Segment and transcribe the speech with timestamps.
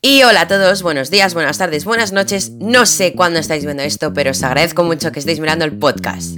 [0.00, 2.52] Y hola a todos, buenos días, buenas tardes, buenas noches.
[2.58, 6.36] No sé cuándo estáis viendo esto, pero os agradezco mucho que estéis mirando el podcast.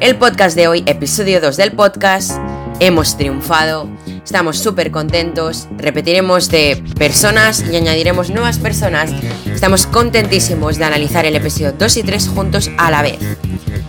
[0.00, 2.32] El podcast de hoy, episodio 2 del podcast,
[2.80, 3.88] hemos triunfado,
[4.24, 9.10] estamos súper contentos, repetiremos de personas y añadiremos nuevas personas.
[9.46, 13.18] Estamos contentísimos de analizar el episodio 2 y 3 juntos a la vez,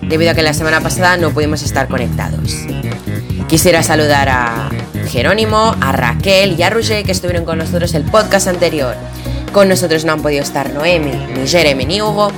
[0.02, 2.56] debido a que la semana pasada no pudimos estar conectados.
[3.48, 4.70] Quisiera saludar a
[5.08, 8.96] Jerónimo, a Raquel y a Roger que estuvieron con nosotros el podcast anterior.
[9.54, 12.32] Con nosotros no han podido estar Noemi, ni Jeremy, ni Hugo,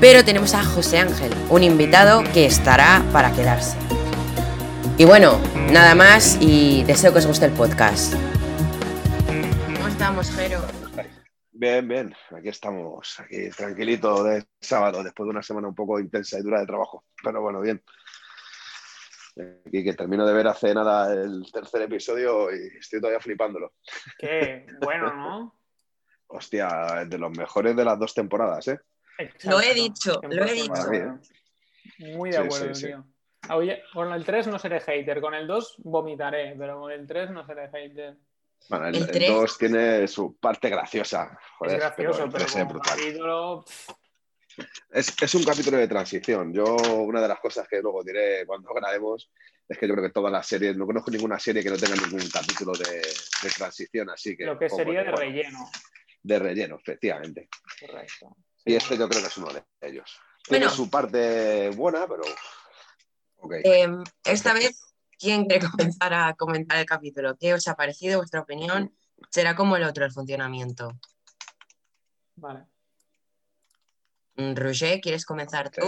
[0.00, 3.76] pero tenemos a José Ángel, un invitado que estará para quedarse.
[4.98, 5.40] Y bueno,
[5.70, 8.14] nada más y deseo que os guste el podcast.
[9.74, 10.60] ¿Cómo estamos, Jero?
[11.54, 16.38] Bien, bien, aquí estamos, aquí tranquilito de sábado, después de una semana un poco intensa
[16.38, 17.80] y dura de trabajo, pero bueno, bien.
[19.34, 23.72] Y que termino de ver hace nada el tercer episodio y estoy todavía flipándolo.
[24.18, 25.58] Qué bueno, ¿no?
[26.26, 28.78] Hostia, de los mejores de las dos temporadas, ¿eh?
[29.44, 30.86] Lo he dicho, lo he dicho.
[31.98, 33.04] Muy de acuerdo, tío.
[33.50, 37.30] Oye, con el 3 no seré hater, con el 2 vomitaré, pero con el 3
[37.30, 38.16] no seré hater.
[38.68, 41.38] Bueno, el, 2 tiene su parte graciosa.
[41.58, 44.01] Joder, es gracioso, pero, pero es,
[44.90, 46.52] es, un capítulo de transición.
[46.52, 49.30] Yo, una de las cosas que luego diré cuando grabemos
[49.68, 51.96] es que yo creo que todas las series, no conozco ninguna serie que no tenga
[51.96, 54.44] ningún capítulo de, de transición, así que.
[54.44, 55.70] Lo que sería de relleno.
[56.22, 57.48] De relleno, efectivamente.
[57.80, 58.36] Correcto.
[58.64, 60.20] Y este yo creo que es uno de ellos.
[60.44, 62.22] Tiene su parte buena, pero.
[63.64, 67.36] Em, esta vez, ¿quién quiere comenzar a comentar el capítulo?
[67.38, 68.18] ¿Qué os ha parecido?
[68.18, 68.94] ¿Vuestra opinión?
[69.30, 70.92] ¿Será como el otro, el funcionamiento?
[72.36, 72.71] Vale.
[74.36, 75.82] Mm, Roger, ¿quieres comenzar tú?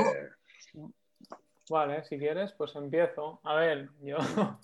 [1.71, 3.41] Vale, si quieres, pues empiezo.
[3.43, 4.19] A ver, yo,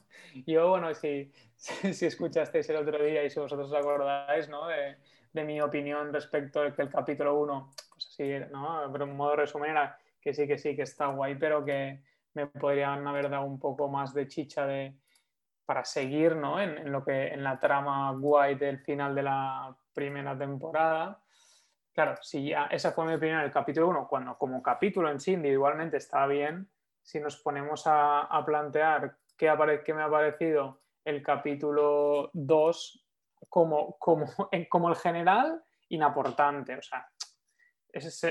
[0.47, 4.67] yo bueno, si, si, escuchasteis el otro día y si vosotros os acordáis, ¿no?
[4.67, 4.97] De,
[5.33, 8.91] mi opinión respecto que el capítulo 1, pues así, ¿no?
[8.92, 9.77] Pero en modo resumen
[10.20, 12.03] que sí, que sí, que está guay, pero que
[12.34, 14.93] me podrían haber dado un poco más de chicha de,
[15.65, 16.60] para seguir, ¿no?
[16.60, 21.22] En lo que, en la trama guay del final de la primera temporada
[21.93, 25.33] claro, si ya esa fue mi opinión el capítulo 1, cuando como capítulo en sí
[25.33, 26.71] individualmente está bien,
[27.03, 29.53] si nos ponemos a, plantear qué,
[29.84, 33.06] qué, me ha parecido el capítulo 2
[33.49, 34.27] como, como,
[34.69, 36.77] como el general, inaportante.
[36.77, 37.09] O sea,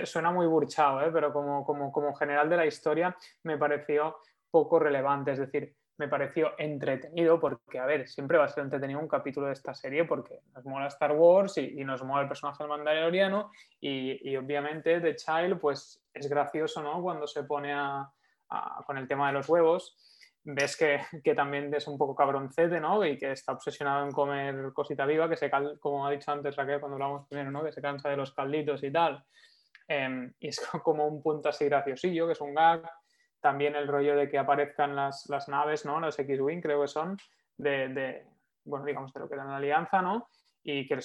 [0.06, 1.12] suena muy burchado, ¿eh?
[1.12, 4.18] pero como, como, como general de la historia me pareció
[4.50, 5.32] poco relevante.
[5.32, 9.48] Es decir, me pareció entretenido porque, a ver, siempre va a ser entretenido un capítulo
[9.48, 13.52] de esta serie porque nos mola Star Wars y, nos mola el personaje del mandaloriano
[13.82, 17.02] y, y, obviamente The Child pues es gracioso, ¿no?
[17.02, 18.10] Cuando se pone a,
[18.86, 19.98] con el tema de los huevos
[20.42, 23.06] ves que, que, también es un poco cabroncete, ¿no?
[23.06, 26.56] Y que está obsesionado en comer cosita viva, que se cal, como ha dicho antes
[26.56, 27.62] Raquel cuando hablamos primero, ¿no?
[27.62, 29.22] Que se cansa de los calditos y tal.
[29.86, 32.90] Em, y es como un punto así graciosillo, que es un gag
[33.42, 36.00] también el rollo de que aparezcan las, naves, ¿no?
[36.00, 37.18] Los X-Wing creo que son,
[37.58, 38.26] de,
[38.64, 40.28] bueno, digamos, de lo que dan la alianza, ¿no?
[40.64, 41.00] Y que,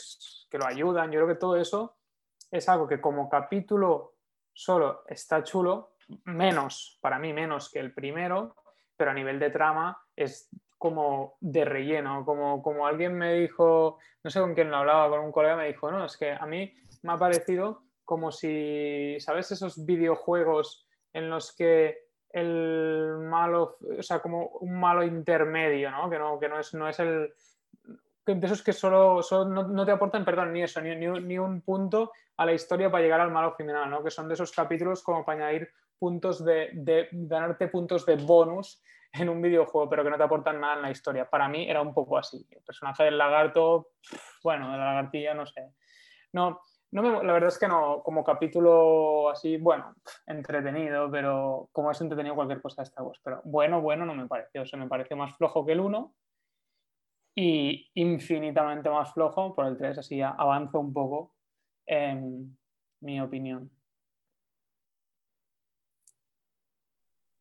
[0.51, 1.11] que lo ayudan.
[1.11, 1.97] Yo creo que todo eso
[2.51, 4.15] es algo que como capítulo
[4.53, 8.57] solo está chulo, menos, para mí menos que el primero,
[8.97, 14.31] pero a nivel de trama es como de relleno, como, como alguien me dijo, no
[14.31, 16.73] sé con quién lo hablaba, con un colega me dijo, no, es que a mí
[17.03, 19.51] me ha parecido como si, ¿sabes?
[19.51, 22.04] Esos videojuegos en los que
[22.35, 26.11] el malo, o sea, como un malo intermedio, ¿no?
[26.11, 27.33] Que no, que no, es, no es el...
[28.27, 32.47] De esos que solo, no, te aportan, perdón, ni eso, ni, ni, un punto a
[32.47, 34.03] la historia para llegar al malo final, ¿no?
[34.03, 35.69] Que son de esos capítulos como para añadir
[35.99, 40.61] puntos de, de ganarte puntos de bonus en un videojuego, pero que no te aportan
[40.61, 41.29] nada en la historia.
[41.31, 42.45] Para mí era un poco así.
[42.51, 43.91] El personaje del lagarto,
[44.43, 45.73] bueno, de la lagartilla, no sé.
[46.33, 46.61] No,
[47.03, 49.97] la verdad es que no, como capítulo así, bueno,
[50.27, 53.21] entretenido, pero como es entretenido cualquier cosa de Star Wars.
[53.23, 54.63] Pero bueno, bueno, no me pareció.
[54.63, 56.15] O sea, me pareció más flojo que el 1
[57.37, 59.99] y infinitamente más flojo por el 3.
[59.99, 61.35] Así avanzo un poco
[61.87, 62.57] en
[63.01, 63.71] mi opinión.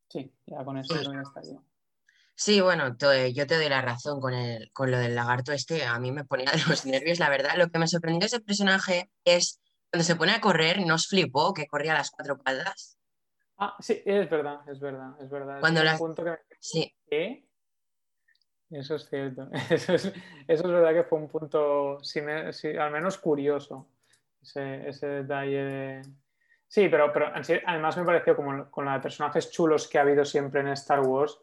[0.09, 1.59] Sí, ya con eso ya estaría.
[2.35, 2.95] Sí, bueno,
[3.33, 5.85] yo te doy la razón con, el, con lo del lagarto este.
[5.85, 7.55] A mí me ponía de los nervios, la verdad.
[7.57, 11.53] Lo que me sorprendió de ese personaje es cuando se pone a correr, ¿nos flipó
[11.53, 12.97] que corría a las cuatro patas?
[13.59, 15.59] Ah, sí, es verdad, es verdad, es verdad.
[15.59, 15.97] Cuando la...
[15.97, 16.37] punto que...
[16.59, 16.95] Sí.
[18.71, 19.49] Eso es cierto.
[19.69, 20.13] Eso es, eso
[20.47, 23.87] es, verdad que fue un punto, al menos curioso,
[24.41, 26.01] ese, ese detalle de...
[26.67, 27.31] Sí, pero, pero
[27.67, 31.37] además me pareció como con los personajes chulos que ha habido siempre en Star Wars,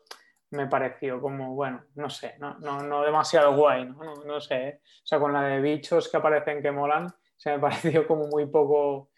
[0.50, 4.14] me pareció como, bueno, no sé, no, no, demasiado guay, ¿no?
[4.24, 4.68] No, sé.
[4.68, 4.80] ¿eh?
[4.82, 7.06] O sea, con la de bichos que aparecen que molan,
[7.36, 9.10] se me pareció como muy poco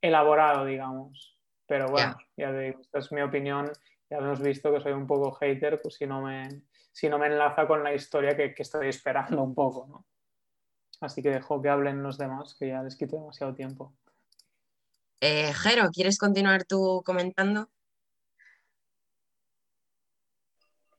[0.00, 1.36] elaborado, digamos.
[1.66, 3.70] Pero bueno, ya digo, esta es mi opinión.
[4.08, 6.48] Ya hemos visto que soy un poco hater, pues si no me,
[6.92, 10.06] si no me enlaza con la historia que, estoy esperando un poco, ¿no?
[11.00, 13.94] Así que dejo que hablen los demás, que ya les quito demasiado tiempo.
[15.20, 17.68] Eh, Jero, ¿quieres continuar tú comentando?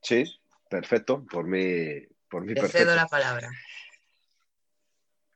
[0.02, 0.24] Sí,
[0.68, 3.50] perfecto, por mi, por Te cedo la palabra.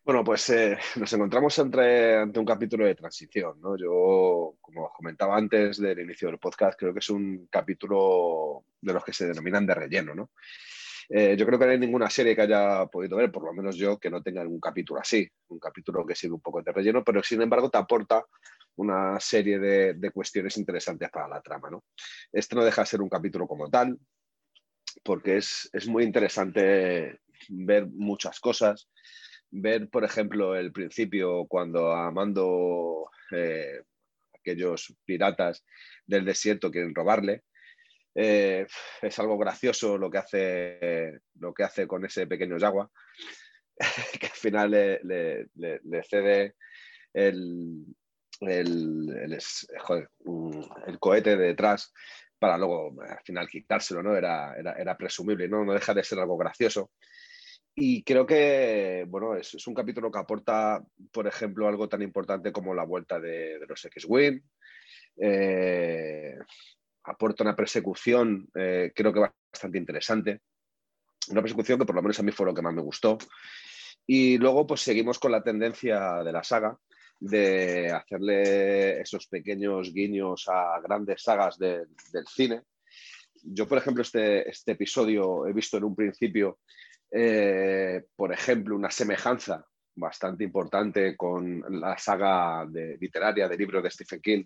[0.04, 3.74] Bueno, pues eh, nos encontramos entre, ante un capítulo de transición, ¿no?
[3.76, 9.02] Yo, como comentaba antes del inicio del podcast, creo que es un capítulo de los
[9.02, 10.30] que se denominan de relleno, ¿no?
[11.08, 13.76] Eh, yo creo que no hay ninguna serie que haya podido ver, por lo menos
[13.76, 17.02] yo, que no tenga un capítulo así, un capítulo que sigue un poco de relleno,
[17.02, 18.24] pero sin embargo te aporta
[18.76, 21.84] una serie de, de cuestiones interesantes para la trama, ¿no?
[22.30, 23.98] Este no deja de ser un capítulo como tal,
[25.02, 28.88] porque es, es muy interesante ver muchas cosas
[29.54, 33.82] ver, por ejemplo, el principio cuando Amando, eh,
[34.34, 35.64] aquellos piratas
[36.06, 37.44] del desierto quieren robarle.
[38.16, 38.66] Eh,
[39.02, 42.90] es algo gracioso lo que hace, lo que hace con ese pequeño Yagua,
[44.20, 45.48] que al final le,
[46.08, 46.54] cede
[47.12, 47.84] el,
[48.40, 49.30] el,
[50.86, 51.92] el, cohete detrás
[52.44, 54.14] para luego al final quitárselo, ¿no?
[54.14, 55.64] Era, era, era presumible, ¿no?
[55.64, 56.90] No deja de ser algo gracioso.
[57.74, 62.74] Y creo que, bueno, es, un capítulo que aporta, por ejemplo, algo tan importante como
[62.74, 64.42] la vuelta de, los X-Wing.
[65.16, 66.36] Eh,
[67.04, 69.20] aporta una persecución, eh, creo que
[69.50, 70.42] bastante interesante.
[71.30, 73.16] Una persecución que por lo menos a mí fue lo que más me gustó.
[74.06, 76.78] Y luego, pues seguimos con la tendencia de la saga
[77.24, 81.86] de hacerle esos pequeños guiños a grandes sagas del
[82.26, 82.62] cine.
[83.42, 86.58] Yo, por ejemplo, este, este episodio he visto en un principio
[87.16, 94.20] eh, por ejemplo, una semejanza bastante importante con la saga literaria de libros de Stephen
[94.20, 94.44] King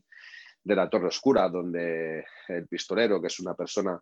[0.62, 3.98] de La Torre Oscura, donde el pistolero, que es una persona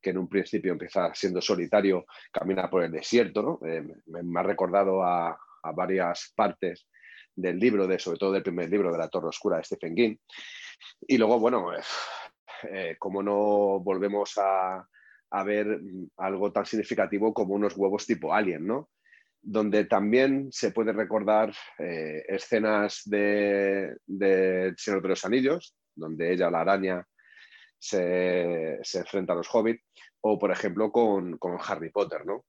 [0.00, 5.02] que en un principio empieza siendo solitario, camina por el desierto, eh, me, ha recordado
[5.04, 5.38] a,
[5.74, 6.88] varias partes
[7.38, 10.16] del libro, de, sobre todo del primer libro de La Torre Oscura de Stephen King.
[11.06, 11.70] Y luego, bueno,
[12.68, 14.86] eh, como no volvemos a,
[15.44, 18.90] ver mm, algo tan significativo como unos huevos tipo alien, ¿no?
[19.40, 23.94] Donde también se puede recordar eh, escenas de,
[24.76, 27.06] Señor de los Anillos, donde ella, la araña,
[27.78, 29.84] se, enfrenta a los hobbits,
[30.22, 31.38] o por ejemplo con,
[31.68, 32.46] Harry Potter, ¿no?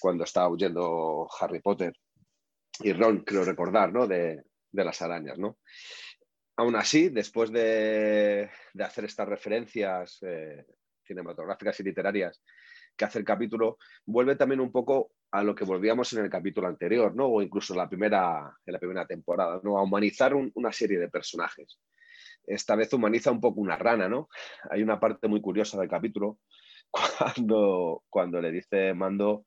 [0.00, 1.94] Cuando está huyendo Harry Potter
[2.82, 4.06] y Ron, creo recordar, ¿no?
[4.06, 4.42] De,
[4.72, 5.58] las arañas, ¿no?
[6.56, 10.64] Aún así, después de, hacer estas referencias eh,
[11.04, 12.42] cinematográficas y literarias
[12.96, 16.68] que hace el capítulo, vuelve también un poco a lo que volvíamos en el capítulo
[16.68, 17.26] anterior, ¿no?
[17.26, 19.78] O incluso en la primera, la primera temporada, ¿no?
[19.78, 21.78] A humanizar una serie de personajes.
[22.44, 24.28] Esta vez humaniza un poco una rana, ¿no?
[24.70, 26.38] Hay una parte muy curiosa del capítulo
[26.90, 29.46] cuando, cuando le dice Mando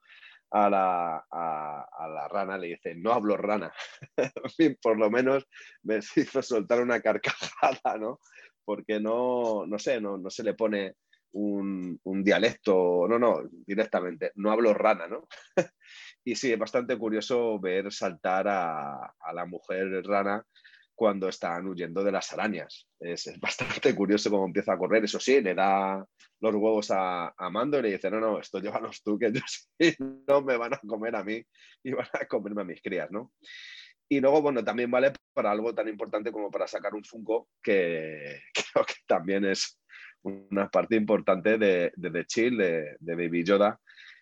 [0.56, 3.74] a la, a, la, rana, le dice, no hablo rana.
[4.82, 5.46] por lo menos
[5.84, 8.22] me hizo soltar una carcajada, ¿no?
[8.64, 10.96] Porque no, no sé, no, no se le pone
[11.34, 15.28] un, dialecto, no, no, directamente, no hablo rana, ¿no?
[16.24, 20.42] y sí, es bastante curioso ver saltar a, la mujer rana
[20.96, 22.88] cuando están huyendo de las arañas.
[23.00, 25.04] Es, bastante curioso cómo empieza a correr.
[25.04, 26.04] Eso sí, le da
[26.40, 29.42] los huevos a, a, Mando y le dice, no, no, esto llévalos tú, que yo
[29.80, 29.96] sí,
[30.28, 31.44] no me van a comer a mí
[31.84, 33.32] y van a comerme a mis crías, ¿no?
[34.08, 38.42] Y luego, bueno, también vale para algo tan importante como para sacar un Funko, que
[38.74, 39.80] creo que también es
[40.22, 43.80] una parte importante de, de Chill, de, Baby Yoda,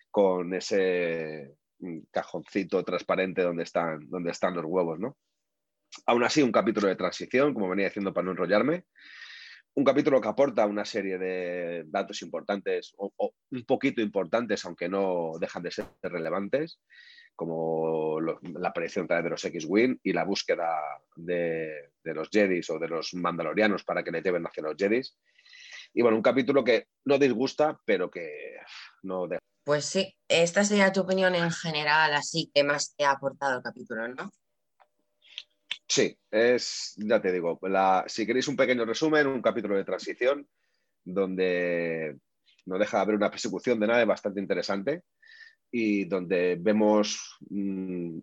[0.10, 5.18] con ese mm, cajoncito transparente donde están, donde están los huevos, ¿no?
[6.06, 8.86] Aún así, un capítulo de transición, como venía diciendo para no enrollarme.
[9.76, 15.34] Un capítulo que aporta una serie de datos importantes, o, un poquito importantes, aunque no
[15.40, 16.80] dejan de ser relevantes,
[17.36, 20.80] como la aparición de los X-Wing y la búsqueda
[21.16, 25.18] de, los Jedis o de los Mandalorianos para que le lleven hacia los Jedis.
[25.94, 28.58] Y bueno, un capítulo que no disgusta, pero que
[29.04, 29.40] no deja.
[29.64, 33.64] Pues sí, esta sería tu opinión en general, así que más te ha aportado el
[33.64, 34.30] capítulo, ¿no?
[35.96, 37.60] Sí, es, ya te digo,
[38.08, 40.48] si queréis un pequeño resumen, un capítulo de transición
[41.04, 42.18] donde
[42.66, 45.04] no deja de haber una persecución de nave bastante interesante
[45.70, 48.18] y donde vemos mm,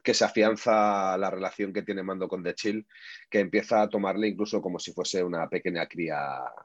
[0.00, 2.86] que se afianza la relación que tiene Mando con The Chill,
[3.28, 6.20] que empieza a tomarle incluso como si fuese una pequeña cría,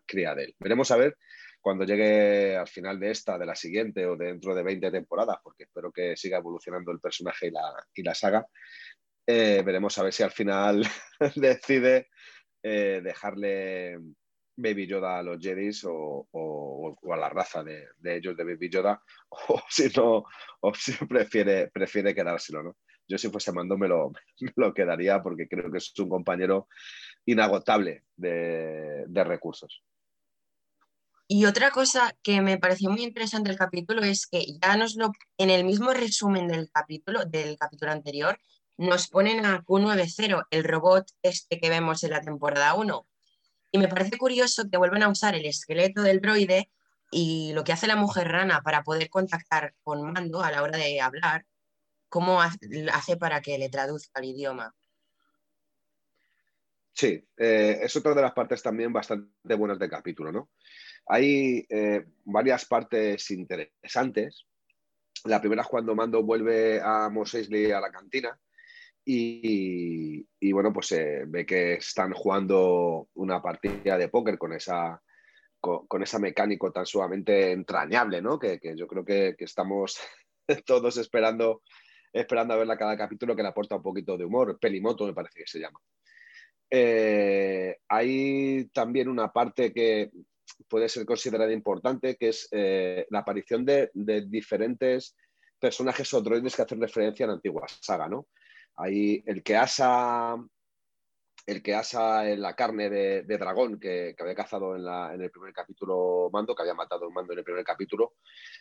[0.05, 0.55] cría de él.
[0.59, 1.17] Veremos a ver
[1.63, 5.63] cuando llegue al final de esta, de la siguiente o dentro de 20 temporadas, porque
[5.63, 8.45] espero que siga evolucionando el personaje y la, y la saga,
[9.25, 10.85] eh, veremos a ver si al final
[11.35, 12.09] decide
[12.61, 13.97] eh, dejarle
[14.55, 19.01] Baby Yoda a los Jedis o, a la raza de, ellos de Baby Yoda,
[19.49, 20.25] o si no,
[20.61, 22.77] o si prefiere, prefiere quedárselo, ¿no?
[23.07, 24.13] Yo si fuese Mando me lo,
[24.75, 26.67] quedaría porque creo que es un compañero
[27.25, 29.83] inagotable de, recursos.
[31.27, 35.11] Y otra cosa que me pareció muy interesante del capítulo es que ya nos lo,
[35.37, 38.37] en el mismo resumen del capítulo, del capítulo anterior,
[38.77, 43.07] nos ponen a Q90, el robot este que vemos en la temporada 1.
[43.71, 46.69] Y me parece curioso que vuelvan a usar el esqueleto del droide
[47.11, 50.77] y lo que hace la mujer rana para poder contactar con Mando a la hora
[50.77, 51.45] de hablar,
[52.09, 54.75] cómo hace para que le traduzca el idioma.
[56.93, 60.51] Sí, eh, es otra de las partes también bastante buenas del capítulo, ¿no?
[61.07, 64.45] Hay eh, varias partes interesantes.
[65.25, 68.39] La primera es cuando Mando vuelve a Mos Eisley a la cantina
[69.05, 75.01] y, bueno, pues se ve que están jugando una partida de póker con esa,
[75.59, 78.39] con, esa mecánico tan sumamente entrañable, ¿no?
[78.39, 79.99] Que, yo creo que, estamos
[80.65, 81.63] todos esperando,
[82.11, 84.57] esperando a verla cada capítulo que le aporta un poquito de humor.
[84.59, 85.79] Pelimoto me parece que se llama.
[86.69, 90.11] Eh, hay también una parte que
[90.67, 93.91] puede ser considerada importante, que es eh, la aparición de,
[94.27, 95.15] diferentes
[95.59, 98.27] personajes o droides que hacen referencia a la antigua saga, ¿no?
[98.75, 100.37] Hay el que asa
[101.45, 106.55] el que asa la carne de, dragón que, había cazado en, el primer capítulo Mando,
[106.55, 108.13] que había matado un Mando en el primer capítulo,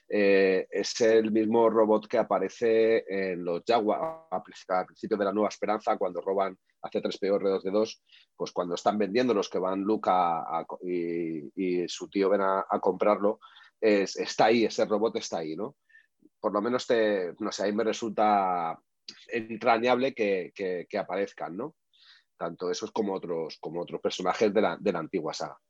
[0.09, 5.49] eh, es el mismo robot que aparece en los Jaguar al principio de la Nueva
[5.49, 8.03] Esperanza, cuando roban hace tres peor de dos de dos,
[8.37, 10.45] pues cuando están vendiendo los que van Luca
[10.83, 13.39] y, su tío ven a, comprarlo,
[13.81, 15.77] está ahí, ese robot está ahí, ¿no?
[16.41, 18.77] Por lo menos te, no sé, ahí me resulta
[19.29, 21.77] entrañable que, que aparezcan, ¿no?
[22.43, 25.61] tanto esos como otros, como otros personajes de la, antigua saga.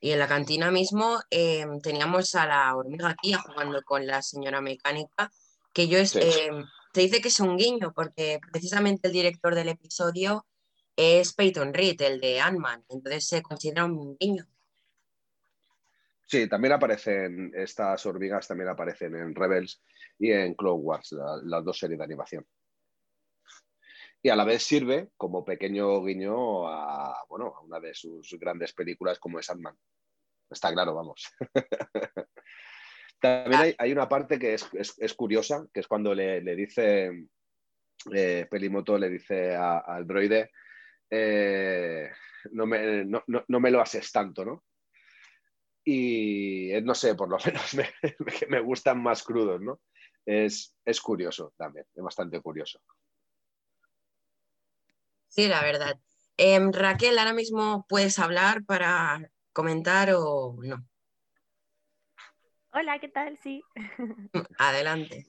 [0.00, 4.60] Y en la cantina mismo em, teníamos a la hormiga aquí jugando con la señora
[4.60, 5.32] mecánica,
[5.72, 9.70] que yo es, em, te dice que es un guiño, porque precisamente el director del
[9.70, 10.46] episodio
[10.94, 14.46] es Peyton Reed, el de Ant-Man, entonces se considera un guiño.
[16.26, 19.82] Sí, también aparecen, estas hormigas también aparecen en Rebels
[20.18, 21.14] y en Clone Wars,
[21.44, 22.46] las dos series de animación
[24.26, 28.72] y a la vez sirve como pequeño guiño a, bueno, a una de sus grandes
[28.72, 29.76] películas como es Ant-Man.
[30.50, 31.32] Está claro, vamos.
[33.20, 37.28] También hay, una parte que es, curiosa, que es cuando le, dice,
[38.12, 40.50] eh, Pelimoto le dice al droide,
[41.08, 42.10] eh,
[42.50, 43.22] no, me, no,
[43.60, 44.64] me, lo haces tanto, ¿no?
[45.88, 47.88] Y eh, no sé, por lo menos me,
[48.48, 49.80] me gustan más crudos, ¿no?
[50.26, 52.80] Es, es curioso también, es bastante curioso.
[55.28, 56.00] Sí, la verdad.
[56.36, 60.84] Em, Raquel, ahora mismo puedes hablar para comentar o no.
[62.72, 63.38] Hola, ¿qué tal?
[63.38, 63.62] Sí.
[64.58, 65.26] Adelante.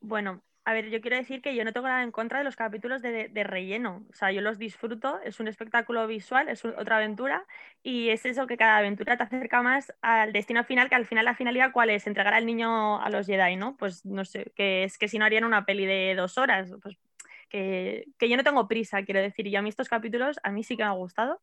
[0.00, 2.54] Bueno, a ver, yo quiero decir que yo no tengo nada en contra de los
[2.54, 4.06] capítulos de, relleno.
[4.10, 7.44] O sea, yo los disfruto, es un espectáculo visual, es otra aventura
[7.82, 11.24] y es eso que cada aventura te acerca más al destino final, que al final
[11.24, 13.76] la finalidad cuál es, entregar al niño a los Jedi, ¿no?
[13.76, 16.96] Pues no sé, que es que si no harían una peli de dos horas, pues
[17.48, 20.76] que, yo no tengo prisa, quiero decir, y a mí estos capítulos a mí sí
[20.76, 21.40] que me ha gustado.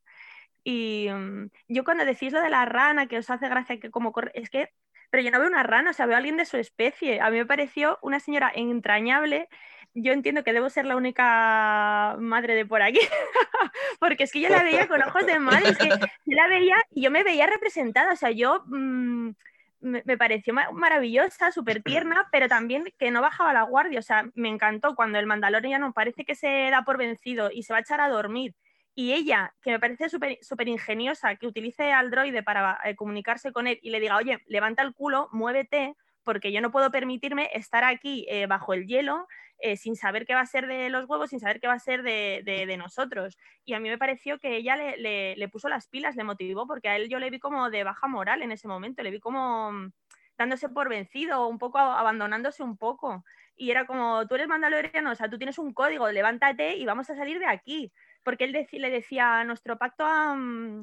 [0.64, 4.12] Y mm, yo cuando decís lo de la rana, que os hace gracia que como
[4.14, 4.70] corre, es que,
[5.10, 7.22] pero yo no veo una rana, o sea, veo a alguien de su especie.
[7.22, 9.50] A mí me pareció una señora entrañable.
[9.94, 13.00] Yo entiendo que debo ser la única madre de por aquí,
[14.00, 16.76] porque es que yo la veía con ojos de madre, es que yo la veía
[16.92, 18.64] y yo me veía representada, o sea, yo...
[18.68, 19.32] Mm,
[19.80, 24.00] me, pareció maravillosa, súper tierna, pero también que no bajaba la guardia.
[24.00, 27.74] O sea, me encantó cuando el Mandaloriano parece que se da por vencido y se
[27.74, 28.56] va a echar a dormir.
[29.00, 33.68] Y ella, que me parece súper ingeniosa, que utilice al droide para eh, comunicarse con
[33.68, 37.84] él y le diga, oye, levanta el culo, muévete, porque yo no puedo permitirme estar
[37.84, 39.28] aquí eh, bajo el hielo
[39.60, 41.80] eh, sin saber qué va a ser de los huevos, sin saber qué va a
[41.80, 43.38] ser de, nosotros.
[43.66, 46.96] Y a mí me pareció que ella le, puso las pilas, le motivó, porque a
[46.96, 49.92] él yo le vi como de baja moral en ese momento, le vi como mm,
[50.40, 53.24] dándose por vencido, un poco abandonándose un poco.
[53.56, 57.12] Y era como, tú eres mandaloriano, o sea, tú tienes un código, levántate y vamos
[57.12, 57.94] a salir de aquí.
[58.28, 60.82] Porque él le decía, nuestro pacto mm,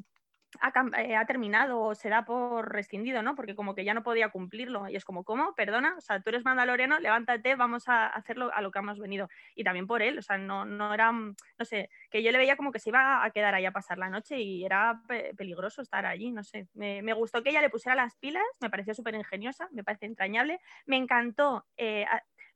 [0.97, 3.35] eh, ha, terminado o se da por rescindido, ¿no?
[3.35, 4.89] Porque como que ya no podía cumplirlo.
[4.89, 5.55] Y es como, ¿cómo?
[5.55, 9.29] Perdona, o sea, tú eres mandaloriano, levántate, vamos a hacerlo a lo que hemos venido.
[9.55, 12.57] Y también por él, o sea, no, no era, no sé, que yo le veía
[12.57, 15.03] como que se iba a quedar ahí a pasar la noche y era
[15.37, 16.67] peligroso estar allí, no sé.
[16.73, 20.07] Me, me, gustó que ella le pusiera las pilas, me pareció súper ingeniosa, me parece
[20.07, 20.61] entrañable.
[20.87, 22.07] Me encantó eh,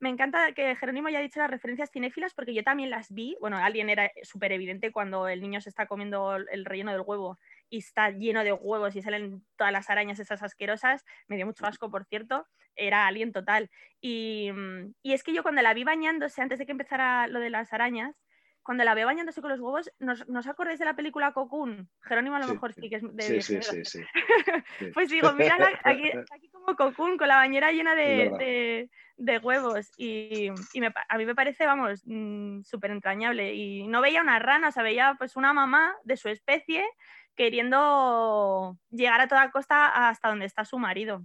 [0.00, 3.36] me encanta que Jerónimo haya dicho las referencias cinéfilas porque yo también las vi.
[3.40, 7.38] Bueno, alguien era súper evidente cuando el niño se está comiendo el relleno del huevo
[7.68, 11.04] y está lleno de huevos y salen todas las arañas esas asquerosas.
[11.26, 12.46] Me dio mucho asco, por cierto.
[12.76, 13.70] Era alien total.
[14.00, 17.40] Y, mm, y es que yo cuando la vi bañándose, antes de que empezara lo
[17.40, 18.22] de las arañas,
[18.68, 21.88] cuando la veo bañándose con los huevos, ¿nos, ¿nos acordáis de la película Cocoon?
[22.02, 23.40] Jerónimo a lo mejor sí que es de...
[23.40, 28.90] Sí, sí, sí, Pues digo, mira aquí, aquí, como Cocoon, con la bañera llena de,
[29.16, 29.90] de, huevos.
[29.96, 33.54] Y, y me, a mí me parece, vamos, mm, súper entrañable.
[33.54, 36.84] Y no veía una rana, o sea, veía pues una mamá de su especie
[37.36, 41.24] queriendo llegar a toda costa hasta donde está su marido.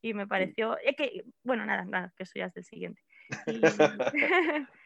[0.00, 3.02] Y me pareció, es que, bueno, nada, nada, que eso ya es del siguiente.
[3.48, 3.60] Y...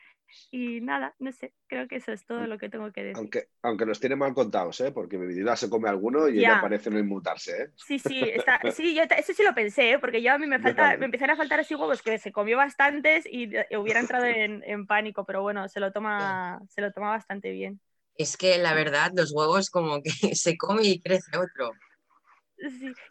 [0.50, 3.16] Y nada, no sé, creo que eso es todo lo que tengo que decir.
[3.16, 4.92] Aunque, aunque los tiene mal contados, ¿eh?
[4.92, 7.62] porque mi vida se come alguno y ella parece no inmutarse.
[7.62, 7.70] ¿eh?
[7.76, 9.98] Sí, sí, está, sí yo eso sí lo pensé, ¿eh?
[9.98, 12.56] porque yo a mí me, falta, me empezaron a faltar así huevos que se comió
[12.56, 17.10] bastantes y hubiera entrado en, en, pánico, pero bueno, se lo, toma, se lo toma
[17.10, 17.80] bastante bien.
[18.14, 21.72] Es que la verdad, los huevos como que se come y crece otro.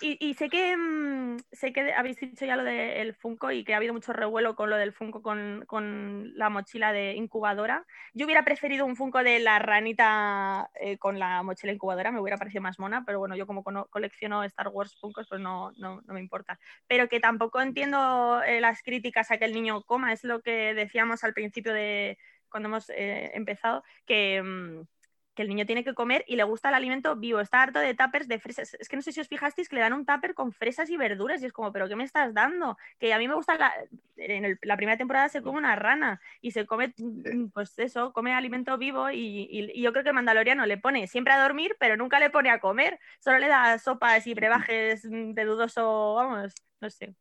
[0.02, 3.78] Y, sé que mm, sé que habéis dicho ya lo del Funko y que ha
[3.78, 7.86] habido mucho revuelo con lo del Funko con, la mochila de incubadora.
[8.14, 12.38] Yo hubiera preferido un Funko de la ranita eh, con la mochila incubadora, me hubiera
[12.38, 16.20] parecido más mona, pero bueno, yo como colecciono Star Wars Funkos, pues no, no, me
[16.20, 16.60] importa.
[16.88, 20.74] Pero que tampoco entiendo eh, las críticas a que el niño coma, es lo que
[20.74, 22.18] decíamos al principio de
[22.50, 24.42] cuando hemos eh, empezado, que...
[24.42, 24.97] Mm,
[25.38, 27.40] que el niño tiene que comer y le gusta el alimento vivo.
[27.40, 28.74] Está harto de tuppers de fresas.
[28.80, 30.98] Es que no sé si os fijasteis que le dan un tupper con fresas y
[30.98, 32.76] verduras y es como, ¿pero qué me estás dando?
[32.98, 33.72] Que a mí me gusta, la,
[34.18, 38.34] en la primera temporada se come una rana y se come, mm, pues eso, come
[38.34, 42.20] alimento vivo y, yo creo que el mandaloriano le pone siempre a dormir, pero nunca
[42.20, 43.00] le pone a comer.
[43.20, 47.14] Solo le da sopas y brebajes de dudoso, vamos, no sé.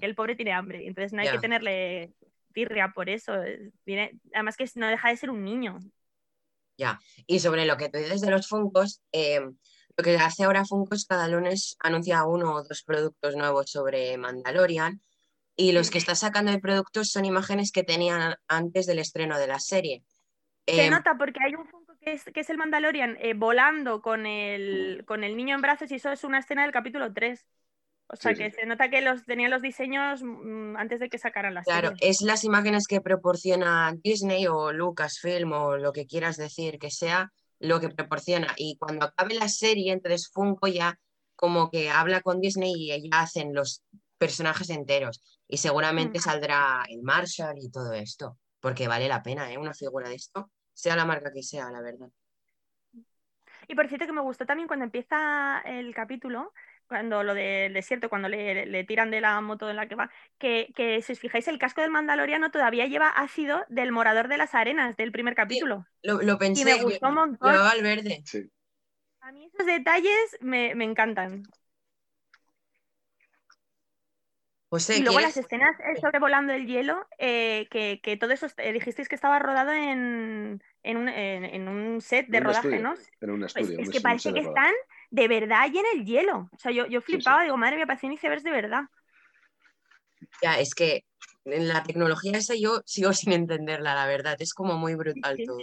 [0.00, 2.14] Que el pobre tiene hambre, entonces no hay que tenerle
[2.54, 3.34] tirria por eso.
[4.32, 5.80] además que no deja de ser un niño.
[6.76, 9.40] Ya, y sobre lo que tú dices de los Funcos, eh,
[9.96, 15.00] lo que hace ahora Funkos cada lunes anuncia uno o dos productos nuevos sobre Mandalorian
[15.54, 19.46] y los que está sacando de productos son imágenes que tenían antes del estreno de
[19.46, 20.02] la serie.
[20.66, 24.00] Se eh, nota porque hay un Funko que es, que es el Mandalorian eh, volando
[24.00, 27.46] con el, con el niño en brazos y eso es una escena del capítulo 3.
[28.12, 31.54] O sea, que se nota que los tenían los diseños mm, antes de que sacaran
[31.54, 31.98] la claro, serie.
[31.98, 36.90] Claro, es las imágenes que proporciona Disney o Lucasfilm o lo que quieras decir que
[36.90, 38.48] sea lo que proporciona.
[38.58, 40.98] Y cuando acabe la serie, entonces Funko ya
[41.36, 43.82] como que habla con Disney y ya hacen los
[44.18, 45.22] personajes enteros.
[45.48, 46.22] Y seguramente mm.
[46.22, 49.56] saldrá el Marshall y todo esto, porque vale la pena, ¿eh?
[49.56, 52.10] Una figura de esto, sea la marca que sea, la verdad.
[53.68, 56.52] Y por cierto que me gustó también cuando empieza el capítulo,
[56.92, 61.00] cuando lo del desierto, cuando le, tiran de la moto en la que va, que,
[61.02, 64.94] si os fijáis, el casco del Mandaloriano todavía lleva ácido del morador de las arenas
[64.98, 65.86] del primer capítulo.
[66.02, 66.62] lo, pensé.
[66.62, 67.48] Y me gustó un montón.
[67.48, 68.22] al verde.
[69.20, 71.44] A mí esos detalles me, encantan.
[74.68, 79.14] Pues y luego las escenas sobrevolando el hielo, eh, que, todo eso eh, dijisteis que
[79.14, 82.94] estaba rodado en, un, set de rodaje, ¿no?
[83.22, 83.80] En un pues estudio.
[83.80, 84.72] es que parece que están
[85.12, 86.48] de verdad ahí en el hielo.
[86.50, 88.84] O sea, yo, yo flipaba, digo, madre mía, parecen icebergs de verdad.
[90.42, 91.04] Ya, es que
[91.44, 94.36] en la tecnología esa yo sigo sin entenderla, la verdad.
[94.40, 95.58] Es como muy brutal todo.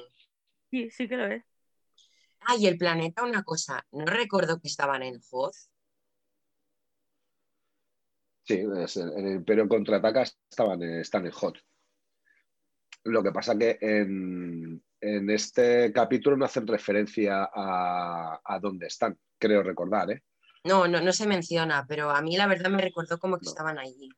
[0.70, 1.44] Sí, sí que lo es.
[2.42, 5.56] Ah, y el planeta, una cosa, no recuerdo que estaban en Hoth.
[8.44, 11.58] Sí, en el Imperio contraataca estaban, están en Hoth.
[13.04, 19.18] Lo que pasa que en, en este capítulo no hacen referencia a, a dónde están
[19.40, 20.24] creo recordar, ¿eh?
[20.66, 23.80] No, no, no se menciona, pero a mí la verdad me recordó como que estaban
[23.80, 24.10] allí.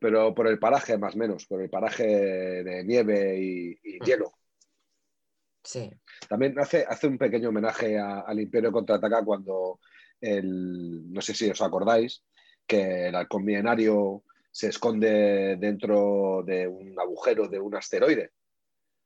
[0.00, 4.04] pero por el paraje, más o menos, por el paraje de nieve y, mm.
[4.04, 4.32] hielo.
[5.62, 5.90] Sí.
[6.28, 9.80] También hace, hace un pequeño homenaje al Imperio Contraataca cuando
[10.20, 12.24] el, no sé si os acordáis,
[12.66, 18.30] que el halcón milenario se esconde dentro de un agujero de un asteroide.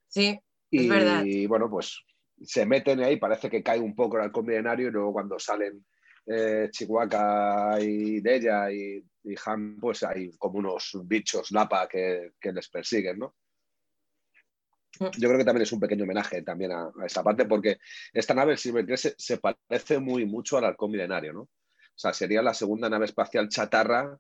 [0.09, 0.39] Sí,
[0.71, 1.25] es verdad.
[1.25, 2.03] Y bueno, pues
[2.43, 5.85] se meten ahí, parece que cae un poco el halcón milenario y luego cuando salen
[6.27, 12.69] eh, Chihuahua y Deya y, y Han, pues hay como unos bichos lapa que, les
[12.69, 13.35] persiguen, ¿no?
[14.97, 17.79] yo creo que también es un pequeño homenaje también a, esta parte, porque
[18.13, 21.41] esta nave, si me crees, se, parece muy mucho al halcón milenario, ¿no?
[21.41, 24.17] O sea, sería la segunda nave espacial chatarra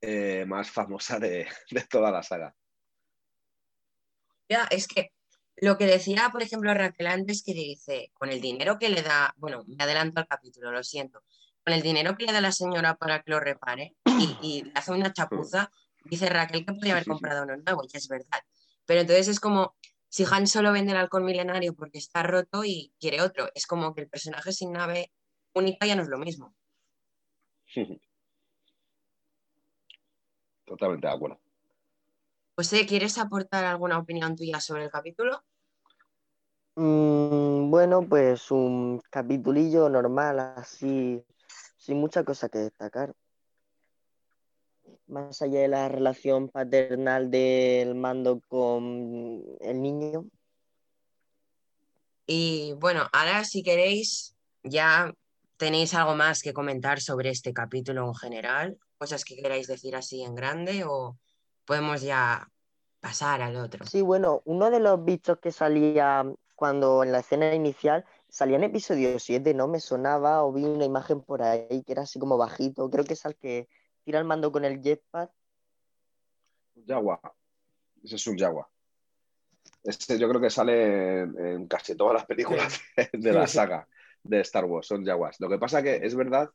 [0.00, 1.46] eh, más famosa de,
[1.90, 2.54] toda la saga.
[4.48, 5.12] Ya, es que
[5.56, 9.34] lo que decía, por ejemplo, Raquel antes, que dice, con el dinero que le da,
[9.36, 11.22] bueno, me adelanto al capítulo, lo siento,
[11.64, 13.96] con el dinero que le da la señora para que lo repare
[14.42, 15.70] y, le hace una chapuza,
[16.04, 18.40] dice Raquel que podría haber comprado uno nuevo, y es verdad.
[18.86, 19.76] Pero entonces es como,
[20.08, 23.94] si Han solo vende el halcón milenario porque está roto y quiere otro, es como
[23.94, 25.12] que el personaje sin nave
[25.52, 26.54] única ya no es lo mismo.
[30.68, 31.40] Totalmente de acuerdo.
[32.54, 35.42] José, ¿quieres aportar alguna opinión tuya sobre el capítulo?
[36.74, 41.24] Mm, bueno, pues un capitulillo normal, así,
[41.76, 43.14] sin mucha cosa que destacar.
[45.06, 50.26] Más allá de la relación paternal del mando con el niño.
[52.26, 55.14] Y bueno, ahora si queréis, ya
[55.56, 60.22] tenéis algo más que comentar sobre este capítulo en general, cosas que queráis decir así
[60.22, 61.16] en grande o
[61.64, 62.50] podemos ya
[63.00, 63.86] pasar al otro.
[63.86, 66.24] Sí, bueno, uno de los bichos que salía
[66.56, 69.68] cuando en la escena inicial salía en episodio 7, ¿no?
[69.68, 72.90] Me sonaba o vi una imagen por ahí que era así como bajito.
[72.90, 73.68] Creo que es al que
[74.04, 75.30] tira el mando con el jetpack.
[76.86, 77.20] Jaguar.
[78.02, 78.66] Ese es un Jaguar.
[79.84, 82.80] Este yo creo que sale en, casi todas las películas
[83.12, 83.86] de la saga
[84.28, 85.40] de Star Wars, son Jaguars.
[85.40, 86.50] Lo que pasa que es verdad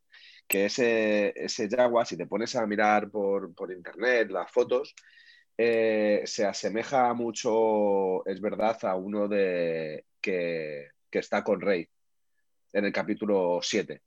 [0.47, 4.93] que ese, ese Jaguar, si te pones a mirar por, por internet las fotos,
[5.57, 11.87] eh, se asemeja mucho, es verdad, a uno de que, está con Rey
[12.73, 14.01] en el capítulo 7,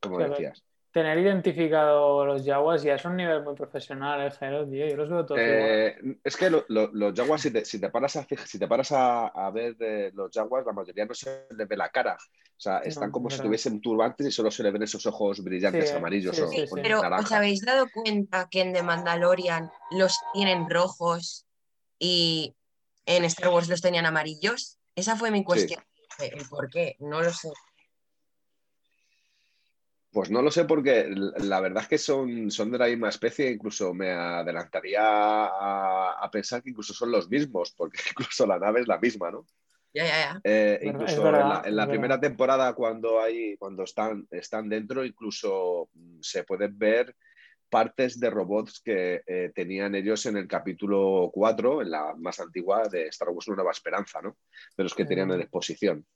[0.00, 0.64] como decías.
[0.94, 5.40] Tener identificado los Jaguars ya es un nivel muy profesional, ¿eh, Yo los veo todos
[5.42, 6.64] eh, Es que los
[7.16, 9.74] Jaguars, si te, paras, a, si te paras a, ver
[10.14, 12.16] los Jaguars, la mayoría no se les ve la cara.
[12.16, 15.92] O sea, están como si tuviesen turbantes y solo se le ven esos ojos brillantes
[15.92, 21.44] amarillos o, Pero ¿os habéis dado cuenta que en The Mandalorian los tienen rojos
[21.98, 22.54] y
[23.04, 24.78] en Star Wars los tenían amarillos?
[24.94, 25.82] Esa fue mi cuestión.
[26.20, 26.94] ¿El por qué?
[27.00, 27.50] No lo sé.
[30.14, 33.50] Pues no lo sé porque la verdad es que son, son de la misma especie,
[33.50, 38.86] incluso me adelantaría a, pensar que incluso son los mismos, porque incluso la nave es
[38.86, 39.44] la misma, ¿no?
[39.92, 40.40] Ya, ya, ya.
[40.44, 41.26] Eh, incluso
[41.66, 47.16] en la, primera temporada, cuando hay, cuando están, están dentro, incluso mm, se pueden ver
[47.68, 52.84] partes de robots que eh, tenían ellos en el capítulo 4, en la más antigua
[52.88, 54.36] de Star Wars Una Nueva Esperanza, ¿no?
[54.76, 56.06] De los que tenían en exposición.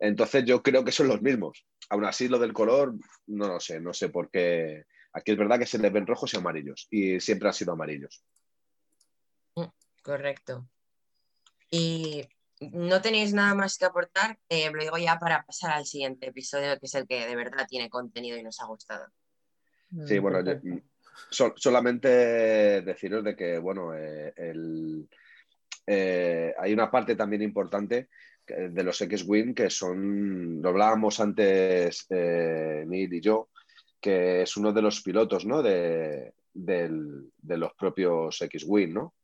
[0.00, 1.64] Entonces yo creo que son los mismos.
[1.90, 2.94] Aún así, lo del color,
[3.26, 4.84] no lo sé, no sé por qué.
[5.12, 8.24] Aquí es verdad que se les ven rojos y amarillos, y siempre han sido amarillos.
[9.56, 9.64] Mm,
[10.02, 10.66] correcto.
[11.70, 12.26] Y
[12.60, 16.78] no tenéis nada más que aportar, eh, lo digo ya para pasar al siguiente episodio,
[16.78, 19.06] que es el que de verdad tiene contenido y nos ha gustado.
[20.06, 20.78] Sí, bueno, mm,
[21.56, 22.08] solamente
[22.82, 24.32] deciros de que, bueno, eh,
[25.86, 28.08] eh, hay una parte también importante
[28.70, 33.48] de los X-Wing que son, lo hablábamos antes eh, Neil y yo,
[34.00, 35.62] que es uno de los pilotos ¿no?
[35.62, 39.14] de, de los propios X-Wing, ¿no?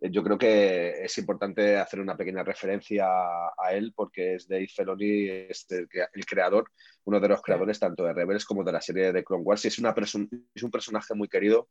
[0.00, 5.28] Yo creo que es importante hacer una pequeña referencia a él porque es Dave Feloni,
[5.28, 5.88] es el,
[6.26, 6.70] creador,
[7.04, 9.68] uno de los creadores tanto de Rebels como de la serie de Clone Wars y
[9.68, 11.68] es, una es un personaje muy querido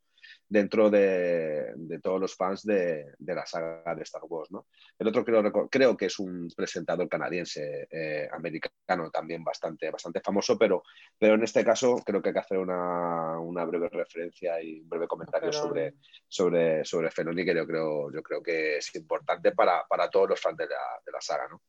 [0.47, 4.51] dentro de, todos los fans de, la saga de Star Wars.
[4.51, 4.67] ¿no?
[4.97, 10.57] El otro creo, creo que es un presentador canadiense, eh, americano también bastante, bastante famoso,
[10.57, 10.83] pero,
[11.17, 15.07] pero en este caso creo que hay que hacer una, breve referencia y un breve
[15.07, 15.95] comentario sobre,
[16.27, 20.58] sobre, sobre Feloni que yo creo, yo creo que es importante para, todos los fans
[20.58, 21.47] de la, saga.
[21.49, 21.62] ¿no?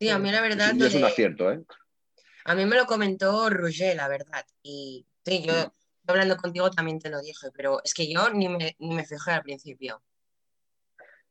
[0.00, 0.74] Sí, a mí la verdad...
[0.74, 1.62] Es, es un acierto, ¿eh?
[2.44, 4.46] A mí me lo comentó Roger, la verdad.
[4.62, 5.74] Y sí, yo
[6.06, 9.32] hablando contigo también te lo dije, pero es que yo ni me, ni me fijé
[9.32, 10.02] al principio.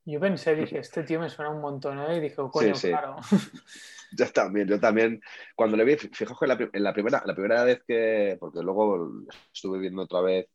[0.03, 2.17] Yo pensé, dije, este tío me suena un montón, ¿eh?
[2.17, 3.17] Y dije, coño, claro.
[4.11, 5.19] Yo también, yo también.
[5.55, 9.79] Cuando le vi, fijaos que en la, primera, la primera vez que, porque luego estuve
[9.79, 10.47] viendo otra vez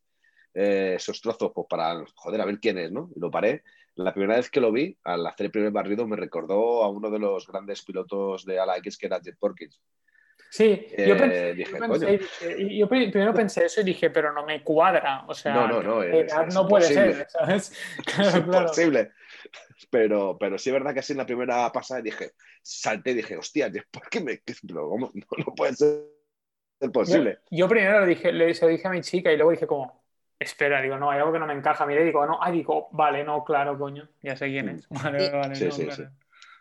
[0.53, 3.09] eh, esos trozos, pues para, joder, a ver quién es, ¿no?
[3.15, 3.63] Y lo paré.
[3.95, 7.09] La primera vez que lo vi, al hacer el primer barrido, me recordó a uno
[7.09, 9.81] de los grandes pilotos de Ala X, que era Jet Porkins.
[10.49, 11.55] Sí, yo, pensé,
[12.75, 15.23] yo, primero pensé eso y dije, pero no me cuadra.
[15.25, 16.03] O sea, no, no,
[16.45, 17.71] no, puede ser, ¿sabes?
[18.19, 19.11] es imposible.
[19.89, 23.37] Pero, pero sí es verdad que así en la primera pasada dije, salté y dije,
[23.37, 24.41] hostia, ¿por qué me.?
[24.63, 26.03] No, no puede ser
[26.91, 27.39] posible.
[27.49, 30.00] Yo, primero lo dije, le, dije a mi chica y luego dije, como,
[30.41, 31.85] espera, digo, no, hay algo que no me encaja.
[31.85, 34.87] Mira, y digo, no, ah, digo, vale, no, claro, coño, ya sé quién es.
[34.89, 36.11] Vale, vale, Sí, no, sí, claro.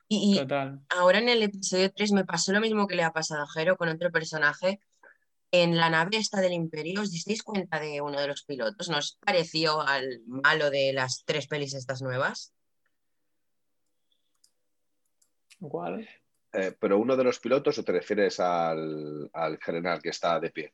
[0.06, 0.80] Y, y Total.
[0.90, 3.76] ahora en el episodio 3 me pasó lo mismo que le ha pasado a Jero
[3.76, 4.80] con otro personaje.
[5.52, 8.88] En la nave esta del Imperio, ¿os disteis cuenta de uno de los pilotos?
[8.88, 12.52] ¿Nos pareció al malo de las tres pelis estas nuevas?
[15.60, 16.08] ¿Cuál?
[16.52, 20.50] Eh, ¿Pero uno de los pilotos o te refieres al, al general que está de
[20.50, 20.72] pie?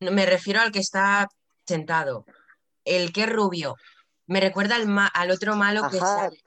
[0.00, 1.28] No, Me refiero al que está
[1.66, 2.24] sentado.
[2.84, 3.76] El que es rubio.
[4.26, 6.40] Me recuerda al, ma- al otro malo que sale.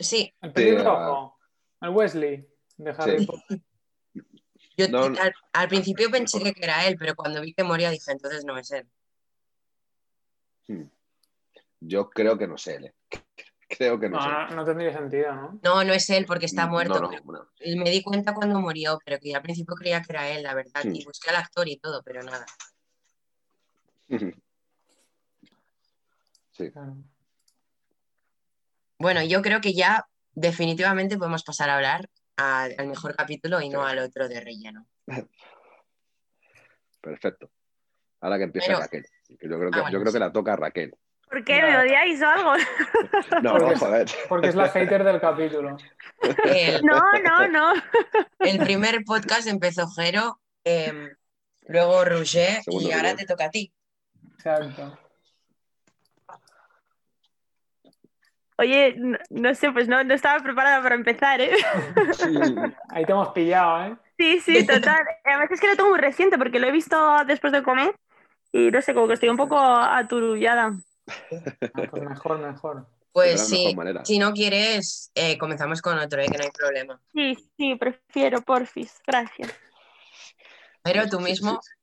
[0.00, 1.36] Sí, El pelirrojo.
[1.80, 3.26] El Wesley de Harry Sí.
[3.26, 3.60] Potter.
[4.76, 8.10] yo No, al, al principio pensé que era él, pero cuando vi que moría dije,
[8.12, 8.88] entonces no es él.
[10.68, 10.84] Hmm.
[11.80, 12.94] Yo creo que no sé, él, eh.
[13.68, 14.54] Creo que no, No, sé.
[14.54, 15.58] no, no tendría sentido, ¿no?
[15.62, 16.94] No, no es él porque está muerto.
[17.00, 17.82] No, no, pero no.
[17.82, 20.52] Me di cuenta cuando murió, pero que yo al principio creía que era él, la
[20.54, 20.82] verdad.
[20.84, 20.94] Hmm.
[20.94, 22.44] Y busqué al actor y todo, pero nada.
[26.54, 26.70] Sí.
[28.98, 33.70] Bueno, yo creo que ya definitivamente podemos pasar a hablar al, al mejor capítulo y
[33.70, 34.86] no al otro de relleno.
[37.00, 37.50] Perfecto.
[38.20, 39.04] Ahora que empieza Pero- Raquel.
[39.26, 40.16] que yo creo que, Ah, bueno, yo creo sí.
[40.16, 40.94] que la toca a Raquel.
[41.28, 41.62] ¿Por qué?
[41.62, 42.52] ¿Me odiáis o algo?
[43.42, 44.08] No, Porque- no, joder.
[44.28, 45.76] Porque es la hater del capítulo.
[46.44, 47.72] El, No, no, no.
[48.40, 51.08] el primer podcast empezó Jero, em,
[51.62, 53.72] luego Roger Segundo y ahora te toca a ti.
[54.42, 54.98] Exacto.
[58.58, 61.52] Oye, no, no sé, pues no, no estaba preparada para empezar, ¿eh?
[62.90, 63.96] Ahí te hemos pillado, ¿eh?
[64.18, 65.00] Sí, sí, total.
[65.24, 67.94] Además es que lo tengo muy reciente porque lo he visto después de comer
[68.52, 70.72] y no sé, como que estoy un poco aturullada.
[71.74, 72.86] Ah, pues mejor, mejor.
[73.12, 73.74] Pues sí,
[74.04, 77.00] si no quieres, eh, comenzamos con otro, eh, que no hay problema.
[77.14, 79.00] Sí, sí, prefiero, porfis.
[79.06, 79.52] Gracias.
[80.82, 81.81] Pero tú Sí, mismo, sí, sí.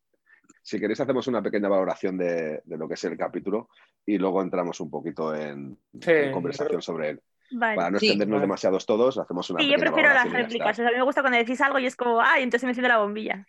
[0.69, 3.69] Si queréis hacemos una pequeña valoración de, de lo que es el capítulo
[4.05, 7.21] y luego entramos un poquito en, Sí, en yo conversación sobre él.
[7.53, 7.75] Vale.
[7.75, 8.05] Para no Sí.
[8.05, 8.41] extendernos Vale.
[8.43, 10.73] demasiados todos, hacemos una Sí, yo prefiero las y réplicas.
[10.73, 12.69] O sea, a mí me gusta cuando decís algo y es como, ay, entonces me
[12.69, 13.47] enciende la bombilla.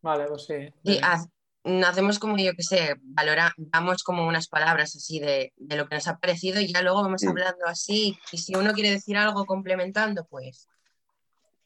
[0.00, 0.98] Vale, pues sí.
[1.02, 1.28] haz-
[1.86, 5.96] hacemos como yo que sé, valora, damos como unas palabras así de, de lo que
[5.96, 7.28] nos ha parecido y ya luego vamos Mm.
[7.28, 8.18] hablando así.
[8.32, 10.70] Y si uno quiere decir algo complementando, pues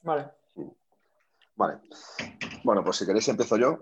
[0.03, 0.27] Vale.
[1.55, 1.79] Vale.
[2.65, 3.81] Bueno, pues si queréis empiezo yo.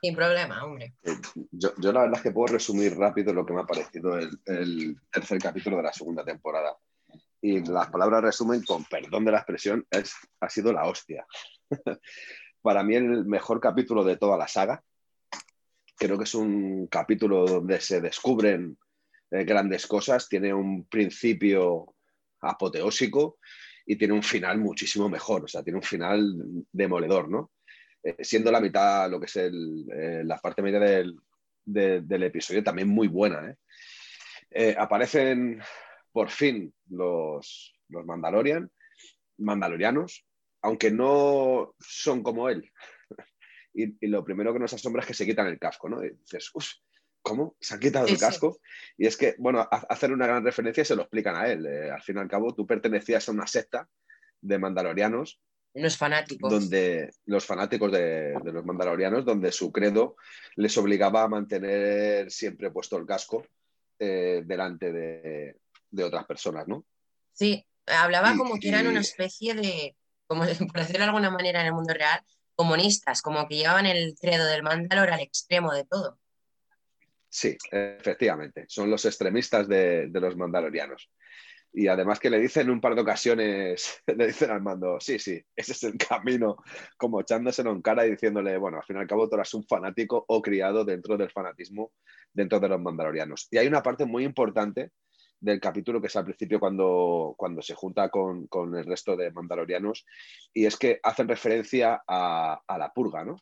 [0.00, 0.94] Sin problema, hombre.
[1.02, 1.16] Eh,
[1.50, 4.30] Yo, yo la verdad es que puedo resumir rápido lo que me ha parecido el,
[4.46, 6.76] el tercer capítulo de la segunda temporada.
[7.40, 11.26] Y las palabras resumen, con perdón de la expresión, es, ha sido la hostia.
[12.62, 14.82] Para mí el mejor capítulo de toda la saga.
[15.96, 18.76] Creo que es un capítulo donde se descubren
[19.30, 21.94] eh, grandes cosas, tiene un principio
[22.40, 23.38] apoteósico
[23.84, 26.34] y tiene un final muchísimo mejor, o sea, tiene un final
[26.72, 27.50] demoledor, ¿no?
[28.02, 31.18] Eh, siendo la mitad, lo que es el, eh, la parte media del,
[31.64, 33.56] de- del episodio, también muy buena.
[34.50, 34.74] ¿eh?
[34.78, 35.60] Aparecen
[36.12, 38.70] por fin los, los Mandalorian,
[39.38, 40.24] Mandalorianos,
[40.62, 42.70] aunque no son como él.
[43.74, 46.02] Y, y lo primero que nos asombra es que se quitan el casco, ¿no?
[46.04, 46.66] Y dices, uff,
[47.22, 47.54] ¿cómo?
[47.60, 48.24] ¿Se han quitado Sí, el sí.
[48.24, 48.58] casco?
[48.96, 51.64] Y es que, bueno, ha- hacen una gran referencia y se lo explican a él.
[51.64, 53.88] Eh, al fin y al cabo, tú pertenecías a una secta
[54.40, 55.40] de mandalorianos
[55.80, 56.50] Los fanáticos.
[56.50, 60.16] donde los fanáticos de, de los mandalorianos, donde su credo
[60.56, 63.46] les obligaba a mantener siempre puesto el casco
[63.98, 65.56] eh, delante de,
[65.90, 66.84] de otras personas, ¿no?
[67.32, 71.30] Sí, hablaba Y- como que eran y- una especie de, como por decirlo de alguna
[71.30, 72.20] manera en el mundo real,
[72.54, 76.18] comunistas, como que llevaban el credo del Mandalor al extremo de todo.
[77.30, 81.10] Sí, efectivamente, son los extremistas de, de los mandalorianos.
[81.72, 85.40] Y además que le dicen un par de ocasiones, le dicen al mando, sí, sí,
[85.54, 86.56] ese es el camino,
[86.96, 89.64] como echándoselo en cara y diciéndole, bueno, al fin y al cabo tú eras un
[89.64, 91.92] fanático o criado dentro del fanatismo
[92.32, 93.48] dentro de los mandalorianos.
[93.50, 94.92] Y hay una parte muy importante
[95.40, 99.30] del capítulo que es al principio cuando, cuando se junta con, con el resto de
[99.30, 100.04] mandalorianos
[100.52, 103.36] y es que hacen referencia a, a la purga, ¿no?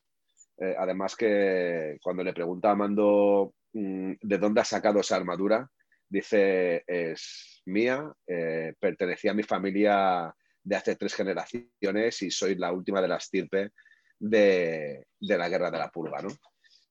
[0.59, 5.71] Eh, además que cuando le pregunta a Mando mm, de dónde ha sacado esa armadura,
[6.09, 12.73] dice, es mía, eh, pertenecía a mi familia de hace tres generaciones y soy la
[12.73, 13.71] última de la estirpe
[14.19, 16.29] de, de la guerra de la purga, ¿no?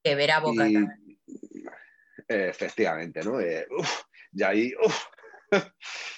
[0.03, 0.67] Que ver a boca.
[0.67, 0.75] Y,
[2.27, 3.39] eh, efectivamente, ¿no?
[3.39, 4.01] Eh, uf,
[4.31, 5.05] y ahí uf,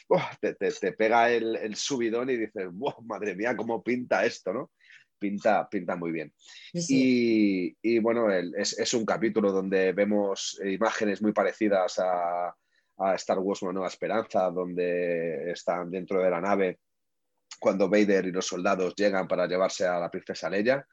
[0.09, 4.25] uf, te, te- te pega el, el subidón y dices, "Buah, madre mía, cómo pinta
[4.25, 4.71] esto, ¿no?
[5.19, 6.31] Pinta, pinta muy bien.
[6.73, 7.75] Sí.
[7.81, 12.55] Y, y, bueno, el- es, es un capítulo donde vemos imágenes muy parecidas a,
[12.97, 16.79] a Star Wars Una Nueva Esperanza, donde están dentro de la nave
[17.59, 20.85] cuando Vader y los soldados llegan para llevarse a la princesa Leia.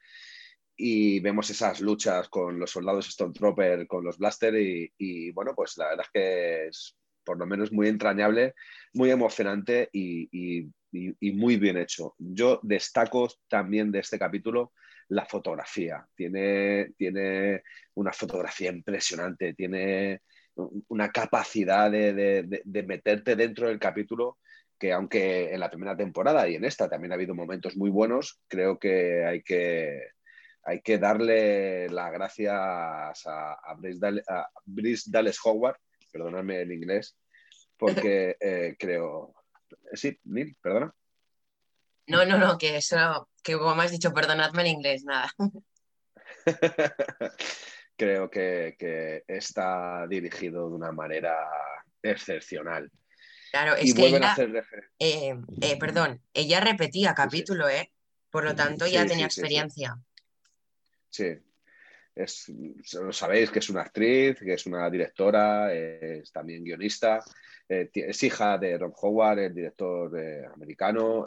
[0.76, 5.88] y vemos esas luchas con los soldados Stormtrooper, con los Blaster y, bueno, pues la
[5.90, 8.54] verdad es que es por lo menos muy entrañable,
[8.92, 12.14] muy emocionante y, y, y muy bien hecho.
[12.18, 14.72] Yo destaco también de este capítulo
[15.08, 16.06] la fotografía.
[16.14, 17.62] Tiene, tiene
[17.94, 20.22] una fotografía impresionante, tiene
[20.88, 24.38] una capacidad de, de, de, meterte dentro del capítulo
[24.78, 28.40] que aunque en la primera temporada y en esta también ha habido momentos muy buenos,
[28.48, 30.00] creo que hay que,
[30.62, 35.76] hay que darle las gracias a, a, Brice, Dallas Howard,
[36.12, 37.16] perdonadme el inglés,
[37.76, 39.34] porque eh, creo...
[39.92, 40.94] Sí, Neil, perdona.
[42.06, 45.32] No, no, no, que eso, que como has dicho, perdonadme en inglés, nada.
[47.96, 51.36] creo que, que, está dirigido de una manera
[52.02, 52.90] excepcional.
[53.50, 54.34] Claro, es que ella,
[54.98, 57.92] eh, eh, perdón, ella repetía capítulo, ¿eh?
[58.30, 59.96] Por lo tanto, ya Sí, tenía experiencia.
[61.08, 61.38] Sí.
[62.16, 62.52] Es,
[63.10, 67.20] sabéis que es una actriz, que es una directora, es también guionista,
[67.68, 70.16] eh, es hija de Ron Howard, el director
[70.52, 71.24] americano,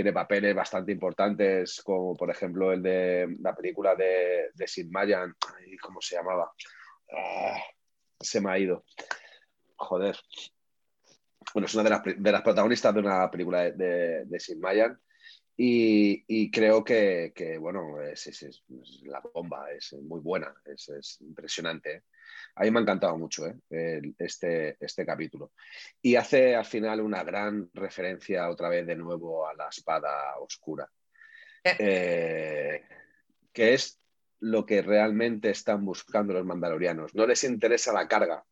[0.00, 5.34] tiene papeles bastante importantes, como por ejemplo el de la película de, de Sid Mayan,
[5.58, 6.50] Ay, ¿cómo se llamaba?
[7.14, 7.60] Ah,
[8.18, 8.82] se me ha ido.
[9.76, 10.16] Joder.
[11.52, 14.98] Bueno, es una de las, de las protagonistas de una película de, de, Sid Mayan.
[15.54, 18.56] Y, creo que, bueno, es,
[19.02, 22.04] la bomba, es muy buena, es, impresionante.
[22.50, 22.52] ¿Eh?
[22.56, 23.56] A mí me ha encantado mucho ¿eh?
[23.70, 25.52] El, este, este capítulo.
[26.02, 30.88] Y hace al final una gran referencia otra vez de nuevo a la espada oscura,
[31.64, 32.82] eh,
[33.52, 33.98] que es
[34.40, 37.14] lo que realmente están buscando los mandalorianos.
[37.14, 38.44] No les interesa la carga,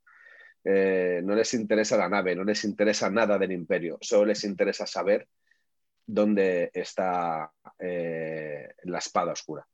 [0.65, 4.87] eh, no les interesa la nave, no les interesa nada del imperio, solo les interesa
[4.87, 5.29] saber
[6.07, 9.67] dónde está eh, la espada oscura.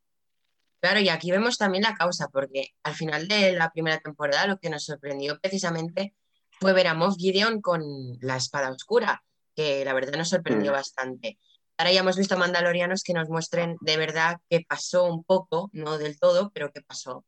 [0.85, 4.59] Claro, y aquí vemos también la causa, porque al final de la primera temporada lo
[4.59, 6.15] que nos sorprendió precisamente
[6.61, 7.83] fue ver a Moff Gideon con
[8.21, 9.25] la espada oscura,
[9.57, 10.75] que la verdad nos sorprendió mm.
[10.75, 11.39] bastante.
[11.79, 15.97] Ahora ya hemos visto mandalorianos que nos muestren de verdad qué pasó un poco, no
[15.97, 17.25] del todo, pero qué pasó.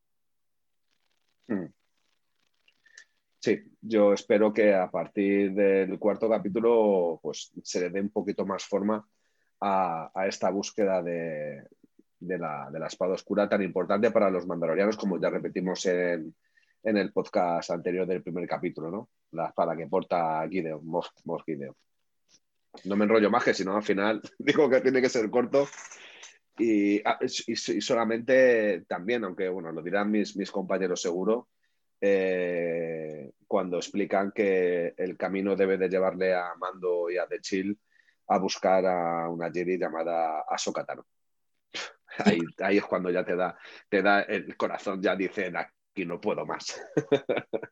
[1.47, 1.69] Mm.
[3.41, 8.45] Sí, yo espero que a partir del cuarto capítulo pues, se le dé un poquito
[8.45, 9.09] más forma
[9.63, 11.65] a, a esta búsqueda de,
[12.19, 16.35] de, la, de, la, espada oscura tan importante para los mandalorianos, como ya repetimos en,
[16.83, 19.09] en, el podcast anterior del primer capítulo, ¿no?
[19.33, 21.45] La espada que porta Gideon, Moff, Moff.
[22.85, 25.67] No me enrollo más que si no al final digo que tiene que ser corto.
[26.59, 27.03] Y, y,
[27.47, 31.49] y solamente también, aunque bueno, lo dirán mis, mis compañeros seguro,
[32.01, 37.79] eh, cuando explican que el camino debe de llevarle a Mando y a The Chill
[38.29, 40.85] a buscar a una Jedi llamada Ahsoka.
[42.25, 43.57] Ahí, ahí, es cuando ya te da,
[43.89, 46.81] te da el corazón, ya dice, aquí no puedo más.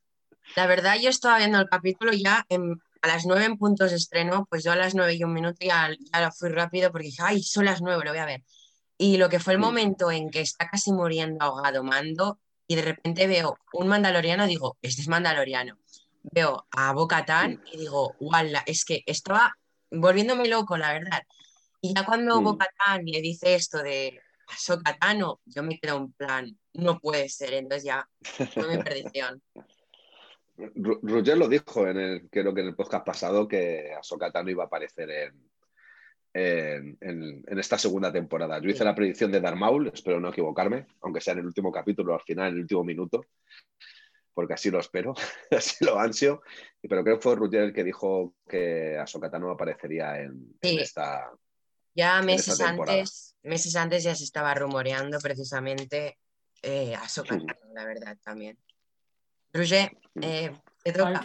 [0.57, 3.97] La verdad, yo estaba viendo el capítulo ya en, a las nueve en puntos de
[3.97, 7.07] estreno, pues yo a las nueve y un minuto ya, ya lo fui rápido porque
[7.07, 8.43] dije, ay, son las nueve, lo voy a ver.
[8.99, 12.83] Y lo que fue el momento en que está casi muriendo ahogado Mando, y de
[12.83, 15.77] repente veo un mandaloriano, digo, este es mandaloriano.
[16.23, 18.63] Veo a Bocatán y digo, ¡wala!
[18.67, 19.55] Es que estaba
[19.91, 21.23] volviéndome loco, la verdad.
[21.81, 22.45] Y ya cuando mm.
[22.45, 24.21] Bocatán le dice esto de
[24.57, 28.09] Sokatano, yo me quedo en plan, no puede ser, entonces ya
[28.53, 29.43] fue mi perdición.
[30.57, 34.63] Roger lo dijo en el, creo que en el podcast pasado que Ahsoka Tano iba
[34.63, 35.51] a aparecer en,
[36.33, 38.61] en, en, en, esta segunda temporada.
[38.61, 38.85] Yo hice sí.
[38.85, 42.21] la predicción de Darth Maul, espero no equivocarme, aunque sea en el último capítulo, al
[42.21, 43.25] final, en el último minuto,
[44.33, 45.15] porque así lo espero,
[45.51, 46.43] así lo ansio.
[46.81, 50.75] Pero creo que fue Ruger el que dijo que Ahsoka Tano aparecería en, sí.
[50.75, 51.31] en esta.
[51.97, 56.19] Ya meses antes, meses antes ya se estaba rumoreando precisamente
[56.63, 57.23] eh, sí.
[57.23, 58.59] Tano, la verdad, también.
[59.53, 60.51] Roger, eh,
[60.83, 61.23] te toca.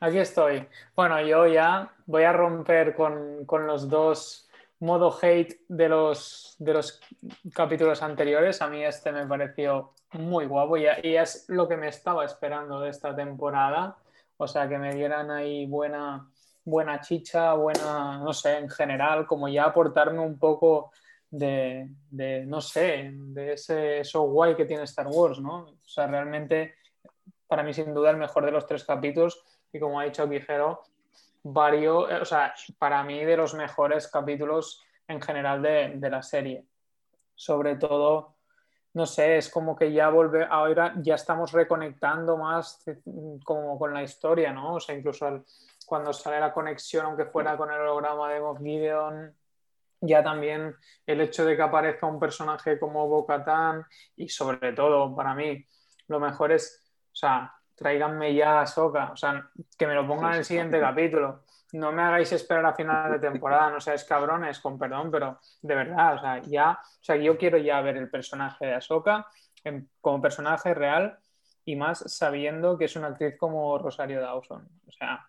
[0.00, 0.66] Aquí estoy.
[0.94, 4.48] Bueno, yo ya voy a romper con, con, los dos
[4.80, 7.00] modo hate de los, de los
[7.52, 8.62] capítulos anteriores.
[8.62, 12.80] A mí este me pareció muy guapo y, y, es lo que me estaba esperando
[12.80, 13.96] de esta temporada.
[14.36, 16.30] O sea, que me dieran ahí buena,
[16.68, 20.92] buena chicha, buena, no sé, en general, como ya aportarme un poco
[21.30, 25.60] de, de no sé, de ese show guay que tiene Star Wars, ¿no?
[25.60, 26.74] O sea, realmente,
[27.46, 30.82] para mí, sin duda, el mejor de los tres capítulos y como ha dicho Quijero,
[31.42, 36.64] varios, o sea, para mí de los mejores capítulos en general de, de, la serie.
[37.34, 38.34] Sobre todo,
[38.94, 42.82] no sé, es como que ya volve, ahora ya estamos reconectando más
[43.44, 44.74] como con la historia, ¿no?
[44.74, 45.44] O sea, incluso el,
[45.88, 49.34] cuando sale la conexión, aunque fuera con el holograma de Moff Gideon,
[50.00, 50.76] ya también
[51.06, 53.84] el hecho de que aparezca un personaje como Bo-Katan
[54.14, 55.64] y sobre todo para mí
[56.06, 60.32] lo mejor es, o sea, tráiganme ya a Soka, o sea, que me lo pongan
[60.32, 61.44] en el siguiente capítulo.
[61.72, 65.74] No me hagáis esperar a final de temporada, no seáis cabrones, con perdón, pero de
[65.74, 69.26] verdad, o sea, ya, o sea, yo quiero ya ver el personaje de Ahsoka
[70.00, 71.18] como personaje real
[71.64, 74.66] y más sabiendo que es una actriz como Rosario Dawson.
[74.86, 75.28] O sea,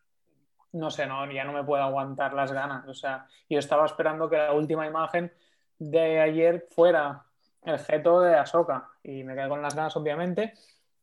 [0.72, 2.88] no sé, no, ya no me puedo aguantar las ganas.
[2.88, 5.32] O sea, yo estaba esperando que la última imagen
[5.78, 7.24] de ayer fuera
[7.63, 10.53] el geto de Ahsoka y me quedé con las ganas, obviamente.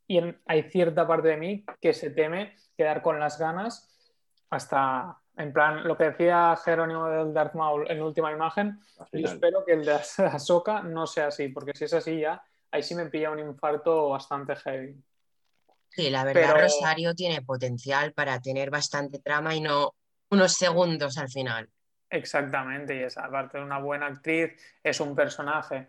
[0.07, 3.93] Y hay cierta parte de mí que se teme quedar con las ganas
[4.51, 8.81] hasta, en plan, lo que decía Jerónimo del Darth Maul en la última imagen.
[9.13, 12.83] Yo espero que el de Ahsoka no sea así, porque si es así ya, ahí
[12.83, 14.97] sí me pilla un infarto bastante heavy.
[15.97, 19.95] Sí, la verdad, Rosario tiene potencial para tener bastante trama y no
[20.31, 21.71] unos segundos al final.
[22.11, 25.89] Exactamente, y es aparte de una buena actriz, es un personaje.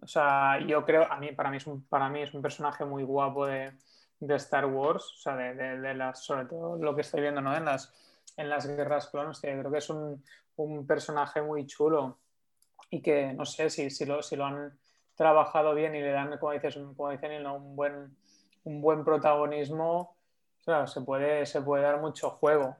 [0.00, 2.86] O sea, yo creo, a mí, para mí es un, para mí es un personaje
[2.86, 3.74] muy guapo de,
[4.20, 7.54] Star Wars, o sea, de, las, sobre todo lo que estoy viendo ¿no?
[7.54, 7.92] en, las,
[8.38, 10.24] en las guerras clones, creo que es un,
[10.86, 12.18] personaje muy chulo
[12.88, 14.78] y que no sé si, si, lo, si lo han
[15.14, 18.16] trabajado bien y le dan, como dices, como dicen, un buen
[18.64, 20.16] un buen protagonismo,
[20.86, 22.76] se, puede, se puede dar mucho juego.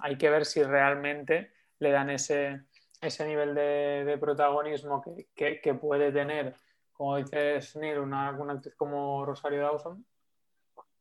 [0.00, 2.62] Hay que ver si realmente le dan ese,
[3.00, 5.02] ese nivel de, protagonismo
[5.34, 6.54] que, puede tener,
[6.92, 10.04] como dices, Neil, una, una actriz como Rosario Dawson,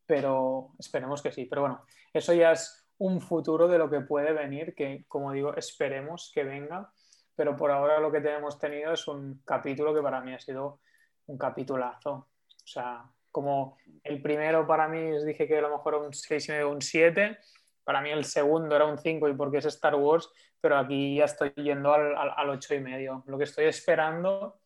[0.06, 1.46] pero esperemos que sí.
[1.46, 1.84] Pero bueno,
[2.14, 6.44] eso ya es un futuro de lo que puede venir, que como digo, esperemos que
[6.44, 6.92] venga,
[7.36, 10.80] pero por ahora lo que tenemos tenido es un capítulo que para mí ha sido
[11.28, 12.12] un capitulazo.
[12.14, 13.06] O sea,
[13.38, 16.52] como el primero para mí os dije que a lo mejor era un 6 y
[16.54, 17.38] medio, un 7,
[17.84, 20.28] para mí el segundo era un 5 y porque es Star Wars,
[20.60, 23.24] pero aquí ya estoy yendo al, al, 8 y medio.
[23.28, 24.60] Lo que estoy esperando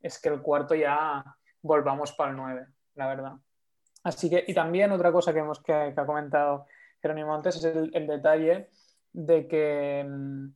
[0.00, 1.24] es que el cuarto ya
[1.60, 3.32] volvamos para el 9, la verdad.
[4.04, 6.66] Así que, y también otra cosa que, hemos, que, ha comentado
[7.02, 8.70] Jerónimo antes es el, el detalle
[9.12, 10.46] de que mm,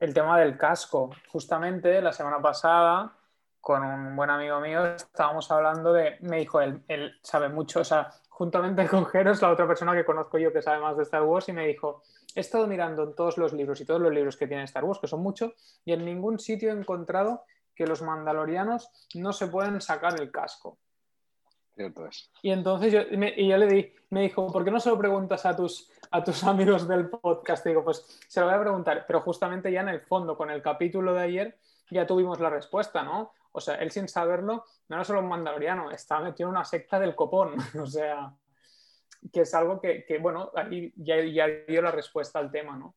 [0.00, 1.12] el tema del casco.
[1.30, 3.16] Justamente la semana pasada
[3.64, 7.84] con un buen amigo mío estábamos hablando de, me dijo, él, él sabe mucho, o
[7.84, 11.04] sea, juntamente con Jero es la otra persona que conozco yo que sabe más de
[11.04, 12.02] Star Wars y me dijo,
[12.34, 15.00] he estado mirando en todos los libros y todos los libros que tiene Star Wars,
[15.00, 17.44] que son muchos, y en ningún sitio he encontrado
[17.74, 20.76] que los mandalorianos no se pueden sacar el casco.
[21.74, 22.30] Cierto es.
[22.42, 25.46] Y entonces yo, y yo le di, me dijo, ¿por qué no se lo preguntas
[25.46, 27.64] a tus, a tus amigos del podcast?
[27.66, 30.60] digo, pues se lo voy a preguntar, pero justamente ya en el fondo, con el
[30.60, 31.58] capítulo de ayer,
[31.90, 33.32] ya tuvimos la respuesta, ¿no?
[33.56, 36.98] O sea, él sin saberlo, no era solo un mandaloriano, estaba metido en una secta
[36.98, 37.54] del copón.
[37.80, 38.34] o sea,
[39.32, 42.96] que es algo que, bueno, ahí ya, dio la respuesta al tema, ¿no?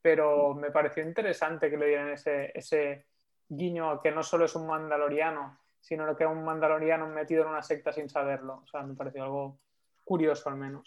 [0.00, 3.06] Pero me pareció interesante que le dieran ese, ese
[3.48, 7.48] guiño a que no solo es un mandaloriano, sino que es un mandaloriano metido en
[7.48, 8.62] una secta sin saberlo.
[8.64, 9.58] O sea, me pareció algo
[10.04, 10.84] curioso al menos.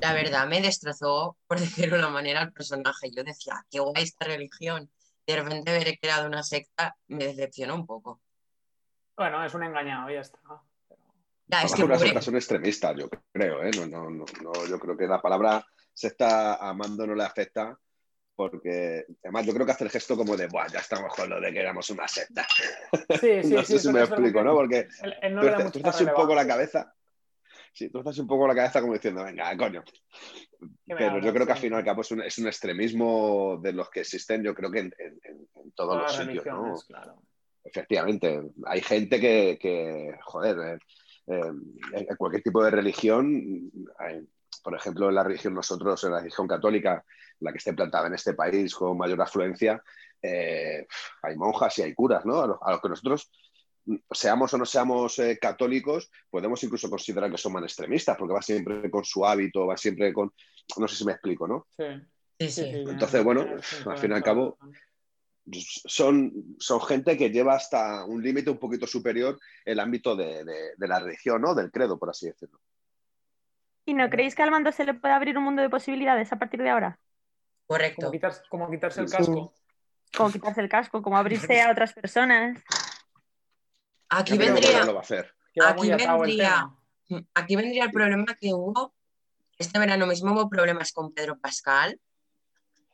[0.00, 3.10] La verdad, me destrozó, por decirlo de una manera, el personaje.
[3.10, 4.90] Yo decía, qué guay esta religión.
[5.26, 8.20] De repente ver creado una secta me decepcionó un poco.
[9.16, 10.38] Bueno, es un engañado, ya está.
[11.48, 13.70] Ya, es que una son extremistas, yo creo, ¿eh?
[13.76, 17.78] No, no, no, yo creo que la palabra se está amando no le afecta
[18.36, 21.40] porque además yo creo que hace el gesto como de, Buah, ya estamos con lo
[21.40, 22.46] de que éramos una secta.
[23.18, 24.54] Sí, sí, no sé si me explico, ¿no?
[24.54, 24.86] Porque
[25.72, 26.94] tú, estás un poco la cabeza.
[27.72, 29.82] Sí, tú estás un poco la cabeza como diciendo, venga, coño.
[30.86, 33.72] Pero yo creo que al final y al cabo es un, es un, extremismo de
[33.72, 36.74] los que existen, yo creo que en, en, todos los sitios, ¿no?
[36.86, 37.22] Claro.
[37.66, 40.78] Efectivamente, hay gente que, joder, eh,
[41.26, 41.52] eh,
[41.92, 43.70] en cualquier tipo de religión,
[44.62, 47.04] por ejemplo, en la religión nosotros, en la religión católica,
[47.40, 49.82] la que esté plantada en este país con mayor afluencia,
[50.22, 50.86] eh,
[51.22, 52.40] hay monjas y hay curas, ¿no?
[52.40, 53.30] A los, que nosotros
[54.10, 58.90] seamos o no seamos católicos, podemos incluso considerar que son más extremistas, porque va siempre
[58.90, 60.32] con su hábito, va siempre con,
[60.76, 61.66] no sé si me explico, ¿no?
[61.76, 61.84] Sí.
[62.38, 62.64] Sí, sí.
[62.66, 63.46] Entonces, bueno,
[63.86, 64.58] al fin y al cabo,
[65.86, 70.44] son, son gente que lleva hasta un límite un poquito superior el ámbito de,
[70.78, 71.54] la religión, ¿no?
[71.54, 72.60] Del credo, por así decirlo.
[73.84, 76.38] ¿Y no creéis que al mando se le puede abrir un mundo de posibilidades a
[76.38, 76.98] partir de ahora?
[77.66, 78.06] Correcto.
[78.48, 79.54] Como quitarse, el casco.
[80.16, 82.62] Como quitarse el casco, como abrirse a otras personas.
[84.08, 84.82] Aquí vendría,
[85.64, 86.70] aquí, vendría,
[87.34, 88.94] aquí vendría el problema que hubo.
[89.58, 92.00] Este verano mismo hubo problemas con Pedro Pascal.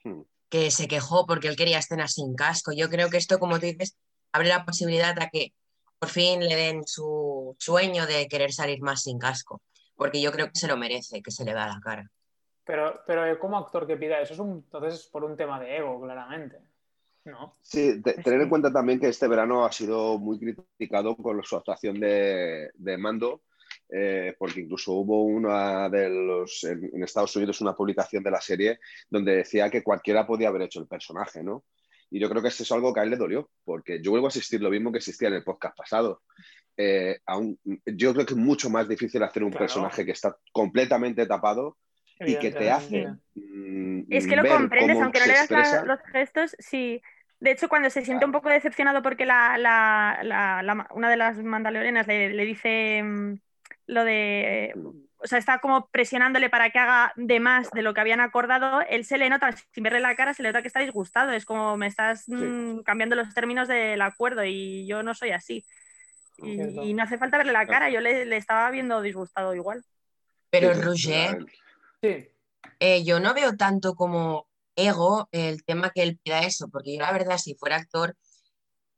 [0.04, 0.22] Hmm
[0.52, 2.72] que se quejó porque él quería escenas sin casco.
[2.76, 3.96] Yo creo que esto, como tú dices,
[4.32, 5.54] abre la posibilidad a que
[5.98, 9.62] por fin le den su sueño de querer salir más sin casco,
[9.96, 12.06] porque yo creo que se lo merece, que se le da la cara.
[12.66, 15.78] Pero, pero como actor que pida eso, es un, entonces es por un tema de
[15.78, 16.58] ego, claramente.
[17.24, 17.56] No.
[17.62, 21.56] Sí, te- tener en cuenta también que este verano ha sido muy criticado con su
[21.56, 23.40] actuación de, de Mando,
[23.94, 28.40] eh, porque incluso hubo una de los, en, en Estados Unidos una publicación de la
[28.40, 28.78] serie
[29.10, 31.64] donde decía que cualquiera podía haber hecho el personaje, ¿no?
[32.10, 34.26] Y yo creo que eso es algo que a él le dolió, porque yo vuelvo
[34.26, 36.22] a asistir lo mismo que existía en el podcast pasado.
[36.76, 39.64] Eh, aún- yo creo que es mucho más difícil hacer un Claro.
[39.66, 41.76] personaje que está completamente tapado
[42.20, 45.50] y que te hace mm, Es que lo comprendes, cómo aunque no se le das
[45.50, 47.00] la- los gestos, sí.
[47.40, 51.16] De hecho, cuando se siente un poco decepcionado porque la, la- la- la- una de
[51.16, 53.34] las mandalorianas le, le dice mm,
[53.86, 54.74] lo de.
[55.18, 58.80] O sea, está como presionándole para que haga de más de lo que habían acordado.
[58.88, 61.30] Él se le nota, sin verle la cara, se le nota que está disgustado.
[61.32, 65.64] Es como me estás mm, cambiando los términos del acuerdo y yo no soy así.
[66.38, 69.84] Y, no hace falta verle la cara, yo le, le estaba viendo disgustado igual.
[70.50, 71.38] Pero Roger,
[72.02, 72.28] Sí,
[72.80, 77.00] eh, yo no veo tanto como ego el tema que él pida eso, porque yo
[77.00, 78.16] la verdad, si fuera actor,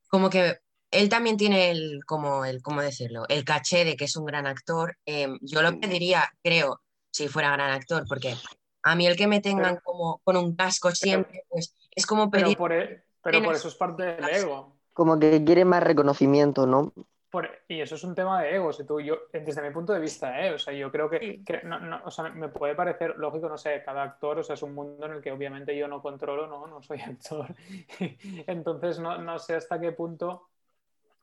[0.08, 0.58] como que
[0.94, 3.24] él también tiene el, como el, ¿cómo decirlo?
[3.28, 4.96] El caché de que es un gran actor.
[5.06, 6.80] Eh, yo lo pediría, creo,
[7.10, 8.34] si fuera gran actor, porque
[8.82, 12.44] a mí el que me tengan como con un casco siempre, pues es como pero,
[12.46, 12.58] pedir...
[12.58, 14.74] por, e- pero por Tienes- eso es parte del ego.
[14.92, 16.92] Como que quiere más reconocimiento, ¿no?
[17.30, 18.72] Por- y eso es un tema de ego.
[18.72, 20.52] Si tú, yo, desde mi punto de vista, ¿eh?
[20.54, 23.58] o sea, yo creo que, que no, no, o sea, me puede parecer lógico, no
[23.58, 26.46] sé, cada actor, o sea, es un mundo en el que obviamente yo no controlo,
[26.46, 27.52] no, no soy actor.
[28.46, 30.48] Entonces, no, no sé hasta qué punto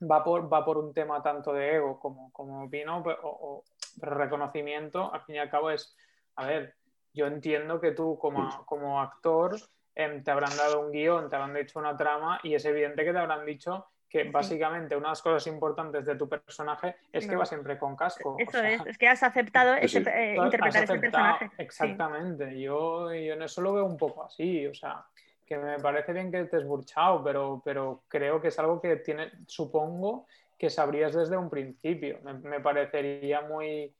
[0.09, 3.63] va por, va por un tema tanto de ego como, como opino, pero, o- o-
[3.99, 5.95] pero reconocimiento, al fin y al cabo es,
[6.35, 6.75] a ver,
[7.13, 9.55] yo entiendo que tú como, como actor
[9.95, 13.11] em, te habrán dado un guion, te habrán dicho una trama y es evidente que
[13.11, 17.33] te habrán dicho que básicamente una de las cosas importantes de tu personaje es que
[17.33, 17.39] No.
[17.39, 18.31] va siempre con casco.
[18.35, 19.97] o Eso sea, es, es que has aceptado Sí, sí.
[19.99, 20.99] ese- eh, Has interpretar ese aceptado-
[21.37, 21.45] personaje.
[21.47, 21.61] Sí.
[21.61, 22.59] Exactamente.
[22.59, 24.67] Yo, yo en eso lo veo un poco así.
[24.67, 25.05] O sea,
[25.51, 28.95] que me parece bien que te has burchado, pero, pero creo que es algo que
[28.95, 30.25] tiene, supongo
[30.57, 32.19] que sabrías desde un principio.
[32.23, 33.93] Me, me parecería muy.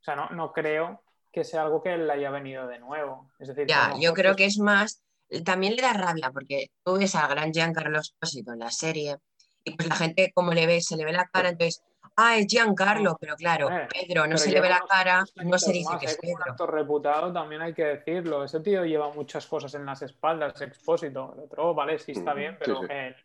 [0.00, 3.30] O sea, no, no creo que sea algo que le haya venido de nuevo.
[3.38, 5.04] Es decir, Ya, yo creo que es más,
[5.44, 9.18] también le da rabia porque tú ves al gran Giancarlo Esposito en la serie
[9.62, 11.84] y pues la gente como le ve, se le ve la cara, entonces,
[12.20, 15.58] ah, es Giancarlo, pero claro, Hombre, Pedro no pero se le ve la cara, no
[15.58, 16.10] se dice más, que ¿eh?
[16.10, 16.52] es Como un Pedro.
[16.52, 18.44] actor reputado también hay que decirlo.
[18.44, 21.34] Ese tío lleva muchas cosas en las espaldas, expósito.
[21.36, 22.86] El otro, vale, sí está bien, sí, pero sí.
[22.90, 23.16] eh,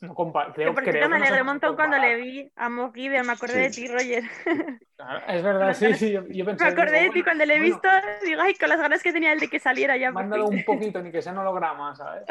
[0.00, 0.32] no creo,
[0.74, 3.58] por creo cierto, me alegré un montón cuando le vi a Gideon, me acordé Sí.
[3.60, 4.24] de ti, Roger.
[4.96, 6.10] Claro, es verdad, sí, sí.
[6.12, 7.88] Yo, yo pensé, Me acordé de digo, ti cuando le he bueno, visto,
[8.24, 10.08] digo, ay, con las ganas que tenía el de que saliera ya.
[10.12, 12.24] por Mándalo un poquito, ni que sea en holograma, ¿sabes?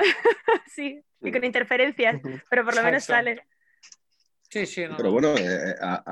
[0.67, 2.19] sí, y con interferencias,
[2.49, 3.13] pero por lo menos Exacto.
[3.29, 3.45] sale.
[4.51, 4.97] Sí, sí, no.
[4.97, 5.11] Pero no.
[5.13, 6.03] bueno, eh, a,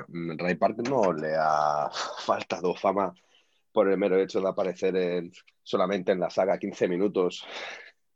[0.00, 0.06] a
[0.38, 1.90] Ray Park no le ha
[2.24, 3.12] faltado fama
[3.72, 5.32] por el mero hecho de aparecer en-
[5.62, 7.44] solamente en la saga 15 minutos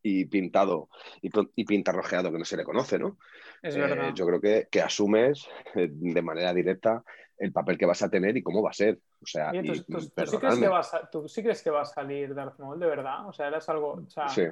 [0.03, 0.89] y pintado
[1.23, 3.19] y, pi- y pintarrojeado que no se le conoce, ¿no?
[3.63, 4.15] es Eh, verdad.
[4.15, 7.03] yo creo que, que asumes eh, de manera directa
[7.39, 9.01] el papel que vas a tener y cómo va a ser.
[9.23, 11.71] O sea, Oye, y, ¿tú, sí crees que va a, sa- tú sí crees que
[11.71, 13.29] va a salir Darth Maul, de verdad?
[13.29, 13.95] O sea, eres algo...
[13.95, 14.43] O sea, Sí,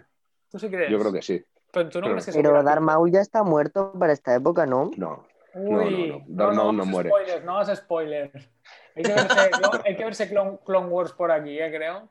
[0.51, 0.91] ¿tú sí crees?
[0.91, 1.45] yo creo que sí.
[1.73, 2.85] Pero tú no Pero- crees que se Pero hubiera Darth hecho?
[2.87, 4.91] Maul ya está muerto para esta época, ¿no?
[4.97, 5.27] No.
[5.55, 6.73] Uy, No, no, no.
[6.73, 7.09] No hagas muere.
[7.11, 8.51] Spoilers, no hagas spoilers.
[8.95, 9.51] Hay que verse,
[9.87, 11.71] hay que verse Clone, Clone Wars por aquí, ¿eh?
[11.75, 12.09] creo.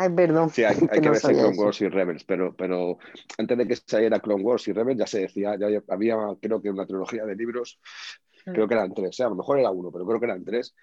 [0.00, 0.48] Ay, perdón.
[0.50, 1.62] Sí, hay, hay que no verse Clone eso.
[1.62, 2.98] Wars y Rebels, pero, pero
[3.36, 6.70] antes de que saliera Clone Wars y Rebels ya se decía, ya había creo que
[6.70, 7.80] una trilogía de libros,
[8.46, 8.52] Mm.
[8.52, 9.24] creo que eran tres, ¿eh?
[9.24, 10.74] a lo mejor era uno, pero creo que eran tres,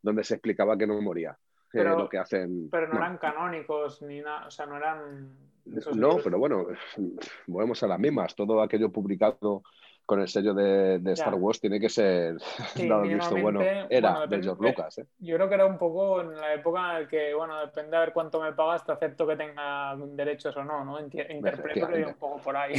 [0.00, 1.36] donde se explicaba que no moría.
[1.72, 2.68] Pero- lo que hacen.
[2.70, 2.98] Pero no, no.
[3.00, 5.36] eran canónicos ni nada, o sea, no eran...
[5.74, 6.66] esos No, libros- pero bueno,
[7.46, 8.34] volvemos a las mismas.
[8.34, 9.62] Todo aquello publicado
[10.04, 11.34] con el sello de, de Star.
[11.34, 12.36] Wars tiene que ser
[12.74, 13.60] Sí, dado el visto bueno.
[13.62, 14.98] Era bueno, de George Lucas.
[14.98, 15.06] ¿eh?
[15.20, 18.00] Yo creo que era un poco en la época en la que, bueno, depende de
[18.00, 21.00] ver cuánto me pagas, te acepto que tenga derechos o no, ¿no?
[21.00, 22.74] Interpreto que un poco por ahí.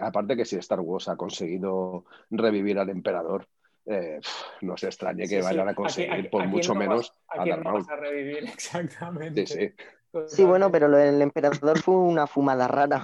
[0.00, 3.46] Aparte que si Star Wars ha conseguido revivir al emperador,
[3.86, 4.20] eh,
[4.62, 5.42] no se extrañe que Sí, sí.
[5.42, 7.62] vayan a ¿A conseguir, quién- a por quién mucho no menos, vas- ¿A a quién
[7.62, 8.38] no vas a revivir?
[8.54, 9.46] Exactamente.
[9.46, 9.74] Sí, sí.
[10.26, 13.00] Sí, bueno, pero lo del emperador fue una fumada rara.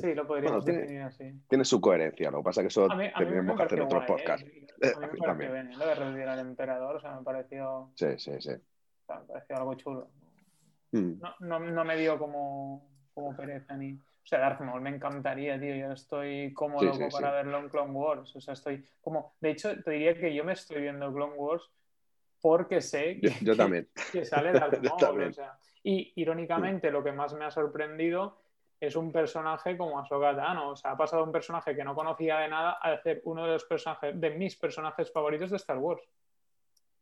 [0.00, 1.40] Sí, lo podríamos Bueno, tiene- definir así.
[1.48, 3.80] Tiene su coherencia, lo que pasa es que eso A mí, a tendríamos que hacer
[3.80, 4.06] otros ¿eh?
[4.06, 4.42] podcasts.
[4.44, 5.52] A mí Eh, me a pareció también.
[5.52, 5.76] bien, ¿eh?
[5.76, 8.50] lo de revivir al emperador, o sea, me pareció, Sí, sí, sí.
[8.50, 10.08] o sea, me pareció algo chulo.
[10.92, 11.20] Mm.
[11.20, 13.98] No, no, no me dio como, como pereza ni...
[14.22, 15.74] O sea, Darth Maul me encantaría, tío.
[15.74, 17.10] Yo estoy como Sí, loco sí, sí.
[17.10, 18.36] para verlo en Clone Wars.
[18.36, 19.34] O sea, estoy como...
[19.40, 21.70] De hecho, te diría que yo me estoy viendo Clone Wars
[22.40, 23.88] porque sé Yo, que, yo también.
[24.12, 25.24] que sale Darth Yo Maul.
[25.24, 25.58] o sea.
[25.82, 28.38] Y irónicamente, lo que más me ha sorprendido
[28.80, 30.70] es un personaje como Ahsoka Tano.
[30.70, 33.52] O sea, ha pasado un personaje que no conocía de nada a ser uno de
[33.52, 36.02] los personajes, de mis personajes favoritos de Star Wars.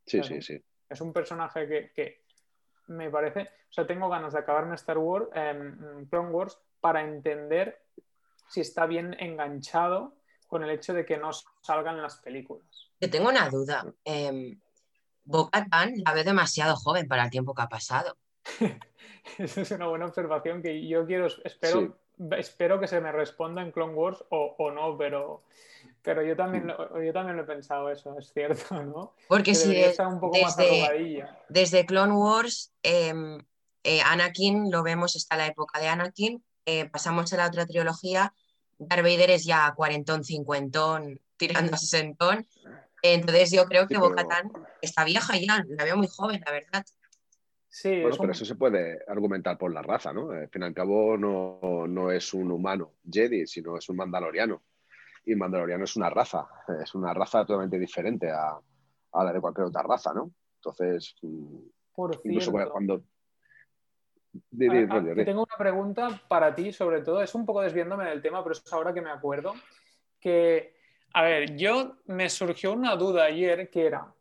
[0.07, 0.63] Sí, sí, sí.
[0.89, 2.23] Es un personaje que, que
[2.89, 7.83] me parece, o sea, tengo ganas de acabarme Star Wars, em, Clone Wars, para entender
[8.49, 10.15] si está bien enganchado
[10.47, 11.31] con el hecho de que no
[11.63, 12.91] salgan las películas.
[13.01, 13.87] Yo tengo una duda.
[14.05, 14.59] Eh,
[16.05, 18.17] la ve demasiado joven para el tiempo que ha pasado.
[19.39, 21.97] Esa es una buena observación que yo quiero, espero,
[22.37, 25.45] espero que se me responda en Clone Wars o, no, pero,
[26.03, 27.05] pero yo, también, mm.
[27.05, 29.15] yo también lo he pensado eso, es cierto, ¿no?
[29.29, 33.39] Porque si desde, desde Clone Wars, em,
[33.85, 38.33] eh, Anakin, lo vemos, está la época de Anakin, eh, pasamos a la otra trilogía,
[38.79, 42.47] Darth Vader es ya cuarentón, cincuentón, tirando a sesentón,
[43.03, 44.53] entonces yo creo que Bocatán
[44.83, 46.85] está vieja ya, la veo muy joven, la verdad.
[47.69, 50.31] Sí, bueno, pero eso se puede argumentar por la raza, ¿no?
[50.31, 54.63] Al fin y al cabo no, es un humano Jedi, sino es un mandaloriano.
[55.25, 56.49] Y el mandaloriano es una raza,
[56.83, 58.59] es una raza totalmente diferente a,
[59.23, 60.33] la de cualquier otra raza, ¿no?
[60.57, 61.59] Entonces, mm,
[61.95, 63.05] por incluso cuando...
[65.25, 68.73] tengo una pregunta para ti, sobre todo, es un poco desviándome del tema, pero es
[68.73, 69.55] ahora que me acuerdo,
[70.21, 70.75] que
[71.13, 74.13] a ver, yo me surgió una duda ayer que era,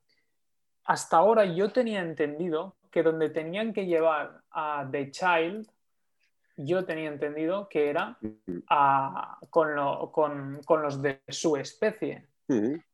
[0.85, 5.69] hasta ahora yo tenía entendido que donde tenían que llevar a The Child,
[6.57, 8.17] yo tenía entendido que era
[9.49, 9.75] con,
[10.81, 12.27] los de su especie.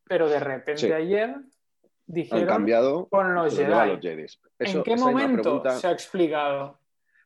[0.04, 1.36] Pero de repente ayer
[2.06, 4.28] dijeron cambiado con los Jedi.
[4.60, 6.78] ¿En qué momento se ha explicado?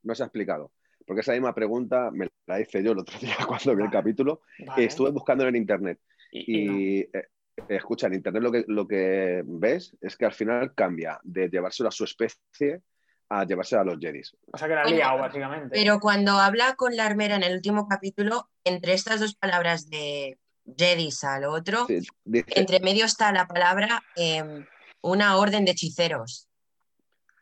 [0.04, 0.72] No se ha explicado.
[1.06, 4.42] Porque esa misma pregunta me la hice yo el otro día cuando vi el capítulo.
[4.78, 6.00] Estuve buscando en internet.
[6.32, 7.28] Y, eh,
[7.68, 11.90] escucha, en Internet lo que, lo que ves es que al final cambia de llevárselo
[11.90, 12.82] a su especie
[13.30, 14.36] a llevárselo a los Jedis.
[14.52, 15.70] O sea que era liado, básicamente.
[15.72, 20.40] Pero cuando habla con la armera en el último capítulo, entre estas dos palabras de
[20.78, 21.86] Jedis al otro,
[22.26, 24.66] entre medio está la palabra em,
[25.02, 26.49] una orden de hechiceros.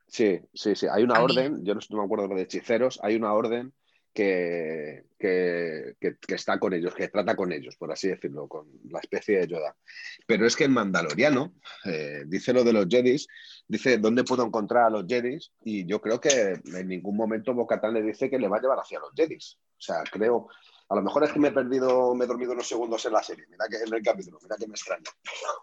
[0.07, 0.87] Sí, sí, sí.
[0.89, 3.73] Hay una orden, yo no, no, me acuerdo de hechiceros, hay una orden
[4.17, 5.05] que,
[6.27, 9.75] está con ellos, que trata con ellos, por así decirlo, con la especie de Yoda.
[10.25, 11.53] Pero es que el Mandaloriano
[11.85, 13.27] eh, dice lo de los Jedis,
[13.67, 17.93] dice dónde puedo encontrar a los Jedis, y yo creo que en ningún momento Bocatán
[17.93, 19.57] le dice que le va a llevar hacia los Jedis.
[19.77, 20.47] O sea, creo,
[20.89, 23.21] a lo mejor es que me he perdido, me he dormido unos segundos en la
[23.21, 25.11] serie, mira que en el capítulo, mira que me extraña.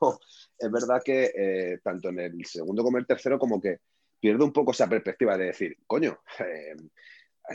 [0.59, 3.81] es verdad que eh, tanto en el segundo como en el tercero, como que
[4.25, 6.75] pierdo un poco esa perspectiva de decir, coño, eh,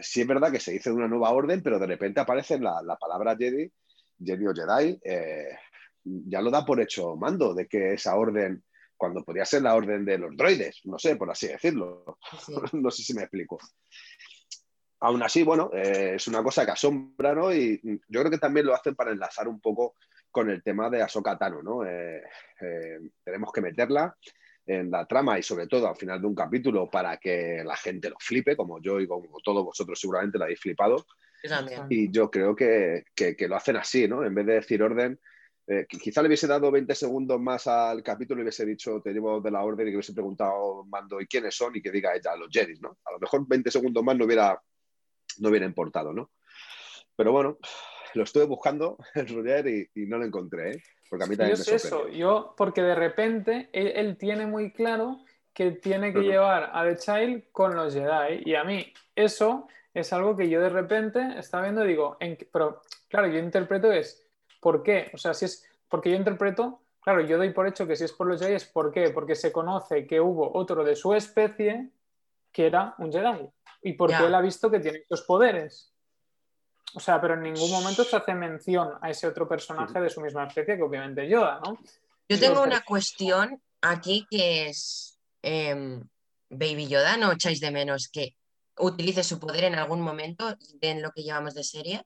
[0.04, 2.80] sí es verdad que se dice de una nueva orden, pero de repente aparece la,
[2.84, 3.74] la palabra Jedi,
[4.24, 5.58] Jedi o Jedi, eh,
[6.04, 8.64] ya lo da por hecho mando de que esa orden,
[8.96, 12.20] cuando podría ser la orden de los droides, no sé, por así decirlo.
[12.74, 13.58] no sé si me explico.
[15.00, 17.52] Aún así, bueno, eh, es una cosa que asombra, ¿no?
[17.52, 19.96] Y yo creo que también lo hacen para enlazar un poco
[20.30, 21.84] con el tema de Ahsoka Tano, ¿no?
[21.84, 22.22] Eh,
[23.24, 24.16] tenemos que meterla
[24.70, 28.10] en la trama y sobre todo al final de un capítulo para que la gente
[28.10, 31.08] lo flipe, como yo y como todos vosotros seguramente lo habéis flipado.
[31.90, 34.24] Y yo creo que, que, lo hacen así, ¿no?
[34.24, 35.20] En vez de decir orden,
[35.66, 39.42] eh, quizá le hubiese dado 20 segundos más al capítulo y hubiese dicho te llevo
[39.42, 42.36] de la orden y que hubiese preguntado Mando y quiénes son y que diga ella
[42.36, 43.00] los Jedi, ¿no?
[43.06, 44.62] A lo mejor 20 segundos más no hubiera,
[45.40, 46.32] no hubiera importado, ¿no?
[47.16, 47.58] Pero bueno,
[48.14, 50.84] lo estuve buscando en y, y no lo encontré, ¿eh?
[51.10, 55.20] Porque a mí también yo eso, yo, porque de repente él, tiene muy claro
[55.54, 58.44] que tiene que llevar a The Child con los Jedi.
[58.46, 62.38] Y a mí eso es algo que yo de repente estaba viendo y digo, en,
[62.52, 64.24] pero claro, yo interpreto es,
[64.62, 65.10] ¿por qué?
[65.14, 68.14] O sea, si es, porque yo interpreto, claro, yo doy por hecho que si es
[68.14, 69.10] por los Jedi es ¿por qué?
[69.10, 71.90] Porque se conoce que hubo otro de su especie
[72.52, 73.50] que era un Jedi.
[73.82, 75.94] Y porque él ha visto que tiene estos poderes.
[76.94, 80.22] O sea, pero en ningún momento se hace mención a ese otro personaje de su
[80.22, 81.78] misma especie, que obviamente Yoda, ¿no?
[82.28, 86.04] Yo tengo una cuestión aquí que es, em,
[86.50, 88.36] Baby Yoda, ¿no echáis de menos que
[88.78, 92.04] utilice su poder en algún momento en lo que llevamos de serie?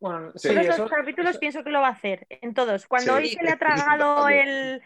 [0.00, 2.86] Bueno, sí, todos los capítulos pienso que lo va a hacer, en todos.
[2.86, 4.80] Cuando hoy se le ha tragado el,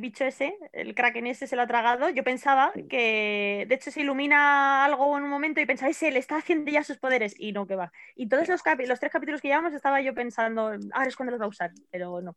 [0.00, 4.00] bicho ese, el kraken ese se lo ha tragado, yo pensaba que, de hecho, se
[4.00, 7.52] ilumina algo en un momento y pensaba, ese le está haciendo ya sus poderes, y
[7.52, 7.92] no, que va.
[8.16, 11.40] Y todos los, los tres capítulos que llevamos estaba yo pensando, ahora es cuando los
[11.40, 12.34] va a usar, pero no.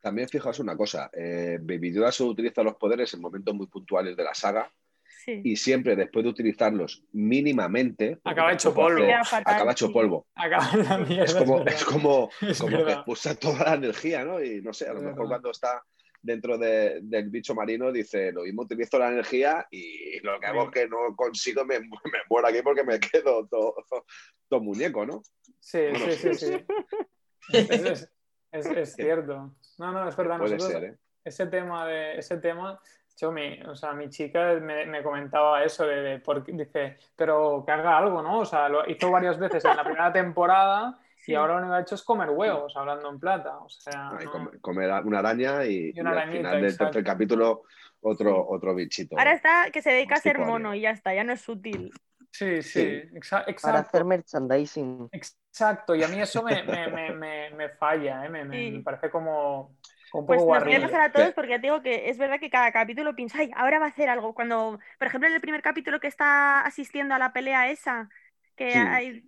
[0.00, 4.14] También fijaos una cosa, eh, Baby Yoda solo utiliza los poderes en momentos muy puntuales
[4.14, 4.70] de la saga,
[5.44, 9.04] y siempre después de utilizarlos mínimamente, acaba hecho polvo.
[9.22, 10.26] acaba hecho polvo.
[11.10, 14.42] es como, es como, como que expulsa toda la energía, ¿no?
[14.42, 15.82] Y no sé, a lo mejor cuando está
[16.20, 20.70] dentro del bicho marino dice, lo mismo utilizo la energía y lo que hago es
[20.70, 21.88] que no consigo, me, me
[22.28, 23.74] muero aquí porque me quedo todo,
[24.48, 25.22] todo muñeco, ¿no?
[25.60, 26.66] Sí, sí, sí, sí.
[27.52, 28.08] es,
[28.52, 29.54] es, cierto.
[29.78, 30.38] No, no, es verdad.
[30.38, 30.96] Puede ser, ¿eh?
[31.24, 32.80] Ese tema de ese tema
[33.20, 37.64] Yo, mi, o sea, mi chica me, me comentaba eso, de, de porque, dice, pero
[37.66, 38.40] que haga algo, ¿no?
[38.40, 41.78] O sea, lo hizo varias veces en la primera temporada y ahora lo único que
[41.78, 43.58] ha hecho es comer huevos, hablando en plata.
[43.58, 44.50] O sea, no.
[44.60, 46.84] comer una araña y, Y una y al final del exacto.
[46.92, 47.64] tercer capítulo
[48.00, 49.18] otro, otro bichito.
[49.18, 51.92] Ahora está que se dedica a ser mono y ya está, ya no es sutil.
[52.30, 52.86] Sí, sí, Sí.
[53.14, 53.88] exa- Para exacto.
[53.88, 55.08] hacer merchandising.
[55.10, 58.28] Exacto, y a mí eso me, me, me, me, me falla, ¿eh?
[58.28, 58.70] me, me- Sí.
[58.70, 59.76] me parece como,
[60.12, 62.50] Pues nos voy a pasar a todos porque ya te digo que es verdad que
[62.50, 64.34] cada capítulo piensa, ay, ahora va a hacer algo.
[64.34, 68.08] Cuando, por ejemplo, en el primer capítulo que está asistiendo a la pelea esa,
[68.56, 68.78] que, Sí.
[68.78, 69.22] hay,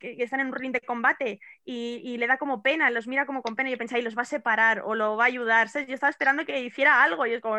[0.00, 3.06] que, que están en un ring de combate y, y le da como pena, los
[3.06, 5.24] mira como con pena y yo pensaba, y los va a separar o lo va
[5.24, 5.68] a ayudar.
[5.68, 5.86] ¿sabes?
[5.88, 7.56] Yo estaba esperando que hiciera algo y es como,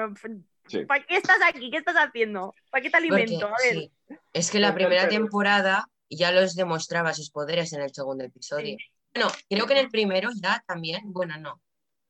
[0.67, 0.83] Sí.
[0.85, 1.69] ¿para qué estás aquí?
[1.69, 2.55] ¿Qué estás haciendo?
[2.71, 3.47] ¿Para qué te Porque, alimento?
[3.47, 3.73] A ver.
[3.73, 3.91] sí,
[4.33, 8.77] es que la primera temporada ya los demostraba sus poderes en el segundo episodio.
[9.13, 11.61] Bueno, creo que en el primero ya también, bueno, no.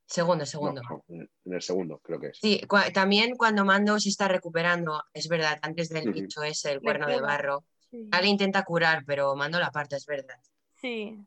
[0.08, 0.82] Segundo, segundo.
[0.88, 2.38] no, en el segundo, creo que es.
[2.39, 2.62] Sí,
[2.93, 6.14] también cuando Mando se está recuperando, es verdad, antes del Ujú.
[6.22, 8.08] bicho ese, el cuerno de barro, Sí.
[8.12, 10.38] ya le intenta curar, pero Mando la parte, es verdad.
[10.76, 11.18] Sí.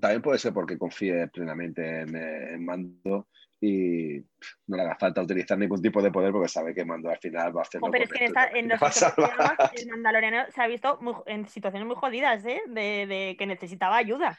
[0.00, 3.28] También puede ser porque confíe plenamente en, en Mando
[3.60, 4.18] y
[4.66, 7.56] no le haga falta utilizar ningún tipo de poder porque sabe que Mando al final
[7.56, 8.78] va a hacer lo pero es que en, esta- en los
[9.14, 12.60] programas el mandaloriano se ha visto muy- en situaciones muy jodidas, ¿eh?
[12.68, 14.38] De, de que necesitaba ayuda.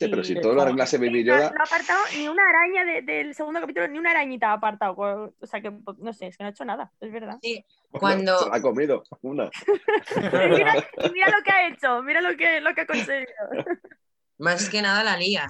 [0.00, 2.84] Sí, pero si todo lo arreglase Baby no, Yoda, no ha apartado ni una araña
[2.86, 4.94] de- del segundo capítulo, ni una arañita ha apartado.
[4.96, 7.38] O sea que, pues, no sé, es que no ha hecho nada, es verdad.
[7.42, 9.50] Sí, bueno, cuando- se la ha comido una.
[11.14, 13.26] Mira, lo que ha hecho, mira lo que, lo que ha conseguido.
[14.38, 15.46] más que nada la lía.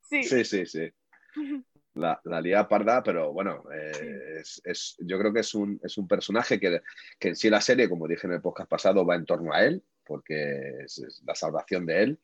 [0.00, 0.90] Sí, Sí, sí, sí.
[1.94, 5.96] La, la lía parda, pero bueno, eh, es, es- yo creo que es un, es
[5.98, 6.80] un personaje que,
[7.18, 9.62] que en sí la serie, como dije en el podcast pasado, va en torno a
[9.62, 12.20] él, porque es, es la salvación de él.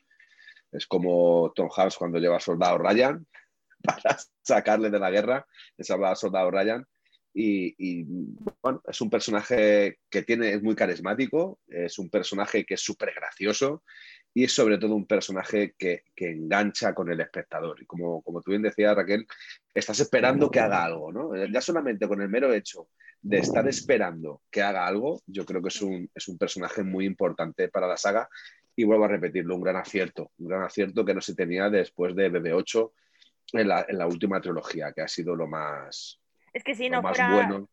[0.73, 3.27] Es como Tom Hanks cuando lleva a Soldado Ryan
[3.83, 5.47] para sacarle de la guerra,
[5.77, 6.87] le salva a Soldado Ryan.
[7.33, 8.05] Y, y,
[8.61, 13.14] bueno, es un personaje que tiene, es muy carismático, es un personaje que es súper
[13.14, 13.85] gracioso
[14.35, 17.81] y es sobre todo un personaje que, que engancha con el espectador.
[17.81, 19.27] Y como, como tú bien decías, Raquel,
[19.75, 21.31] estás esperando que haga algo, ¿no?
[21.47, 22.89] Ya solamente con el mero hecho
[23.23, 27.05] de estar esperando que haga algo, yo creo que es un, es un personaje muy
[27.05, 28.29] importante para la saga.
[28.77, 32.14] Y vuelvo a repetirlo, un gran acierto, un gran acierto que no se tenía después
[32.14, 32.93] de BB8
[33.55, 36.21] en la, en la última trilogía, que ha sido lo más,
[36.53, 37.35] es que si lo no más fuera.
[37.35, 37.68] bueno.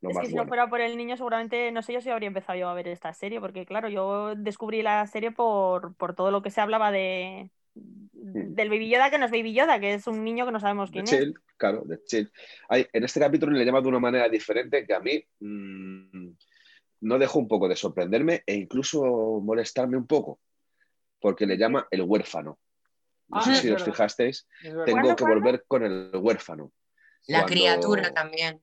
[0.00, 0.44] Lo Es más que si bueno.
[0.44, 2.88] no fuera por el niño, seguramente, no sé yo si habría empezado yo a ver
[2.88, 6.90] esta serie, porque claro, yo descubrí la serie por, por todo lo que se hablaba
[6.92, 7.50] de
[8.14, 10.90] del Baby Yoda, que no es Baby Yoda, que es un niño que no sabemos
[10.90, 11.10] de quién es.
[11.10, 12.30] chill, claro, de chill.
[12.68, 16.30] Hay, en este capítulo le llama de una manera diferente que a mí mm,
[17.00, 19.02] no dejó un poco de sorprenderme e incluso
[19.42, 20.40] molestarme un poco,
[21.20, 22.58] porque le llama el huérfano.
[23.28, 26.72] No Ah, sé si os fijasteis, tengo ¿Cuándo, que volver con el huérfano.
[27.26, 28.62] La Cuando- criatura también.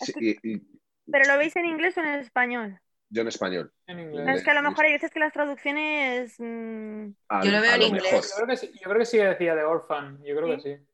[0.00, 0.62] Sí, y- y
[1.10, 2.80] ¿Pero lo veis en inglés o en español?
[3.08, 3.72] yo en español.
[3.86, 4.36] En inglés.
[4.36, 6.34] Es que a lo mejor hay veces que las traducciones.
[6.38, 7.06] mm,
[7.42, 8.12] Yo lo veo en lo inglés.
[8.12, 8.22] mejor.
[8.24, 10.86] Yo creo, que sí, yo creo que sí decía de Orphan, yo creo que sí.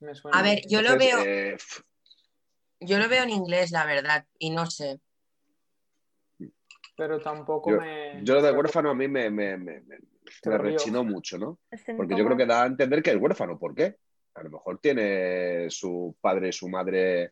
[0.00, 0.38] Me suena.
[0.38, 1.56] A ver, yo lo veo, eh,
[2.80, 5.00] yo lo veo en inglés, la verdad, y no sé.
[6.96, 8.20] Pero tampoco yo, me.
[8.22, 9.98] yo lo de huérfano a mí me, me, me- me-
[10.58, 11.58] rechinó mucho, ¿no?
[11.96, 13.58] Porque yo creo que da a entender que es huérfano.
[13.58, 13.96] ¿Por qué?
[14.34, 17.30] A lo mejor tiene su padre y su madre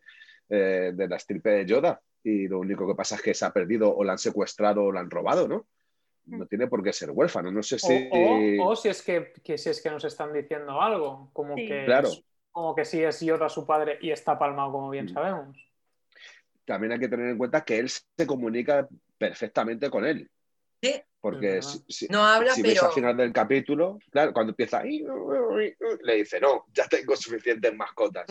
[0.49, 3.51] eh, de la estirpe de Yoda y lo único que pasa es que se ha
[3.51, 5.65] perdido o la han secuestrado o la han robado, ¿no?
[6.25, 7.51] No tiene por qué ser huérfano.
[7.51, 8.09] No sé O, si...
[8.11, 11.67] o- o si es que, que si es que nos están diciendo algo, como Sí.
[11.67, 12.09] que Claro.
[12.51, 15.09] como que sí es Yoda su padre y está palmado, como bien Mm.
[15.13, 15.57] sabemos.
[16.65, 18.87] También hay que tener en cuenta que él se comunica
[19.17, 20.29] perfectamente con él.
[20.81, 21.01] Sí.
[21.21, 25.05] Porque si, si- No habla, si ves al final del capítulo, claro, cuando empieza ahí,
[26.01, 28.25] le dice, no, ya tengo suficientes mascotas.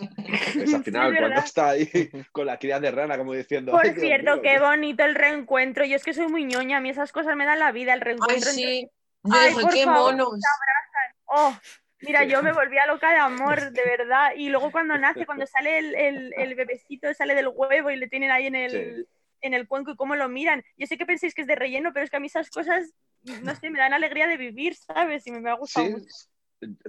[0.59, 1.89] Es al final, cuando está ahí
[2.33, 3.72] con la cría de rana, como diciendo.
[3.72, 4.43] Por "Ay, Dios cierto, mío".
[4.43, 5.87] qué bonito el reencuentro.
[5.87, 8.01] Yo es que soy muy ñoña, a mí esas cosas me dan la vida, el
[8.01, 8.51] Ay, reencuentro.
[8.51, 8.91] entre- sí.
[9.33, 10.41] Ay, por qué favor, monos.
[11.26, 11.57] Oh,
[12.03, 14.33] mira, yo me volvía loca de amor, de verdad.
[14.37, 18.09] Y luego cuando nace, cuando sale el, el, el bebecito, sale del huevo y le
[18.09, 19.07] tienen ahí en el, Sí.
[19.43, 20.62] En el cuenco y cómo lo miran.
[20.76, 22.93] Yo sé que pensáis que es de relleno, pero es que a mí esas cosas,
[23.22, 25.26] no sé, me dan alegría de vivir, ¿sabes?
[25.26, 26.07] Y me, me ha gustado Sí, mucho.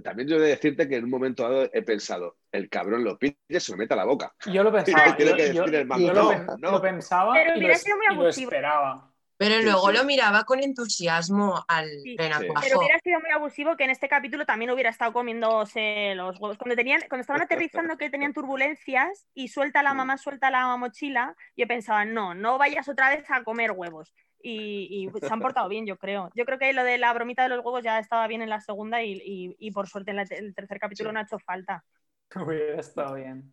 [0.03, 3.17] también yo he de decirte que en un momento dado he pensado, el cabrón lo
[3.17, 4.33] pide se lo mete a la boca.
[4.45, 5.17] Yo lo pensaba.
[5.17, 6.71] yo, lo, no, pen- no.
[6.71, 8.51] lo pensaba Pero y, lo, y lo abusivo.
[8.51, 9.12] esperaba.
[9.37, 9.97] Pero luego sí.
[9.97, 12.15] lo miraba con entusiasmo al Sí.
[12.17, 12.61] renacuajo.
[12.61, 16.57] Pero hubiera sido muy abusivo que en este capítulo también hubiera estado comiéndose los huevos.
[16.57, 21.35] Cuando tenían, cuando estaban aterrizando que tenían turbulencias y suelta la mamá, suelta la mochila,
[21.57, 24.13] yo pensaba, no, no vayas otra vez a comer huevos.
[24.45, 26.29] Y, y se han portado bien, yo creo.
[26.35, 28.59] Yo creo que lo de la bromita de los huevos ya estaba bien en la
[28.59, 31.13] segunda y, y- y por suerte en la- el tercer capítulo Sí.
[31.13, 31.83] no ha hecho falta.
[32.35, 33.51] Hubiera estado bien.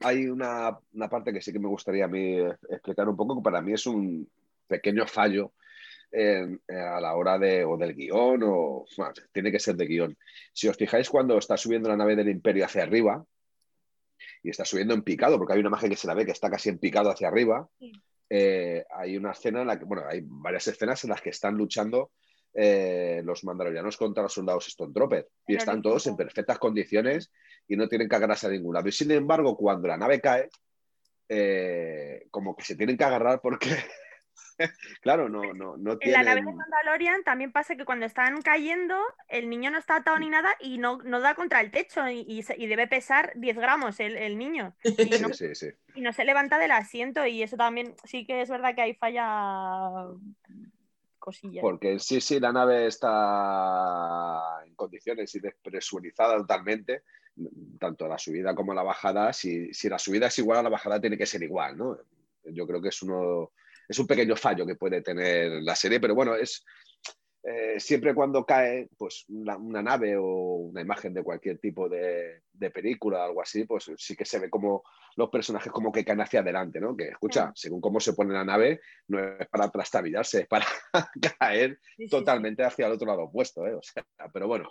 [0.00, 2.36] hay una, una, parte que sí que me gustaría a mí
[2.68, 4.28] explicar un poco, que para mí es un
[4.66, 5.52] pequeño fallo
[6.14, 10.18] eh, a la hora de, o del guion, o bueno, tiene que ser de guion.
[10.52, 13.24] Si os fijáis cuando está subiendo la nave del imperio hacia arriba,
[14.42, 16.50] y está subiendo en picado, porque hay una imagen que se la ve que está
[16.50, 17.66] casi en picado hacia arriba,
[18.28, 21.54] eh, hay una escena en la que, bueno, hay varias escenas en las que están
[21.54, 22.10] luchando
[22.52, 27.32] eh, los mandalorianos contra los soldados Stone Trooper y están todos en perfectas condiciones
[27.66, 28.86] y no tienen que agarrarse a ningún lado.
[28.86, 30.50] Y sin embargo, cuando la nave cae,
[32.30, 33.70] como que se tienen que agarrar porque
[35.02, 38.96] claro, no, no, no En la nave de Mandalorian también pasa que cuando están cayendo,
[39.28, 42.42] el niño no está atado ni nada y no, no da contra el techo y,
[42.42, 44.74] debe pesar 10 gramos el, niño.
[44.84, 48.42] Y no, sí, sí, y no se levanta del asiento y eso también sí que
[48.42, 50.06] es verdad que ahí falla
[51.18, 51.62] cosillas.
[51.62, 57.02] Porque sí, sí, la nave está en condiciones y despresurizada totalmente,
[57.78, 59.32] tanto la subida como la bajada.
[59.32, 61.96] Si, si la subida es igual a la bajada, tiene que ser igual, ¿no?
[62.44, 63.52] Yo creo que es uno
[63.88, 66.64] es un pequeño fallo que puede tener la serie, pero bueno, es
[67.44, 73.18] eh, siempre cuando cae pues, una, nave o una imagen de cualquier tipo de, película
[73.18, 74.84] o algo así, pues sí que se ve como
[75.16, 76.96] los personajes como que caen hacia adelante, ¿no?
[76.96, 80.64] Que escucha, según cómo se pone la nave, no es para trastabillarse, es para
[81.40, 83.74] caer totalmente hacia el otro lado opuesto, ¿eh?
[83.74, 84.68] O sea, pero bueno,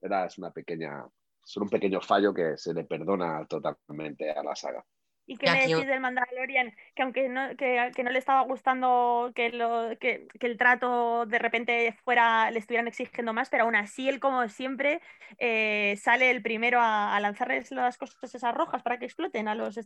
[0.00, 1.04] era es una pequeña,
[1.44, 4.84] es un pequeño fallo que se le perdona totalmente a la saga.
[5.26, 6.74] ¿Y qué me decís del Mandalorian?
[6.94, 11.96] Que aunque no, que, no le estaba gustando que, lo, que, el trato de repente
[12.04, 15.00] fuera, le estuvieran exigiendo más, pero aún así él, como siempre,
[15.38, 19.74] eh, sale el primero a, lanzarles las cosas esas rojas para que exploten a los
[19.74, 19.82] sí.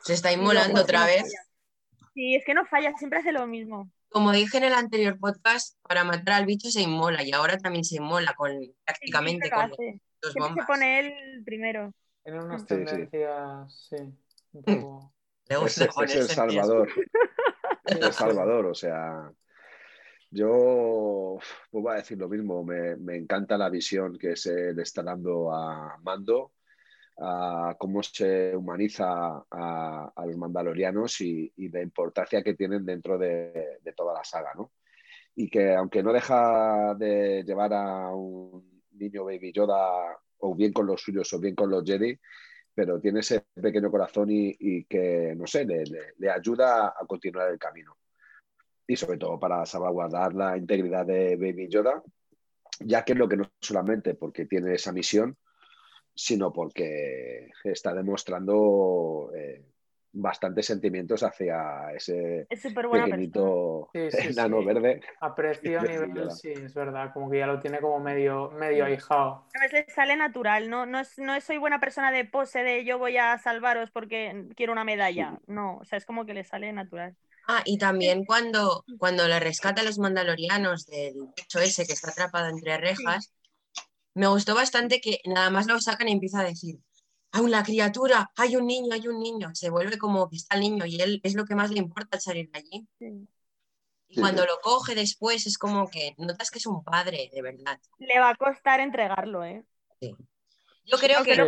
[0.00, 1.32] Se está inmolando otra vez.
[2.14, 3.90] Sí, es que no falla, siempre hace lo mismo.
[4.08, 7.84] Como dije en el anterior podcast, para matar al bicho se inmola y ahora también
[7.84, 8.52] se inmola con
[8.84, 9.70] prácticamente con
[10.22, 10.66] los bombas.
[10.66, 11.92] se pone él primero.
[12.24, 13.96] En unas tendencias, sí.
[15.48, 16.88] Es, el Salvador.
[17.84, 19.30] es el Salvador, o sea.
[20.30, 21.38] Yo
[21.70, 25.52] pues voy a decir lo mismo, me, encanta la visión que se le está dando
[25.52, 26.52] a Mando,
[27.18, 33.92] a cómo se humaniza a, los mandalorianos y, la importancia que tienen dentro de, de,
[33.92, 34.72] toda la saga, ¿no?
[35.36, 40.86] Y que aunque no deja de llevar a un niño Baby Yoda o bien con
[40.86, 42.18] los suyos o bien con los Jedi,
[42.76, 47.96] pero tiene ese pequeño corazón y, que, no sé, le, ayuda a continuar el camino.
[48.86, 52.02] Y sobre todo para salvaguardar la integridad de Baby Yoda,
[52.80, 55.38] ya que lo que no solamente porque tiene esa misión,
[56.14, 59.64] sino porque está demostrando eh,
[60.16, 65.00] bastantes sentimientos hacia ese pequeñito enano verde.
[65.20, 69.46] Aprecio a nivel, sí, es verdad, como que ya lo tiene como medio, medio ahijado.
[69.54, 70.86] A veces sale natural, ¿no?
[70.86, 74.72] No, es, no soy buena persona de pose de yo voy a salvaros porque quiero
[74.72, 75.38] una medalla.
[75.46, 77.16] No, o sea, es como que le sale natural.
[77.48, 82.10] Ah, y también cuando, cuando le rescata a los mandalorianos del hecho ese que está
[82.10, 83.32] atrapado entre rejas,
[84.14, 86.76] me gustó bastante que nada más lo sacan y empieza a decir,
[87.36, 89.50] hay una criatura, hay un niño, hay un niño.
[89.54, 92.18] Se vuelve como que está el niño y él es lo que más le importa
[92.18, 92.88] salir de allí.
[94.08, 97.78] Y cuando lo coge después es como que notas que es un padre, de verdad.
[97.98, 99.64] Le va a costar entregarlo, ¿eh?
[100.00, 100.16] Sí.
[100.86, 101.36] Yo creo que.
[101.36, 101.46] no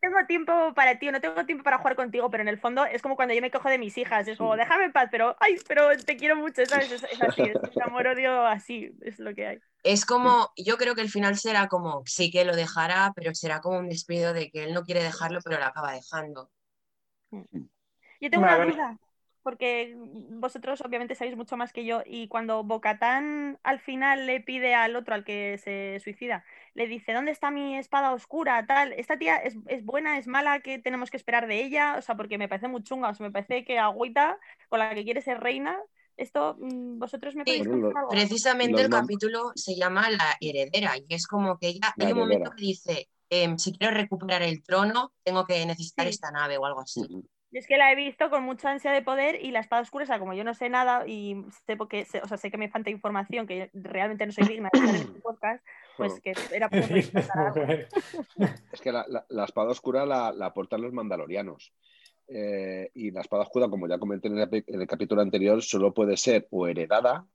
[0.00, 3.02] tengo tiempo para ti, no tengo tiempo para jugar contigo, pero en el fondo es
[3.02, 5.56] como cuando yo me cojo de mis hijas, es como, déjame en paz, pero, ay,
[5.68, 6.90] pero te quiero mucho, ¿sabes?
[6.90, 9.58] Es, así, es un amor-odio así, es lo que hay.
[9.82, 13.60] Es como, yo creo que el final será como, sí que lo dejará, pero será
[13.60, 16.50] como un despido de que él no quiere dejarlo, pero lo acaba dejando.
[17.30, 18.98] Yo tengo una duda
[19.42, 24.74] porque vosotros obviamente sabéis mucho más que yo, y cuando Bocatán al final le pide
[24.74, 26.44] al otro, al que se suicida,
[26.74, 28.66] le dice, ¿dónde está mi espada oscura?
[28.66, 30.60] Tal, ¿esta tía es, buena, es mala?
[30.60, 31.96] ¿Qué tenemos que esperar de ella?
[31.98, 34.94] O sea, porque me parece muy chunga, o sea, me parece que agüita con la
[34.94, 35.78] que quiere ser reina.
[36.16, 38.08] Esto, mm, vosotros me podéis algo?
[38.10, 42.50] Precisamente el capítulo se llama La heredera, y es como que ella, hay un momento
[42.50, 46.80] que dice, em, si quiero recuperar el trono, tengo que necesitar esta nave o algo
[46.80, 47.00] así.
[47.52, 50.06] Es que la he visto con mucha ansia de poder y la espada oscura, o
[50.06, 52.90] sea, como yo no sé nada y sé porque, o sea, sé que me falta
[52.90, 55.64] información, que realmente no soy digna de estar en este podcast,
[55.96, 56.80] pues que era por
[58.72, 61.72] Es que la, espada oscura la, la aportan los mandalorianos.
[62.28, 66.46] Eh, y la espada oscura, como ya comenté en el, capítulo anterior, solo puede ser
[66.50, 67.26] o heredada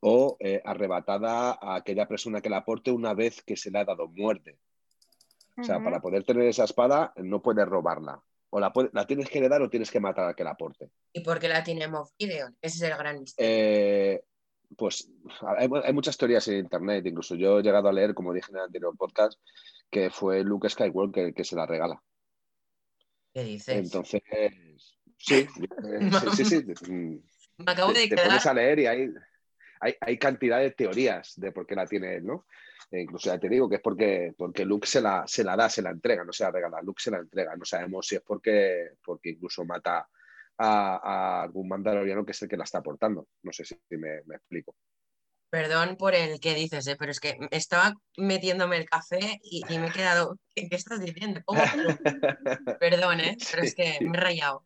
[0.00, 3.84] o eh, arrebatada a aquella persona que la aporte una vez que se le ha
[3.84, 4.58] dado muerte.
[5.56, 8.20] O sea, para poder tener esa espada no puedes robarla
[8.54, 10.90] o la, tienes que heredar o tienes que matar al que la aporte.
[11.12, 12.54] ¿Y por qué la tiene Moff Gideon?
[12.60, 13.50] Ese es el gran misterio.
[13.50, 14.24] Eh,
[14.76, 15.10] pues
[15.58, 18.64] hay, muchas teorías en internet, incluso yo he llegado a leer, como dije en el
[18.64, 19.38] anterior podcast,
[19.90, 22.02] que fue Luke Skywalker el que se la regala.
[23.32, 23.76] ¿Qué dices?
[23.76, 24.22] Entonces,
[25.16, 27.22] sí, eh, sí, sí, sí.
[27.58, 28.26] Me acabo te, de te quedar.
[28.26, 29.08] pones a leer y hay,
[29.80, 32.46] hay, hay cantidad de teorías de por qué la tiene él, ¿no?
[32.90, 35.70] E incluso ya te digo que es porque, porque Luke se la, se la da,
[35.70, 37.56] se la entrega, no se la regala, Luke se la entrega.
[37.56, 40.06] No sabemos si es porque, porque incluso mata
[40.58, 43.28] a, a algún mandaloriano que es el que la está aportando.
[43.42, 44.76] No sé si me, me explico.
[45.50, 46.96] Perdón por el que dices, ¿eh?
[46.98, 50.38] pero es que estaba metiéndome el café y, y me he quedado.
[50.54, 51.42] ¿Qué, qué estás diciendo?
[51.44, 52.78] ¿Cómo no?
[52.80, 53.36] Perdón, ¿eh?
[53.50, 54.64] pero es que me he rayado.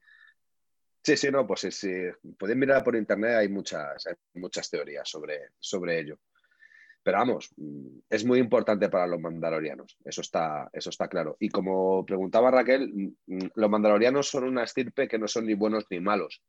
[1.03, 1.93] Sí, sí, no, pues sí, sí.
[2.39, 6.19] Pueden mirar por internet, hay muchas, hay muchas teorías sobre, sobre ello.
[7.07, 11.37] Pero vamos, mm, es muy importante para los mandalorianos, eso está, eso está claro.
[11.39, 15.55] Y como preguntaba Raquel, mm, mm, los mandalorianos son una estirpe que no son ni
[15.55, 16.43] buenos ni malos,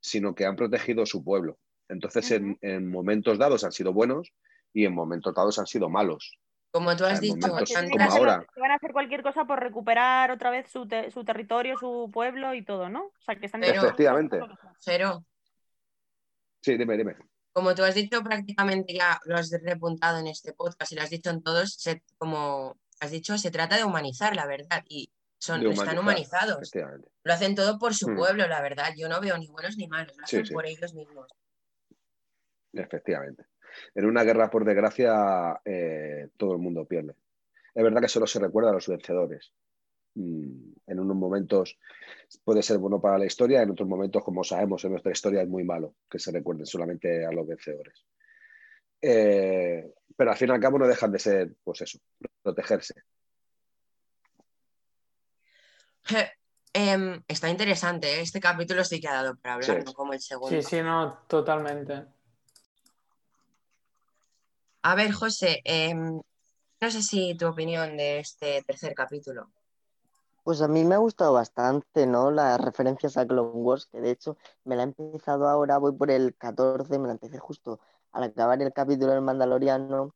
[0.00, 1.58] sino que han protegido su pueblo.
[1.88, 4.32] Entonces, en, en momentos dados han sido buenos
[4.72, 6.40] y en momentos dados han sido malos.
[6.72, 8.46] Como tú has En dicho momentos Que antes, como van a hacer- ahora.
[8.52, 12.10] que van a hacer cualquier cosa por recuperar otra vez su, te- su territorio, su
[12.12, 13.04] pueblo y todo, ¿no?
[13.04, 14.40] O sea, que están Pero- Efectivamente.
[14.80, 15.24] Cero,
[16.62, 17.14] Sí, dime, dime.
[17.54, 21.08] Como tú has dicho prácticamente ya lo has repuntado en este podcast y lo has
[21.10, 25.64] dicho en todos, se- como has dicho, se trata de humanizar, la verdad, y son,
[25.66, 26.70] están humanizados.
[27.22, 28.16] Lo hacen todo por su Mm.
[28.16, 28.92] pueblo, la verdad.
[28.96, 30.52] Yo no veo ni buenos ni malos, lo Sí, hacen sí.
[30.54, 31.26] por ellos mismos.
[32.72, 33.44] Efectivamente.
[33.94, 37.14] En una guerra, por desgracia, eh, todo el mundo pierde.
[37.74, 39.52] Es verdad que solo se recuerda a los vencedores.
[40.14, 41.78] Mm, En unos momentos
[42.44, 45.48] puede ser bueno para la historia, en otros momentos, como sabemos, en nuestra historia es
[45.48, 48.04] muy malo que se recuerden solamente a los vencedores.
[49.00, 51.98] Eh, pero al fin y al cabo no dejan de ser, pues eso,
[52.42, 52.94] protegerse.
[56.72, 58.20] Em, está interesante, ¿eh?
[58.20, 59.84] este capítulo sí que ha dado para hablar, Sí.
[59.86, 60.48] no como el segundo.
[60.48, 62.04] Sí, sí, no, totalmente.
[64.82, 66.20] A ver, José, em,
[66.80, 69.50] no sé si tu opinión de este tercer capítulo.
[70.44, 72.30] Pues a mí me ha gustado bastante, ¿no?
[72.30, 76.10] Las referencias a Clone Wars, que de hecho me la he empezado ahora, voy por
[76.10, 77.80] el 14, me la empecé justo
[78.12, 80.14] al acabar el capítulo del Mandaloriano.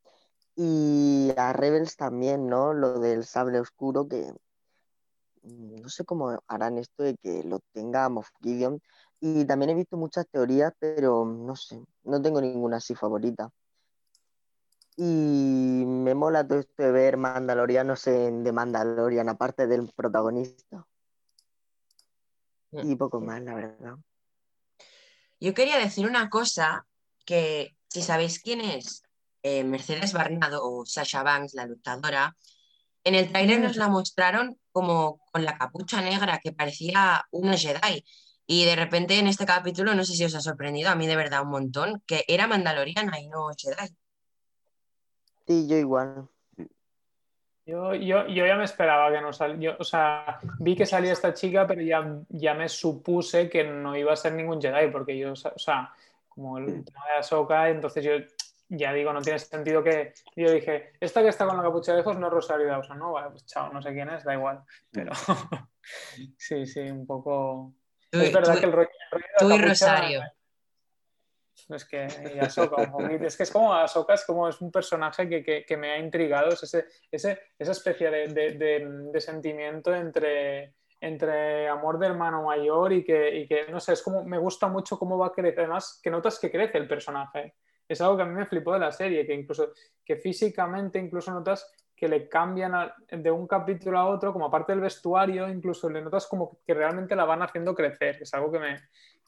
[0.56, 2.74] Y a Rebels también, ¿no?
[2.74, 4.32] Lo del sable oscuro, que
[5.42, 8.28] no sé cómo harán esto de que lo tenga Moff.
[9.20, 13.50] Y también he visto muchas teorías, pero no sé, no tengo ninguna así favorita.
[15.00, 20.88] Y me mola todo esto de ver mandalorianos en The Mandalorian, aparte del protagonista.
[22.72, 23.94] Y poco más, la verdad.
[25.38, 26.84] Yo quería decir una cosa,
[27.24, 29.04] que si sabéis quién es
[29.44, 32.34] eh, Mercedes Barnado o Sasha Banks, la luchadora,
[33.04, 38.04] en el tráiler nos la mostraron como con la capucha negra, que parecía una Jedi.
[38.48, 41.14] Y de repente en este capítulo, no sé si os ha sorprendido, a mí de
[41.14, 43.94] verdad un montón, que era mandaloriana y no Jedi.
[45.48, 46.28] Sí, yo igual.
[47.66, 49.76] Yo, yo, yo ya me esperaba que no saliera.
[49.80, 54.12] O sea, vi que salía esta chica, pero ya, ya me supuse que no iba
[54.12, 55.92] a ser ningún Jedi, porque yo, o sea,
[56.28, 58.12] como el tema de Ahsoka, entonces yo
[58.70, 60.14] ya digo, no tiene sentido que.
[60.36, 63.12] Yo dije, esta que está con la capucha de ojos no es Rosario Dawson, ¿no?
[63.12, 64.62] Vale, pues chao, no sé quién es, da igual.
[64.90, 65.12] Pero
[66.38, 67.72] sí, sí, un poco.
[68.10, 70.32] Tú- es verdad tú- que el rollo, el rollo de la tú y capucha-
[71.68, 71.76] Rosario.
[71.76, 72.90] Es que Ahsoka.
[73.20, 75.98] Es que es como Ahsoka, es como es un personaje que, que- que me ha
[75.98, 82.06] intrigado, es ese, ese- esa especie de, de- de- de sentimiento entre, entre amor de
[82.06, 85.28] hermano mayor y que, y que, no sé, es como, me gusta mucho cómo va
[85.28, 87.54] a crecer, además que notas que crece el personaje.
[87.88, 89.72] Es algo que a mí me flipó de la serie, que incluso,
[90.04, 94.72] que físicamente incluso notas que le cambian a- de un capítulo a otro, como aparte
[94.72, 98.52] del vestuario, incluso le notas como que realmente la van haciendo crecer, que es algo
[98.52, 98.76] que me,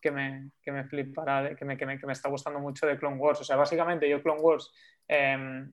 [0.00, 2.96] que me, que me flipará, que me, que, me, que me está gustando mucho de
[2.96, 3.40] Clone Wars.
[3.40, 4.72] O sea, básicamente yo Clone Wars,
[5.08, 5.66] eh,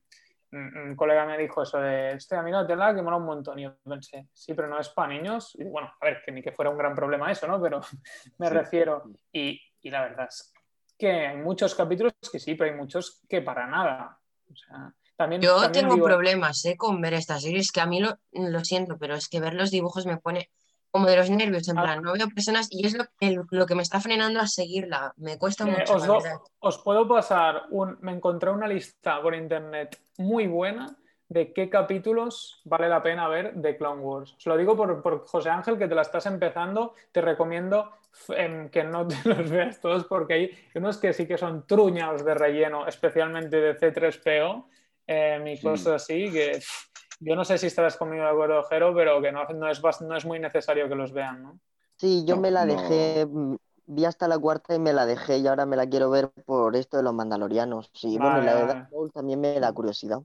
[0.50, 3.60] un colega me dijo eso de, hostia, mira, tela que mola un montón.
[3.60, 5.56] Y yo pensé, sí, pero no es para niños.
[5.60, 7.62] Y bueno, a ver, que ni que fuera un gran problema eso, ¿no?
[7.62, 7.80] Pero
[8.40, 8.54] me Sí.
[8.54, 9.04] refiero.
[9.32, 10.54] Y, y la verdad es
[10.98, 14.18] que hay muchos capítulos que sí, pero hay muchos que para nada.
[14.52, 17.82] O sea, también, Yo también tengo digo- problemas eh, con ver esta serie, es que
[17.82, 20.50] a mí lo, lo siento, pero es que ver los dibujos me pone
[20.92, 21.84] como de los nervios, en Ah.
[21.84, 25.14] plan, no veo personas y es lo, el- lo que me está frenando a seguirla,
[25.18, 26.22] me cuesta Eh, mucho, os, do-
[26.60, 27.98] os puedo pasar un.
[28.02, 30.96] Me encontré una lista por internet muy buena
[31.30, 34.34] de qué capítulos vale la pena ver de Clone Wars.
[34.38, 36.94] Os lo digo por, por José Ángel, que te la estás empezando.
[37.12, 37.92] Te recomiendo
[38.30, 42.24] em, que no te los veas todos porque hay unos que sí que son truñados
[42.24, 44.66] de relleno, especialmente de C3PO
[45.08, 45.64] em, y Sí.
[45.64, 46.52] cosas así que.
[46.54, 46.88] pff,
[47.20, 50.16] Yo no sé si estarás conmigo de acuerdo, Jero, pero que no, no, es, no
[50.16, 51.60] es muy necesario que los vean, ¿no?
[51.98, 53.56] Sí, yo No, me la dejé, mm,
[53.88, 56.76] vi hasta la cuarta y me la dejé y ahora me la quiero ver por
[56.76, 57.90] esto de los mandalorianos.
[57.94, 58.68] Sí, bueno, y Vale, la vale.
[58.68, 60.20] verdad, Paul también me da curiosidad.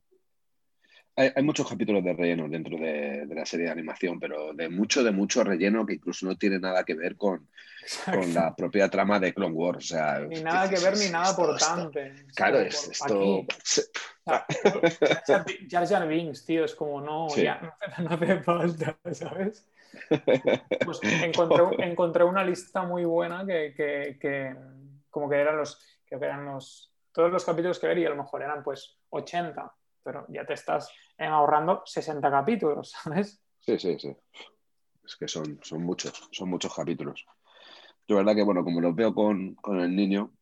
[1.17, 4.69] Hay, hay muchos capítulos de relleno dentro de, de la serie de animación, pero de
[4.69, 7.49] mucho, de mucho relleno que incluso no tiene nada que ver con,
[8.05, 9.79] con la propia trama de Clone Wars.
[9.93, 12.13] O sea, Ni nada que ver ni "Esto- nada importante.
[12.35, 13.45] Claro, es, esto.
[15.69, 17.43] Jar Jar- Binks, tío, es como, no, Sí.
[17.43, 19.69] ya, no, hace- no hace falta, ¿sabes?
[20.87, 24.55] Pues encontré, encontré una lista muy buena que, que- que
[25.11, 28.11] como que eran los, creo que eran los, todos los capítulos que ver y a
[28.11, 29.71] lo mejor eran pues 80,
[30.03, 33.41] pero ya te estás eh, ahorrando 60 capítulos, ¿sabes?
[33.61, 34.17] Sí, sí, sí.
[35.05, 37.25] Es que son, son muchos, son muchos capítulos.
[38.07, 40.33] Yo, verdad que, bueno, como los veo con, con el niño,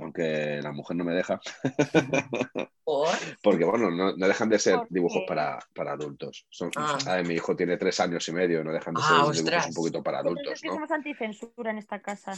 [0.00, 1.40] aunque la mujer no me deja,
[2.84, 3.08] ¿Por?
[3.42, 6.46] porque, bueno, no, no dejan de ser ¿Por dibujos para, para adultos.
[6.50, 6.98] Son, Ah.
[7.00, 7.26] ¿sabes?
[7.26, 10.02] Mi hijo tiene tres años y medio, no dejan de Ah, ser dibujos un poquito
[10.02, 10.74] para adultos, creo que ¿no?
[10.74, 12.32] somos anticensura en esta casa.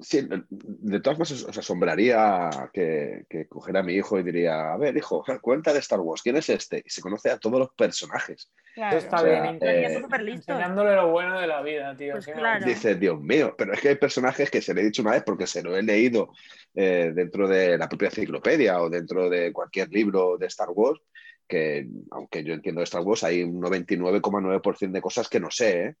[0.00, 4.76] Sí, de todas maneras os asombraría que, que cogiera a mi hijo y diría, a
[4.76, 6.82] ver, hijo, cuenta de Star Wars, ¿quién es este?
[6.84, 8.50] Y se conoce a todos los personajes.
[8.74, 8.96] Claro.
[8.96, 12.12] Eso está O sea, bien, eh, enseñándole lo bueno de la vida, tío.
[12.12, 12.64] Pues claro.
[12.64, 15.22] Dice, Dios mío, pero es que hay personajes que se le he dicho una vez
[15.24, 16.32] porque se lo he leído
[16.74, 21.00] eh, dentro de la propia enciclopedia o dentro de cualquier libro de Star Wars,
[21.46, 25.84] que aunque yo entiendo de Star Wars, hay un 99,9% de cosas que no sé,
[25.84, 25.94] ¿eh?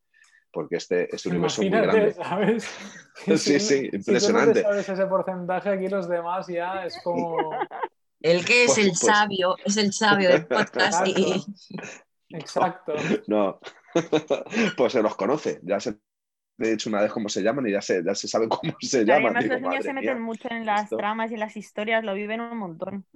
[0.58, 2.12] Porque este, este universo es muy grande.
[2.14, 2.68] ¿sabes?
[3.26, 4.62] Sí, sí, Si tú no te impresionante.
[4.62, 7.36] sabes ese porcentaje, aquí los demás ya es como...
[8.20, 11.44] El que es Pues- el pues- sabio, es el sabio del podcast y
[12.30, 12.92] Exacto.
[13.28, 13.60] No,
[14.76, 15.92] pues se los conoce, ya se
[16.58, 18.72] le he dicho una vez cómo se llaman y ya se, ya se sabe cómo
[18.80, 19.36] se llaman.
[19.36, 20.24] además Digo, los niños se meten mía.
[20.24, 23.06] mucho en las esto- tramas y en las historias, lo viven un montón.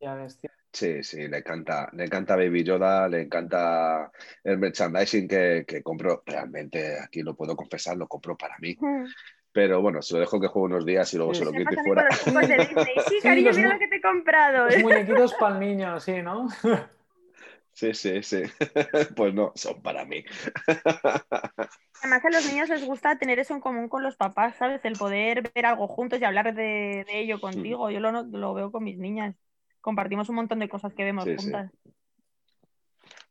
[0.00, 0.50] Ya ves, tío.
[0.78, 4.12] Sí, sí, le encanta, le encanta Baby Yoda, le encanta
[4.44, 6.22] el merchandising que, que compro.
[6.26, 8.78] Realmente, aquí lo puedo confesar, lo compro para mí.
[9.52, 11.74] Pero bueno, se lo dejo que juegue unos días y luego Sí, se lo quito
[11.74, 12.06] y fuera.
[12.06, 13.00] los chicos de Disney.
[13.00, 14.66] Sí, Sí, cariño, los mira lo que te he comprado.
[14.66, 16.48] Los muñequitos para el niño, sí, ¿no?
[17.72, 18.42] Sí, sí, sí.
[19.16, 20.24] Pues no, son para mí.
[22.00, 24.84] Además, a los niños les gusta tener eso en común con los papás, ¿sabes?
[24.84, 27.90] El poder ver algo juntos y hablar de, de ello contigo.
[27.90, 29.34] Yo lo, lo veo con mis niñas.
[29.80, 31.44] Compartimos un montón de cosas que vemos Sí, sí.
[31.44, 31.70] juntas.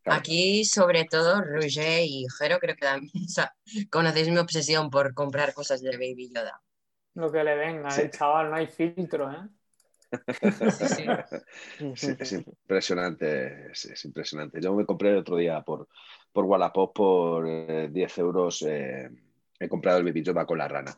[0.03, 0.21] Claro.
[0.21, 3.53] aquí sobre todo Roger y Jero creo que también o sea,
[3.91, 6.61] conocéis mi obsesión por comprar cosas de Baby Yoda.
[7.15, 8.03] Lo que le venga, Sí.
[8.03, 9.49] eh, chaval, no hay filtro, ¿eh?
[10.71, 11.05] Sí, sí.
[11.95, 14.61] Sí, es impresionante, es, es impresionante.
[14.61, 15.89] Yo me compré el otro día por,
[16.31, 18.61] por Wallapop por eh, 10 euros.
[18.61, 19.09] eh,
[19.59, 20.97] he comprado el Baby Yoda con la rana.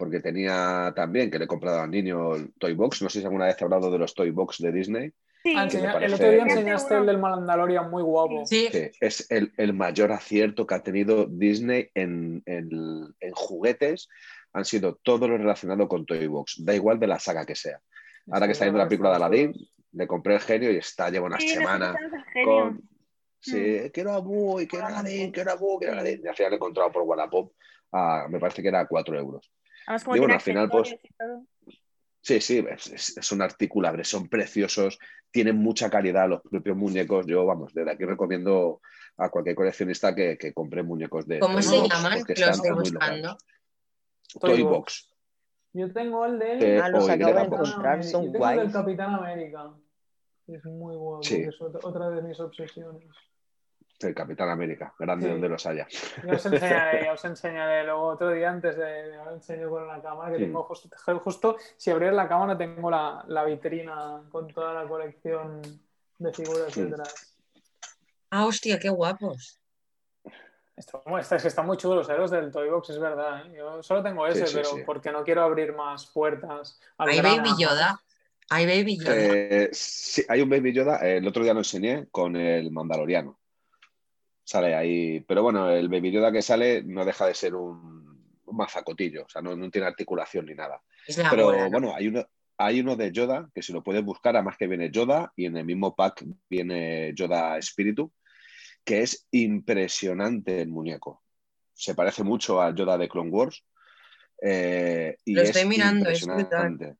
[0.00, 3.02] Porque tenía también, que le he comprado al niño el Toy Box.
[3.02, 5.12] No sé si alguna vez he hablado de los Toy Box de Disney.
[5.42, 8.46] Sí, enseña- parece- El otro día enseñaste el del Mandalorian muy guapo.
[8.46, 14.08] Sí, es el, el mayor acierto que ha tenido Disney en, en- en juguetes.
[14.54, 16.64] Han sido todo lo relacionado con Toy Box.
[16.64, 17.78] Da igual de la saga que sea.
[18.30, 19.54] Ahora que está viendo la película de Aladdin,
[19.92, 21.94] le compré el genio y está, lleva unas sí, semanas
[22.44, 22.80] con...
[23.42, 26.20] Sí, quiero a Boo, y quiero a Aladdin, quiero a Boo, quiero a Aladdin.
[26.24, 27.52] Y al final lo he encontrado por Wallapop,
[27.92, 29.50] a- me parece que era a 4 euros.
[29.90, 30.94] Además, como y bueno, al final, pues.
[32.22, 34.98] Sí, sí, es, es, es un articulable, son preciosos,
[35.32, 37.26] tienen mucha calidad los propios muñecos.
[37.26, 38.80] Yo, vamos, desde aquí recomiendo
[39.16, 42.24] a cualquier coleccionista que, que compre muñecos de ¿Cómo Toy se Box, llaman?
[42.24, 43.38] Que lo están estoy muy buscando.
[44.40, 45.16] Toy Box.
[45.72, 46.80] Yo tengo el de...
[46.80, 48.72] Ah, los acabo de encontrar, son Yo tengo el del guays.
[48.72, 49.70] Capitán América.
[50.46, 51.36] Es muy guapo, Sí.
[51.42, 53.08] es otra de mis obsesiones.
[54.02, 55.32] El Capitán América, grande Sí.
[55.32, 55.86] donde los haya.
[56.24, 60.00] Ya os enseñaré, ya os enseñaré luego otro día antes de, haber enseñado con la
[60.00, 60.44] cámara que Sí.
[60.44, 60.88] tengo justo,
[61.22, 65.60] justo si abrieras la cámara tengo la, la vitrina con toda la colección
[66.18, 66.82] de figuras Sí.
[66.82, 67.36] detrás.
[68.30, 69.60] Ah, hostia, qué guapos.
[70.76, 72.16] Esto, bueno, es que están muy chulos ¿eh?
[72.16, 73.44] los del Toy Box, es verdad.
[73.46, 73.56] ¿eh?
[73.58, 74.82] Yo solo tengo ese, sí, pero sí.
[74.86, 76.80] porque no quiero abrir más puertas.
[76.96, 77.20] Hay.
[77.20, 78.00] Baby Yoda.
[78.48, 79.14] Hay Baby Yoda.
[79.14, 83.39] Eh, sí, hay un Baby Yoda, el otro día lo enseñé con el Mandaloriano.
[84.50, 88.56] Sale ahí, pero bueno, el Baby Yoda que sale no deja de ser un, un
[88.56, 90.82] mazacotillo, o sea, no, no tiene articulación ni nada.
[91.06, 91.70] es Pero ¿no?
[91.70, 94.90] bueno, hay uno, hay uno de Yoda que si lo puedes buscar, además que viene
[94.90, 98.12] Yoda y en el mismo pack viene Yoda Espíritu,
[98.84, 101.22] que es impresionante el muñeco.
[101.72, 103.64] Se parece mucho al Yoda de Clone Wars.
[104.42, 106.96] eh, y Lo es estoy mirando, es impresionante.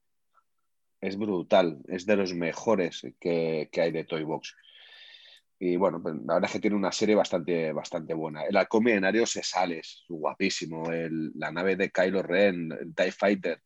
[1.01, 4.55] Es brutal, es de los mejores que, que hay de Toy Box.
[5.63, 8.45] Y bueno, pues, la verdad es que tiene una serie bastante, bastante buena.
[8.45, 10.91] El halcón milenario se sale, es guapísimo.
[10.91, 13.61] El- la nave de Kylo Ren, el TIE Fighter.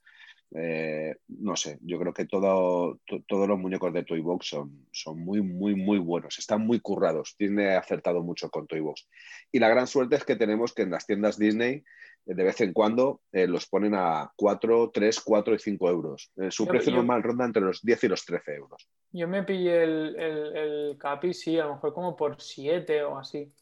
[0.57, 4.87] eh, no sé, yo creo que todo, to- todos los muñecos de Toy Box son,
[4.93, 6.39] son muy, muy, muy buenos.
[6.39, 7.35] Están muy currados.
[7.37, 9.09] Tiene acertado mucho con Toy Box.
[9.53, 11.83] Y la gran suerte es que tenemos que en las tiendas Disney
[12.27, 16.31] de vez en cuando eh, los ponen a 4, 3, 4 y 5 euros.
[16.37, 18.89] Eh, su Yo- precio yo- normal ronda entre los 10 y los 13 euros.
[19.13, 23.19] Yo me pillé el, el, el Capi, sí, a lo mejor como por 7 o
[23.19, 23.53] así.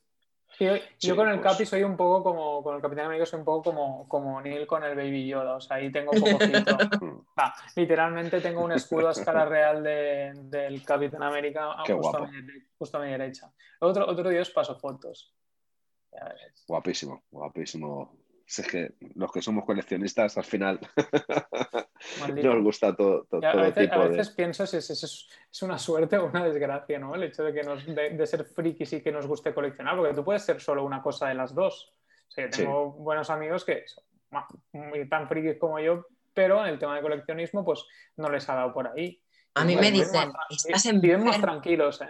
[0.59, 0.67] Sí,
[1.01, 3.45] yo, con el pues- Capi soy un poco como, con el Capitán América soy un
[3.47, 6.13] poco como, como Neil con el Baby Yoda, o sea, ahí tengo.
[6.13, 7.21] Mm.
[7.37, 12.19] Ah, literalmente tengo un escudo a escala real de- del Capitán América Qué justo.
[12.19, 13.51] A mi, dere- justo a mi derecha.
[13.81, 15.35] Otro, otro día os paso fotos.
[16.69, 18.15] Guapísimo, guapísimo.
[18.47, 20.81] Si Es que los que somos coleccionistas al final
[22.43, 24.09] nos gusta todo, todo, Ya, a todo veces, tipo a de...
[24.11, 27.15] veces pienso si es, es- es una suerte o una desgracia, ¿no?
[27.15, 30.15] El hecho de, que nos, de, de ser frikis y que nos guste coleccionar, porque
[30.15, 31.93] tú puedes ser solo una cosa de las dos.
[32.29, 32.63] O sea, yo Sí.
[32.63, 34.05] tengo buenos amigos que son
[34.73, 37.85] muy tan frikis como yo, pero en el tema de coleccionismo, pues
[38.17, 39.21] no les ha dado por ahí.
[39.55, 42.09] A mí me dicen, estás Viven más tranquilos, ¿eh?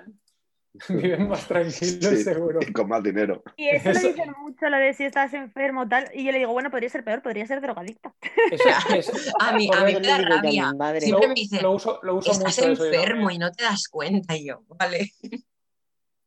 [0.89, 1.81] Viven más tranquilos,
[2.11, 2.61] Sí, seguro.
[2.67, 3.43] y con más dinero.
[3.57, 6.11] Y eso lo dicen mucho, lo de si estás enfermo tal.
[6.15, 8.15] Y yo le digo, bueno, podría ser peor, podría ser drogadicta.
[8.51, 8.65] Eso
[9.41, 10.73] A mí, a mí me da rabia.
[10.73, 11.01] madre.
[11.03, 13.87] Siempre lo, me dicen, lo uso, lo uso Estás mucho enfermo y no te das
[13.89, 14.35] cuenta.
[14.37, 15.11] Y yo, vale.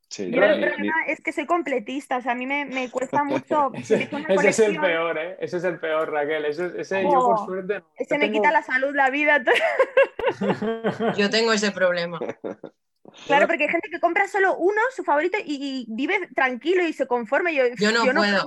[0.08, 2.90] Sí, Yo el ni- problema es que soy completista, o sea, a mí me, me
[2.92, 3.72] cuesta mucho.
[3.74, 5.38] Ese, ese es el peor, ¿eh?
[5.40, 6.46] Ese es el peor, Raquel.
[6.46, 7.86] Ese, ese yo, por Jo, suerte, no.
[7.98, 9.44] Se Yo me tengo- quita la salud, la vida.
[11.18, 12.20] Yo tengo ese problema.
[13.26, 16.94] Claro, porque hay gente que compra solo uno, su favorito, y, y vive tranquilo y
[16.94, 17.52] se conforma.
[17.52, 18.46] y Yo, Yo no puedo.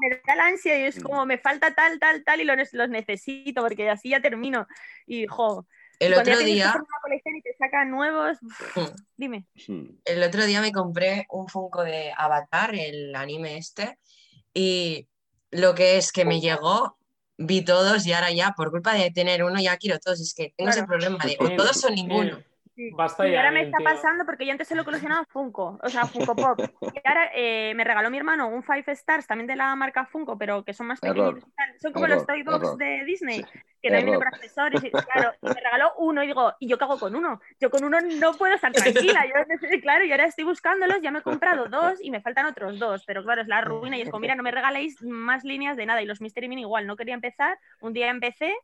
[0.00, 0.86] me da la ansia y Mm.
[0.86, 4.20] es como me falta tal, tal, tal, y lo ne- los necesito, porque así ya
[4.20, 4.66] termino.
[5.06, 5.66] Y, jo,
[5.98, 8.38] El otro día, una colección y te sacan nuevos,
[8.74, 8.84] Mm.
[9.16, 9.46] dime.
[10.04, 13.98] El otro día me compré un Funko de Avatar, el anime este,
[14.54, 15.08] y
[15.50, 16.96] lo que es que me llegó,
[17.36, 20.20] vi todos y ahora ya, por culpa de tener uno, ya quiero todos.
[20.20, 20.88] Es que tengo ese Claro.
[20.88, 22.42] problema de o Mil, todos o ninguno.
[22.92, 23.84] Basta y ya, ahora me está tío.
[23.84, 26.60] pasando porque yo antes solo coleccionaba Funko, o sea, Funko Pop.
[26.80, 30.38] Y ahora eh, me regaló mi hermano un Five Stars también de la marca Funko,
[30.38, 31.34] pero que son más Error.
[31.34, 31.80] pequeñitos y tal.
[31.80, 32.78] Son como los Toy Box error.
[32.78, 33.58] de Disney, Sí.
[33.82, 34.84] que también por accesorios.
[34.84, 37.40] Y, claro, y me regaló uno y digo, ¿y yo qué hago con uno?
[37.60, 39.24] Yo con uno no puedo estar tranquila.
[39.26, 42.78] Yo, claro, y ahora estoy buscándolos, ya me he comprado dos y me faltan otros
[42.78, 45.76] dos, pero claro, es la ruina y es como, mira, no me regaléis más líneas
[45.76, 46.02] de nada.
[46.02, 48.54] Y los Mystery Mini igual, no quería empezar, un día empecé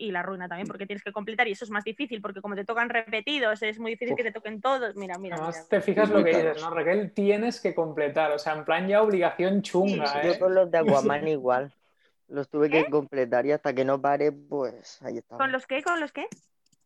[0.00, 2.54] y la ruina también porque tienes que completar y eso es más difícil porque como
[2.54, 4.96] te tocan repetidos es muy difícil que te toquen todos.
[4.96, 5.36] Mira, mira, mira.
[5.36, 6.46] Además, te fijas lo que caros.
[6.54, 6.70] dices, ¿no?
[6.70, 8.32] Raquel, tienes que completar.
[8.32, 10.38] O sea, en plan ya obligación chunga, Yo ¿eh?
[10.38, 11.72] con los de Aquaman igual.
[12.28, 15.36] Los tuve que completar y hasta que no pare, pues ahí está.
[15.36, 15.82] ¿Con los qué?
[15.82, 16.26] ¿Con los qué?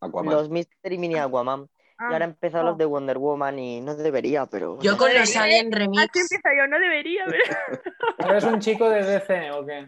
[0.01, 0.33] Aquaman.
[0.33, 1.69] Los Mystery Mini Aquaman.
[1.97, 2.67] Ah, Y ahora he empezado oh.
[2.69, 4.77] los de Wonder Woman y no debería, pero.
[4.81, 8.29] Yo con los Debería, Alien Remix, empieza yo, no debería, pero...
[8.29, 9.87] ¿Eres un chico de DC o qué?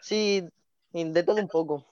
[0.00, 0.48] Sí,
[0.92, 1.84] y de todo un poco.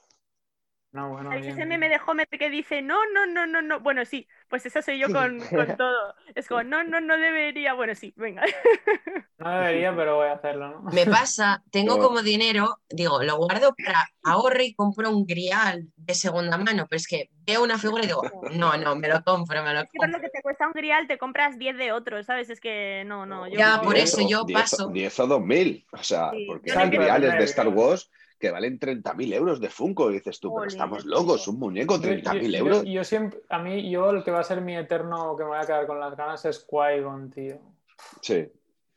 [0.92, 1.68] No, bueno, ¿Sabéis bien, ese bien.
[1.80, 3.78] meme de Homer que dice, no, no, no, no, no?
[3.78, 6.14] Bueno, sí, pues eso soy yo con, con todo.
[6.34, 7.74] Es como, no, no, no debería.
[7.74, 8.42] Bueno, sí, venga.
[9.38, 10.90] No debería, pero voy a hacerlo, ¿no?
[10.90, 15.88] me pasa, tengo Pero- como dinero, digo, lo guardo para ahorro y compro un grial
[15.96, 18.22] de segunda mano, pero es que veo una figura y digo,
[18.52, 20.20] no, no, me lo compro, me lo Es que por lo compro.
[20.20, 22.50] que te cuesta un grial te compras 10 de otros, ¿sabes?
[22.50, 23.48] Es que no, no.
[23.48, 24.88] Yo Ya, no- por Diez eso o- yo diez o- paso.
[24.88, 25.86] 10 o 2000.
[25.92, 27.68] O sea, Sí, porque no tener, de Star.
[27.68, 28.10] Wars
[28.40, 30.10] que valen 30.000 euros de Funko.
[30.10, 32.84] Y dices tú, pero estamos es locos, un muñeco, Yo- yo- 30.000 yo- euros.
[32.84, 35.58] Yo, siempre, a mí, yo el que va a ser mi eterno, que me voy
[35.58, 37.58] a quedar con las ganas es Qui-Gon, tío.
[38.22, 38.48] Sí,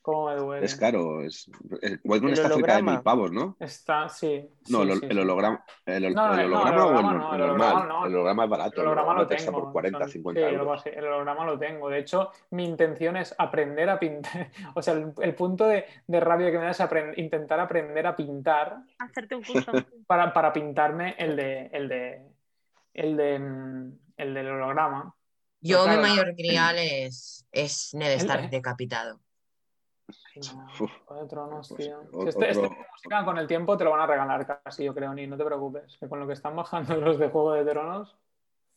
[0.04, 0.66] Cómo me duele.
[0.66, 1.22] es caro.
[1.24, 1.50] Es...
[1.82, 3.56] El Qui-Gon ¿El está cerca de mil pavos, ¿no?
[3.60, 4.48] Está, sí.
[4.70, 5.18] No, sí, el, sí, el sí.
[5.18, 7.88] holograma, el, hol- No, no, el no, holograma el o el, no, normal.
[7.88, 8.06] no.
[8.06, 8.82] El holograma es barato.
[8.82, 9.52] El holograma lo tengo.
[9.54, 10.86] por 40, son- 50 sí, euros.
[10.86, 11.90] el holograma lo tengo.
[11.90, 14.52] De hecho, mi intención es aprender a pintar.
[14.76, 18.06] O sea, el, el punto de, de rabia que me da es apren- intentar aprender
[18.06, 19.72] a pintar Hacerte un curso.
[20.08, 22.22] para, para pintarme el de el de
[22.94, 25.16] el de mm, el del holograma.
[25.62, 29.22] Yo mi mayor grial es, es Ned Stark El- decapitado.
[30.36, 30.42] Ay,
[31.10, 32.02] no, de Tronos, Pues, tío.
[32.24, 35.14] Si este, este música con el tiempo te lo van a regalar casi, yo creo,
[35.14, 35.98] ni no te preocupes.
[36.00, 38.16] Que con lo que están bajando los de Juego de Tronos.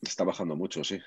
[0.03, 1.01] Está bajando mucho, sí.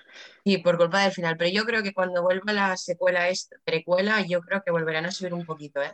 [0.44, 4.22] Y por culpa del final, pero yo creo que cuando vuelva la secuela esta, precuela,
[4.26, 5.94] yo creo que volverán a subir un poquito, ¿eh?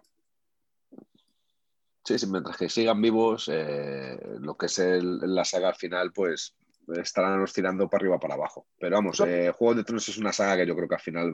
[2.04, 6.14] Sí, sí, mientras que sigan vivos, eh, lo que es el- la saga al final,
[6.14, 6.56] pues
[6.96, 8.68] estarán oscilando para arriba para abajo.
[8.80, 11.34] Pero vamos, eh, Juego de Tronos es una saga que yo creo que al final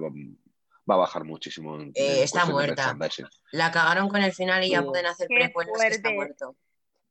[0.90, 1.76] va, a bajar muchísimo.
[1.76, 2.98] En, Eh, en está muerta.
[3.52, 4.86] La cagaron con el final y ya Sí.
[4.86, 6.56] pueden hacer precuelas que está muerto.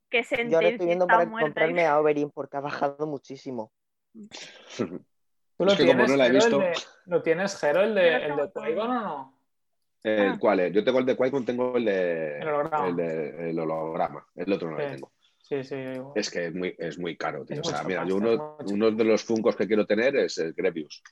[0.09, 1.45] Que Yo ahora estoy viendo está para muerta.
[1.47, 3.71] comprarme a Oberyn porque ha bajado muchísimo.
[4.77, 6.73] ¿Tú lo Es que como tienes, no la he visto- de-
[7.05, 8.43] ¿Lo tienes, Jero, el de, el de.
[8.51, 9.37] Qui-Gon o no?
[10.03, 10.37] ¿El Ah.
[10.39, 10.59] cuál?
[10.61, 10.73] es?
[10.73, 12.87] Yo tengo el de Qui-Gon, tengo el de El holograma.
[12.87, 14.25] el, de- el holograma.
[14.35, 15.11] El otro no lo tengo.
[15.37, 16.13] Sí, sí, igual.
[16.15, 17.61] Es que es muy, es muy caro, tío.
[17.61, 20.37] Es o sea, mira, pasta, yo uno, uno de los Funkos que quiero tener es
[20.39, 21.03] el Grevius.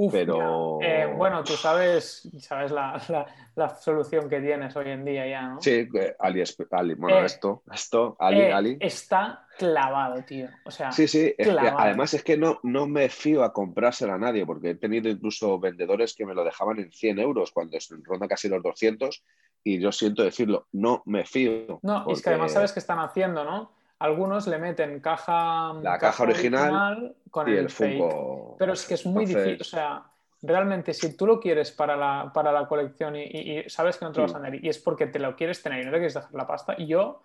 [0.00, 0.78] Uf, pero...
[0.80, 3.26] Eh, bueno, tú sabes, sabes la, la-
[3.56, 5.60] la solución que tienes hoy en día ya, ¿no?
[5.60, 8.76] Sí, que Ali, Ali- bueno, Eh, esto, esto, Ali, Eh, Ali.
[8.78, 10.50] Está clavado, tío.
[10.64, 14.14] O sea, Sí, sí, es que además es que no, no me fío a comprársela
[14.14, 17.76] a nadie, porque he tenido incluso vendedores que me lo dejaban en 100 euros cuando
[17.76, 19.24] es- ronda casi los 200,
[19.64, 21.80] y yo siento decirlo, no me fío.
[21.82, 23.72] No, y es que además sabes qué están haciendo, ¿no?
[24.00, 27.98] Algunos le meten caja, La caja original con y el, el fake.
[27.98, 28.56] Funko.
[28.58, 29.60] Pero es que es muy Entonces, difícil.
[29.60, 30.02] O sea,
[30.42, 34.04] realmente, si tú lo quieres para la, para la colección y, y- y sabes que
[34.04, 35.90] no te lo vas a tener y es porque te lo quieres tener y no
[35.90, 37.22] te quieres dejar la pasta, y yo,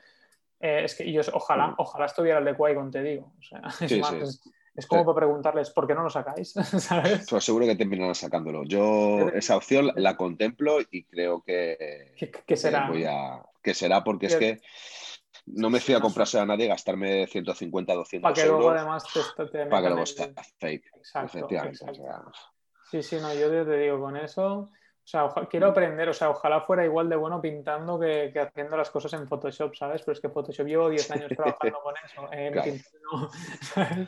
[0.60, 1.76] eh, es que yo, ojalá, Mm.
[1.78, 3.34] ojalá estuviera el de Qui-Gon, te digo.
[3.38, 4.18] O sea, es Sí, más, sí.
[4.22, 4.42] es,
[4.76, 5.06] es como Sí.
[5.06, 6.54] para preguntarles, ¿por qué no lo sacáis?
[6.80, 7.28] ¿Sabes?
[7.30, 8.64] Pues seguro que terminarán sacándolo.
[8.64, 12.88] Yo esa opción la, la contemplo y creo que, ¿Qué, qué será?
[12.88, 14.62] voy a, que será porque es que
[15.46, 19.04] no me fío a comprarse a nadie, gastarme 150, 200 Para que luego euros además
[19.14, 20.86] te, te para que luego el- sea fake.
[20.96, 21.78] Exacto, efectivamente.
[21.84, 22.02] exacto.
[22.02, 22.24] o sea,
[22.92, 24.46] Sí, sí, no, yo te, digo con eso.
[24.60, 28.40] O sea, oja- quiero aprender, o sea, ojalá fuera igual de bueno pintando que, que
[28.40, 30.02] haciendo las cosas en Photoshop, ¿sabes?
[30.04, 32.30] Pero es que Photoshop llevo 10 años trabajando con eso.
[32.32, 32.72] eh, Claro.
[32.72, 34.08] pintando, ¿sabes?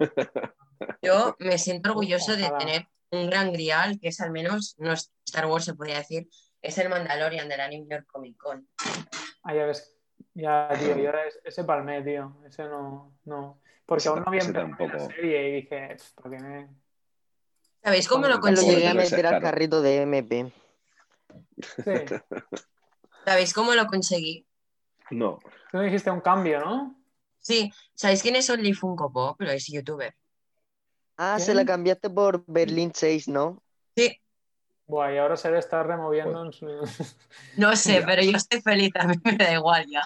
[1.02, 5.12] Yo me siento orgulloso de tener un gran grial, que es al menos, no es
[5.24, 6.28] Star Wars se podría decir,
[6.60, 8.68] es el Mandalorian de la New York Comic Con.
[9.44, 9.93] Ah, ya ves,
[10.34, 13.60] ya, tío, yo es- ese palmé, tío, ese no, no.
[13.86, 15.08] Porque Ese aún no había empezado ni la tampoco.
[15.16, 16.68] serie y dije, "Pff, ¿para qué me...?
[17.82, 19.04] ¿Sabéis cómo lo Me lo Tampoco llegué a conseguí?
[19.04, 20.52] meter al carrito de MP.
[21.84, 21.90] Sí,
[23.24, 24.46] ¿Sabéis cómo lo conseguí?
[25.10, 25.38] no,
[25.70, 26.96] tú me dijiste un cambio, ¿no?
[27.38, 29.40] Sí, ¿sabéis quién es Only Funko Pop?
[29.40, 30.14] Lo es youtuber.
[31.16, 33.60] Ah, se la cambiaste por Berlín 6, ¿no?
[33.96, 34.20] Sí,
[34.86, 36.66] Buah, y ahora se debe estar removiendo en su...
[37.56, 40.02] no sé, pero yo estoy feliz, a mí me da igual ya.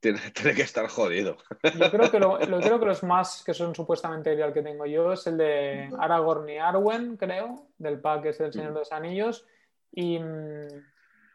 [0.00, 1.36] tiene, tiene que estar jodido.
[1.78, 4.86] Yo creo que, lo, lo- creo que los más que son supuestamente el que tengo
[4.86, 8.92] yo es el de Aragorn y Arwen, creo, del pack es el Señor de los
[8.92, 9.46] Anillos.
[9.92, 10.84] Y mm,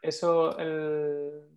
[0.02, 1.48] eso, el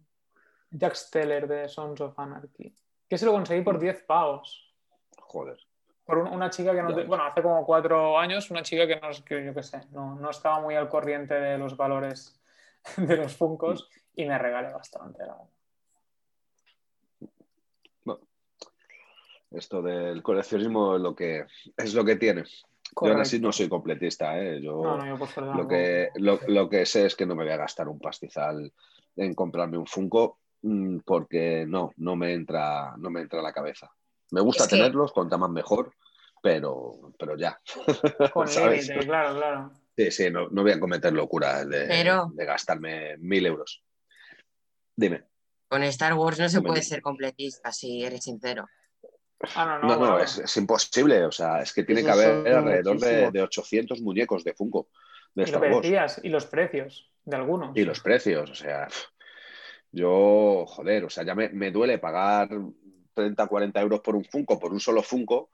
[0.72, 2.76] Jack Steller de Sons of Anarchy.
[3.10, 4.74] Que se lo conseguí por 10 pavos.
[5.18, 5.58] Joder.
[6.06, 6.94] Por un- una chica que no.
[6.94, 10.15] Te- bueno, hace como cuatro años, una chica que no, que yo qué sé, no,
[10.15, 12.40] no estaba muy al corriente de los valores
[12.98, 15.38] de los Funcos y me regalé bastante, la.
[19.52, 21.45] Esto del coleccionismo es lo que,
[21.77, 22.44] es lo que tiene.
[22.44, 23.48] Yo aún así Correcto.
[23.48, 24.61] no soy completista, ¿eh?
[24.61, 27.36] Yo No, no, yo por suerte lo, que, lo, lo que sé es que no
[27.36, 28.73] me voy a gastar un pastizal
[29.15, 33.53] en comprarme un Funko mm, porque no, no me entra, no me entra a la
[33.53, 33.90] cabeza.
[34.32, 35.94] Me gusta Es que- tenerlos, cuanta más mejor,
[36.42, 37.60] pero, pero ya.
[38.34, 38.88] Con ¿sabes?
[38.88, 39.72] límite, claro, claro.
[39.98, 43.84] Sí, sí, no, no voy a cometer locuras de, Pero- de gastarme mil euros.
[44.96, 45.24] Dime.
[45.68, 48.68] Con Star Wars no se Dime, puede ser completista, si eres sincero.
[49.56, 50.20] Ah, no, no, No, no, bueno.
[50.20, 51.26] es, es imposible.
[51.26, 54.88] O sea, es que tiene que haber alrededor de, de 800 muñecos de Funko
[55.34, 55.82] de Y lo Star que Wars.
[55.84, 57.76] decías, y los precios de algunos.
[57.76, 58.88] Y los precios, o sea,
[59.92, 62.50] yo, joder, o sea, ya me, me duele pagar
[63.16, 65.50] 30, 40 euros por un Funko, por un solo Funko,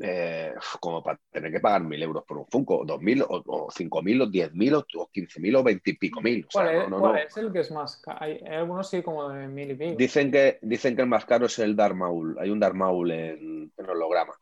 [0.00, 3.70] eh, como para tener que pagar mil euros por un Funko, dos mil, o, o
[3.70, 6.46] cinco mil, o diez mil, o quince mil, o veinte y pico mil.
[6.48, 7.18] O sea, ¿Cuál, es, no, no, cuál no.
[7.18, 8.18] es el que es más caro?
[8.20, 9.96] Hay, hay algunos sí como de mil y pico.
[9.96, 12.36] Dicen que, dicen que el más caro es el Darth Maul.
[12.38, 14.34] Hay un Darth Maul en, en holograma.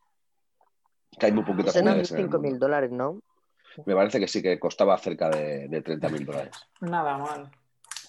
[1.19, 3.21] Que hay muy poquitos Ese no es unidades en el 5 mil dólares, ¿no?
[3.85, 6.69] Me parece que sí que costaba cerca de, de 30 mil dólares.
[6.81, 7.51] Nada mal.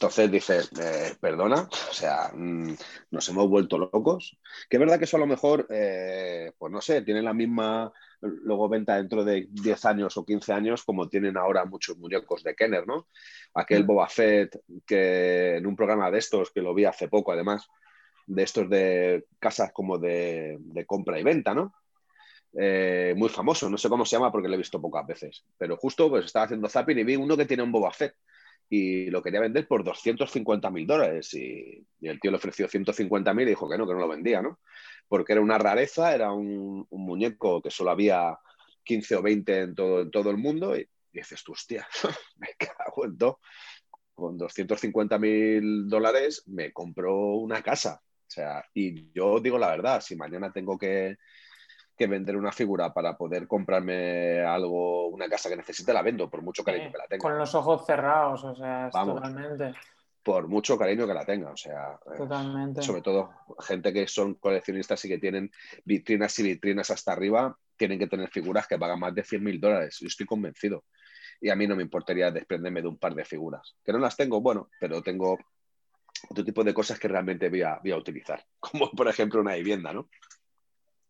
[0.01, 2.73] Entonces dices, eh, perdona, o sea, mm,
[3.11, 4.35] nos hemos vuelto locos.
[4.67, 7.93] Que es verdad que eso a lo mejor, eh, pues no sé, tienen la misma
[8.19, 12.55] luego venta dentro de 10 años o 15 años como tienen ahora muchos muñecos de
[12.55, 13.09] Kenner, ¿no?
[13.53, 13.87] Aquel Mm.
[13.87, 17.67] Boba Fett que en un programa de estos, que lo vi hace poco además,
[18.25, 21.75] de estos de casas como de, de compra y venta, ¿no?
[22.57, 25.77] Eh, muy famoso, no sé cómo se llama porque lo he visto pocas veces, pero
[25.77, 28.15] justo pues estaba haciendo zapping y vi uno que tiene un Boba Fett
[28.73, 33.45] y lo quería vender por 250 mil dólares y, el tío le ofreció 150 mil
[33.45, 34.59] y dijo que no, que no lo vendía, ¿no?
[35.09, 38.39] Porque era una rareza, era un, un muñeco que solo había
[38.85, 41.85] 15 o 20 en todo, en todo el mundo y, y dices tú, hostia,
[42.37, 43.39] me cago en todo.
[44.13, 48.01] Con 250 mil dólares me compró una casa.
[48.01, 51.17] O sea, y yo digo la verdad, si mañana tengo que,
[52.01, 56.41] que vender una figura para poder comprarme algo, una casa que necesite, la vendo, por
[56.41, 57.21] mucho cariño que la tenga.
[57.21, 59.21] con los ojos cerrados, o sea, es Vamos.
[59.21, 59.77] totalmente,
[60.23, 61.51] Por mucho cariño que la tenga.
[61.51, 62.81] O sea, eh, totalmente.
[62.81, 63.29] sobre todo
[63.59, 65.51] gente que son coleccionistas y que tienen
[65.85, 69.59] vitrinas y vitrinas hasta arriba, tienen que tener figuras que pagan más de 100 mil
[69.61, 69.97] dólares.
[70.01, 70.85] Yo estoy convencido.
[71.39, 73.75] Y a mí no me importaría desprenderme de un par de figuras.
[73.83, 75.37] Que no las tengo, bueno, pero tengo
[76.29, 78.43] otro tipo de cosas que realmente voy a, voy a utilizar.
[78.59, 80.09] Como por ejemplo una vivienda, ¿no?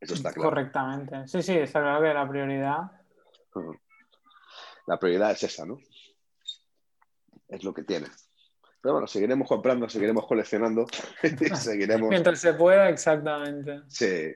[0.01, 0.49] Eso está claro.
[0.49, 1.27] Correctamente.
[1.27, 2.91] Sí, sí, está claro que la prioridad.
[4.87, 5.77] La prioridad es esa, ¿no?
[7.47, 8.07] Es lo que tiene.
[8.81, 10.87] Pero bueno, seguiremos comprando, seguiremos coleccionando
[11.23, 12.09] y seguiremos.
[12.09, 13.81] Mientras se pueda, exactamente.
[13.87, 14.33] Sí.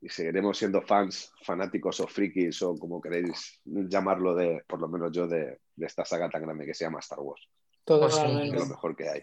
[0.00, 5.12] Y seguiremos siendo fans, fanáticos o frikis o como queréis llamarlo, de, por lo menos
[5.12, 7.46] yo, de, de esta saga tan grande que se llama Star Wars.
[7.84, 8.56] Totalmente.
[8.56, 9.22] Es lo mejor que hay.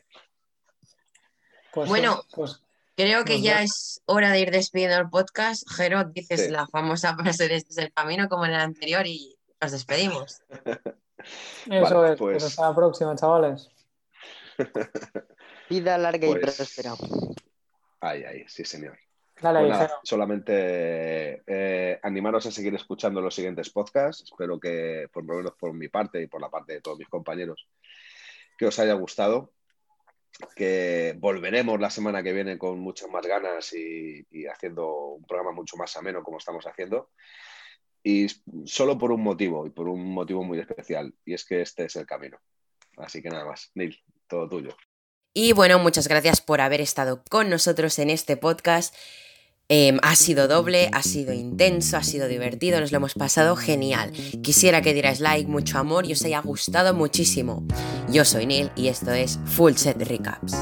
[1.74, 2.22] Pues, Bueno.
[2.34, 2.62] pues,
[2.96, 5.68] Creo que ya es hora de ir despidiendo el podcast.
[5.70, 6.50] Jero, dices Sí.
[6.50, 10.42] la famosa frase de este es el camino como en el anterior y nos despedimos.
[10.64, 12.18] eso Vale, es.
[12.18, 13.70] Pues pues- hasta la próxima, chavales.
[15.70, 16.94] Vida larga y Pues- próspera.
[18.00, 18.98] Ay, ay, sí, señor.
[19.42, 24.24] Dale Pues nada, solamente eh, animaros a seguir escuchando los siguientes podcasts.
[24.24, 27.10] Espero que, por lo menos por mi parte y por la parte de todos mis
[27.10, 27.68] compañeros,
[28.58, 29.52] que os haya gustado.
[30.56, 35.52] Que volveremos la semana que viene con muchas más ganas y, y haciendo un programa
[35.52, 37.10] mucho más ameno como estamos haciendo.
[38.04, 38.28] Y
[38.66, 41.96] solo por un motivo, y por un motivo muy especial, y es que este es
[41.96, 42.38] el camino.
[42.98, 43.98] Así que nada más, Neil,
[44.28, 44.76] todo tuyo.
[45.34, 48.96] Y bueno, muchas gracias por haber estado con nosotros en este podcast.
[49.68, 54.12] Em, ha sido doble, ha sido intenso, ha sido divertido, nos lo hemos pasado genial.
[54.44, 57.66] Quisiera que dierais like, mucho amor y os haya gustado muchísimo.
[58.08, 60.56] Yo soy Neil y esto es Full Set Recaps.